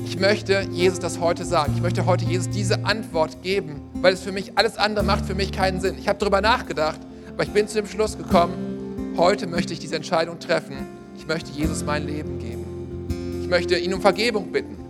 ich 0.06 0.20
möchte 0.20 0.68
Jesus 0.72 1.00
das 1.00 1.20
heute 1.20 1.46
sagen. 1.46 1.74
Ich 1.76 1.82
möchte 1.82 2.06
heute 2.06 2.26
Jesus 2.26 2.50
diese 2.50 2.86
Antwort 2.86 3.42
geben, 3.42 3.82
weil 3.96 4.14
es 4.14 4.22
für 4.22 4.32
mich, 4.32 4.58
alles 4.58 4.78
andere 4.78 5.06
macht 5.06 5.26
für 5.26 5.36
mich 5.36 5.52
keinen 5.52 5.80
Sinn. 5.80 5.96
Ich 5.98 6.08
habe 6.08 6.20
darüber 6.20 6.42
nachgedacht, 6.42 7.00
aber 7.34 7.44
ich 7.44 7.52
bin 7.52 7.68
zu 7.68 7.76
dem 7.76 7.88
Schluss 7.88 8.18
gekommen, 8.18 8.71
heute 9.22 9.48
möchte 9.48 9.72
ich 9.72 9.80
diese 9.80 9.96
Entscheidung 9.96 10.40
treffen. 10.40 10.76
Ich 11.18 11.28
möchte 11.28 11.52
Jesus 11.52 11.86
mein 11.86 12.06
Leben 12.06 12.40
geben. 12.40 13.42
Ich 13.42 13.48
möchte 13.50 13.78
ihn 13.78 13.94
um 13.94 14.02
Vergebung 14.02 14.52
bitten 14.52 14.82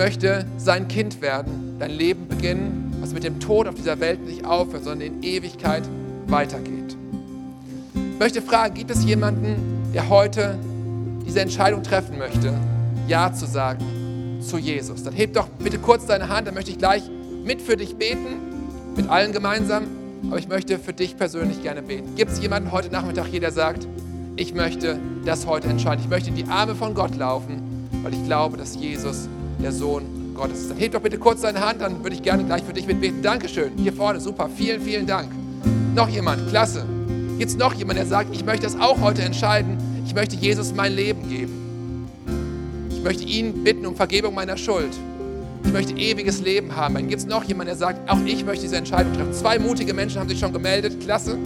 möchte 0.00 0.46
sein 0.56 0.88
Kind 0.88 1.20
werden, 1.20 1.76
dein 1.78 1.90
Leben 1.90 2.26
beginnen, 2.26 2.96
was 3.02 3.12
mit 3.12 3.22
dem 3.22 3.38
Tod 3.38 3.68
auf 3.68 3.74
dieser 3.74 4.00
Welt 4.00 4.24
nicht 4.24 4.46
aufhört, 4.46 4.84
sondern 4.84 5.08
in 5.08 5.22
Ewigkeit 5.22 5.82
weitergeht. 6.26 6.96
Ich 7.92 8.18
möchte 8.18 8.40
fragen, 8.40 8.72
gibt 8.72 8.90
es 8.90 9.04
jemanden, 9.04 9.56
der 9.92 10.08
heute 10.08 10.58
diese 11.26 11.42
Entscheidung 11.42 11.82
treffen 11.82 12.16
möchte, 12.16 12.54
Ja 13.08 13.30
zu 13.30 13.44
sagen 13.44 14.40
zu 14.40 14.56
Jesus? 14.56 15.02
Dann 15.02 15.12
heb 15.12 15.34
doch 15.34 15.48
bitte 15.58 15.78
kurz 15.78 16.06
deine 16.06 16.30
Hand, 16.30 16.46
dann 16.46 16.54
möchte 16.54 16.70
ich 16.70 16.78
gleich 16.78 17.02
mit 17.44 17.60
für 17.60 17.76
dich 17.76 17.96
beten, 17.96 18.94
mit 18.96 19.06
allen 19.10 19.32
gemeinsam, 19.32 19.82
aber 20.28 20.38
ich 20.38 20.48
möchte 20.48 20.78
für 20.78 20.92
dich 20.92 21.16
persönlich 21.16 21.62
gerne 21.62 21.82
beten. 21.82 22.14
Gibt 22.16 22.32
es 22.32 22.40
jemanden 22.40 22.72
heute 22.72 22.90
Nachmittag 22.90 23.26
hier, 23.26 23.40
der 23.40 23.52
sagt, 23.52 23.86
ich 24.36 24.54
möchte 24.54 24.98
das 25.24 25.46
heute 25.46 25.68
entscheiden. 25.68 26.02
Ich 26.02 26.10
möchte 26.10 26.30
in 26.30 26.36
die 26.36 26.46
Arme 26.46 26.74
von 26.74 26.94
Gott 26.94 27.16
laufen, 27.16 27.88
weil 28.02 28.14
ich 28.14 28.24
glaube, 28.24 28.56
dass 28.56 28.76
Jesus 28.76 29.28
der 29.62 29.72
Sohn 29.72 30.34
Gottes 30.34 30.60
ist. 30.60 30.70
Dann 30.70 30.78
heb 30.78 30.92
doch 30.92 31.00
bitte 31.00 31.18
kurz 31.18 31.42
deine 31.42 31.60
Hand, 31.60 31.80
dann 31.80 32.02
würde 32.02 32.14
ich 32.14 32.22
gerne 32.22 32.44
gleich 32.44 32.62
für 32.62 32.72
dich 32.72 32.86
mitbeten. 32.86 33.22
Dankeschön. 33.22 33.72
Hier 33.76 33.92
vorne, 33.92 34.20
super. 34.20 34.48
Vielen, 34.54 34.80
vielen 34.80 35.06
Dank. 35.06 35.30
Noch 35.94 36.08
jemand? 36.08 36.48
Klasse. 36.48 36.84
Es 37.38 37.56
noch 37.56 37.74
jemand, 37.74 37.98
der 37.98 38.06
sagt, 38.06 38.34
ich 38.34 38.44
möchte 38.44 38.64
das 38.64 38.78
auch 38.78 39.00
heute 39.00 39.22
entscheiden? 39.22 39.78
Ich 40.06 40.14
möchte 40.14 40.36
Jesus 40.36 40.74
mein 40.74 40.92
Leben 40.92 41.28
geben. 41.28 42.06
Ich 42.90 43.02
möchte 43.02 43.24
ihn 43.24 43.64
bitten 43.64 43.86
um 43.86 43.96
Vergebung 43.96 44.34
meiner 44.34 44.56
Schuld. 44.56 44.90
Ich 45.64 45.72
möchte 45.72 45.94
ewiges 45.94 46.40
Leben 46.40 46.74
haben. 46.74 46.94
Dann 46.94 47.08
gibt 47.08 47.20
es 47.20 47.26
noch 47.26 47.44
jemand, 47.44 47.68
der 47.68 47.76
sagt, 47.76 48.10
auch 48.10 48.18
ich 48.24 48.44
möchte 48.44 48.62
diese 48.62 48.76
Entscheidung 48.76 49.12
treffen. 49.12 49.32
Zwei 49.32 49.58
mutige 49.58 49.94
Menschen 49.94 50.20
haben 50.20 50.28
sich 50.28 50.38
schon 50.38 50.52
gemeldet. 50.52 51.00
Klasse. 51.00 51.36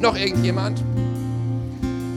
Noch 0.00 0.16
irgendjemand? 0.16 0.82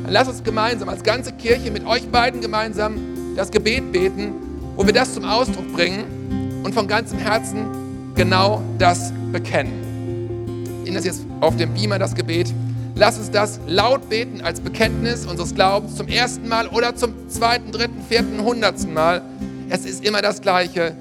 Dann 0.03 0.11
lass 0.13 0.27
uns 0.27 0.43
gemeinsam 0.43 0.89
als 0.89 1.03
ganze 1.03 1.31
Kirche 1.33 1.71
mit 1.71 1.85
euch 1.85 2.07
beiden 2.09 2.41
gemeinsam 2.41 2.97
das 3.35 3.51
Gebet 3.51 3.91
beten, 3.91 4.33
wo 4.75 4.85
wir 4.85 4.93
das 4.93 5.13
zum 5.13 5.25
Ausdruck 5.25 5.71
bringen 5.73 6.61
und 6.63 6.73
von 6.73 6.87
ganzem 6.87 7.19
Herzen 7.19 8.13
genau 8.15 8.61
das 8.77 9.13
bekennen. 9.31 10.83
Ich 10.85 10.93
das 10.93 11.05
jetzt 11.05 11.25
auf 11.41 11.55
dem 11.55 11.73
Beamer 11.73 11.99
das 11.99 12.15
Gebet. 12.15 12.53
Lass 12.95 13.17
uns 13.17 13.29
das 13.29 13.59
laut 13.67 14.09
beten 14.09 14.41
als 14.41 14.59
Bekenntnis 14.59 15.25
unseres 15.25 15.53
Glaubens 15.53 15.95
zum 15.95 16.07
ersten 16.07 16.47
Mal 16.47 16.67
oder 16.67 16.95
zum 16.95 17.29
zweiten, 17.29 17.71
dritten, 17.71 18.01
vierten, 18.07 18.41
hundertsten 18.41 18.93
Mal. 18.93 19.21
Es 19.69 19.85
ist 19.85 20.03
immer 20.03 20.21
das 20.21 20.41
Gleiche 20.41 20.95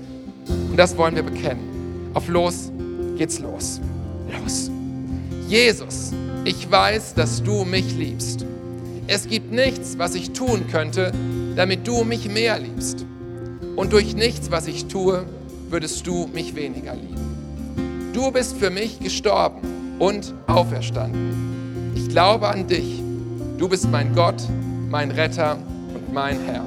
und 0.77 0.79
das 0.79 0.97
wollen 0.97 1.16
wir 1.16 1.22
bekennen. 1.22 2.11
Auf 2.14 2.29
los 2.29 2.70
geht's 3.16 3.39
los. 3.39 3.81
Los. 4.41 4.70
Jesus, 5.49 6.12
ich 6.45 6.70
weiß, 6.70 7.14
dass 7.14 7.43
du 7.43 7.64
mich 7.64 7.97
liebst 7.97 8.47
es 9.09 9.29
gibt 9.29 9.53
nichts, 9.53 9.99
was 9.99 10.16
ich 10.16 10.33
tun 10.33 10.66
könnte, 10.70 11.12
damit 11.55 11.87
du 11.87 12.03
mich 12.03 12.29
mehr 12.29 12.59
liebst. 12.59 13.07
Und 13.77 13.93
durch 13.93 14.16
nichts, 14.16 14.51
was 14.51 14.66
ich 14.66 14.87
tue, 14.87 15.24
würdest 15.70 16.07
du 16.07 16.29
mich 16.33 16.57
weniger 16.57 16.95
lieben. 16.95 18.11
Du 18.12 18.33
bist 18.33 18.57
für 18.57 18.70
mich 18.70 18.99
gestorben 18.99 19.61
und 20.01 20.35
auferstanden. 20.49 21.93
Ich 21.95 22.09
glaube 22.09 22.49
an 22.49 22.66
dich. 22.66 23.01
Du 23.59 23.68
bist 23.68 23.89
mein 23.91 24.14
Gott, 24.14 24.43
mein 24.91 25.12
Retter 25.12 25.57
und 25.95 26.12
mein 26.12 26.41
Herr. 26.41 26.64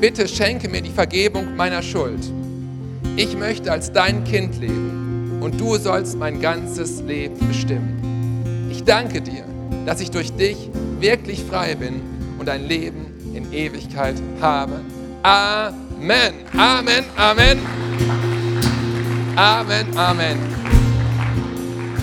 Bitte 0.00 0.26
schenke 0.26 0.66
mir 0.70 0.80
die 0.80 0.90
Vergebung 0.90 1.56
meiner 1.56 1.82
Schuld. 1.82 2.20
Ich 3.16 3.36
möchte 3.36 3.70
als 3.70 3.92
dein 3.92 4.24
Kind 4.24 4.58
leben 4.58 5.40
und 5.42 5.60
du 5.60 5.76
sollst 5.76 6.16
mein 6.16 6.40
ganzes 6.40 7.02
Leben 7.02 7.36
bestimmen. 7.46 8.68
Ich 8.70 8.82
danke 8.82 9.20
dir, 9.20 9.44
dass 9.84 10.00
ich 10.00 10.10
durch 10.10 10.32
dich 10.32 10.70
wirklich 11.00 11.44
frei 11.44 11.74
bin 11.74 12.00
und 12.38 12.48
ein 12.48 12.66
Leben 12.66 13.12
in 13.34 13.52
Ewigkeit 13.52 14.14
habe. 14.40 14.80
Amen. 15.22 16.32
Amen. 16.56 17.04
Amen. 17.16 17.58
Amen. 19.36 19.98
Amen. 19.98 20.38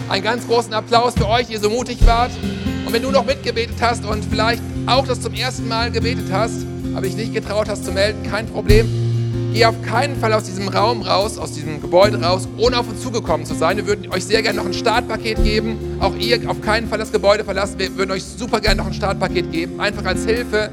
Einen 0.08 0.24
ganz 0.24 0.46
großen 0.46 0.72
Applaus 0.72 1.16
für 1.16 1.28
euch, 1.28 1.50
ihr 1.50 1.60
so 1.60 1.72
mutig 1.72 2.06
wart. 2.06 2.32
Und 2.86 2.94
wenn 2.94 3.02
du 3.02 3.10
noch 3.10 3.26
mitgebetet 3.26 3.78
hast 3.82 4.06
und 4.06 4.24
vielleicht 4.24 4.62
auch 4.86 5.08
das 5.08 5.20
zum 5.20 5.34
ersten 5.34 5.68
Mal 5.68 5.90
gebetet 5.90 6.32
hast, 6.32 6.64
aber 6.98 7.06
dich 7.06 7.16
nicht 7.16 7.34
getraut 7.34 7.70
hast 7.70 7.86
zu 7.86 7.92
melden, 7.92 8.24
kein 8.24 8.48
Problem 8.48 8.88
Geh 9.58 9.66
auf 9.66 9.82
keinen 9.82 10.16
Fall 10.18 10.34
aus 10.34 10.44
diesem 10.44 10.68
Raum 10.68 11.02
raus, 11.02 11.40
aus 11.40 11.54
diesem 11.54 11.82
Gebäude 11.82 12.22
raus, 12.22 12.48
ohne 12.58 12.78
auf 12.78 12.88
uns 12.88 13.02
zugekommen 13.02 13.44
zu 13.44 13.56
sein. 13.56 13.78
Wir 13.78 13.88
würden 13.88 14.12
euch 14.12 14.24
sehr 14.24 14.44
gerne 14.44 14.60
noch 14.60 14.68
ein 14.68 14.74
Startpaket 14.74 15.44
geben. 15.44 15.98
Auch 16.00 16.16
ihr 16.16 16.48
auf 16.48 16.62
keinen 16.62 16.88
Fall 16.88 17.00
das 17.00 17.12
Gebäude 17.12 17.44
verlassen. 17.44 17.80
Wir 17.80 17.96
würden 17.98 18.12
euch 18.12 18.24
super 18.24 18.60
gerne 18.60 18.78
noch 18.82 18.86
ein 18.86 18.94
Startpaket 18.94 19.52
geben. 19.52 19.80
Einfach 19.80 20.06
als 20.06 20.26
Hilfe 20.26 20.70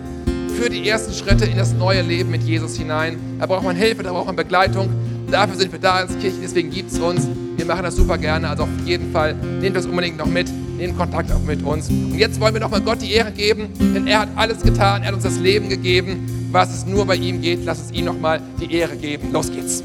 für 0.61 0.69
die 0.69 0.87
ersten 0.87 1.15
Schritte 1.15 1.47
in 1.47 1.57
das 1.57 1.73
neue 1.73 2.03
Leben 2.03 2.31
mit 2.31 2.43
Jesus 2.43 2.77
hinein. 2.77 3.19
Da 3.39 3.47
braucht 3.47 3.65
man 3.65 3.75
Hilfe, 3.75 4.03
da 4.03 4.13
braucht 4.13 4.27
man 4.27 4.37
Begleitung. 4.37 4.91
Dafür 5.31 5.57
sind 5.57 5.73
wir 5.73 5.79
da 5.79 5.95
als 5.95 6.19
Kirche, 6.19 6.37
deswegen 6.43 6.71
gibt 6.71 6.93
es 6.93 6.99
uns. 6.99 7.27
Wir 7.57 7.65
machen 7.65 7.85
das 7.85 7.97
super 7.97 8.19
gerne. 8.19 8.51
Also 8.51 8.65
auf 8.65 8.69
jeden 8.85 9.13
Fall 9.13 9.35
nehmt 9.63 9.77
das 9.77 9.87
unbedingt 9.87 10.19
noch 10.19 10.27
mit. 10.27 10.49
Nehmt 10.77 10.97
Kontakt 10.99 11.31
auch 11.33 11.43
mit 11.43 11.63
uns. 11.63 11.89
Und 11.89 12.19
jetzt 12.19 12.41
wollen 12.41 12.55
wir 12.55 12.61
nochmal 12.61 12.81
Gott 12.81 13.03
die 13.03 13.13
Ehre 13.13 13.33
geben, 13.33 13.69
denn 13.79 14.07
er 14.07 14.21
hat 14.21 14.29
alles 14.37 14.63
getan. 14.63 15.03
Er 15.03 15.09
hat 15.09 15.15
uns 15.15 15.25
das 15.25 15.39
Leben 15.39 15.69
gegeben 15.69 16.35
was 16.55 16.73
es 16.73 16.87
nur 16.87 17.05
bei 17.05 17.17
ihm 17.17 17.43
geht. 17.43 17.65
Lass 17.65 17.81
uns 17.81 17.91
ihm 17.91 18.05
nochmal 18.07 18.41
die 18.61 18.73
Ehre 18.73 18.97
geben. 18.97 19.33
Los 19.33 19.51
geht's. 19.51 19.83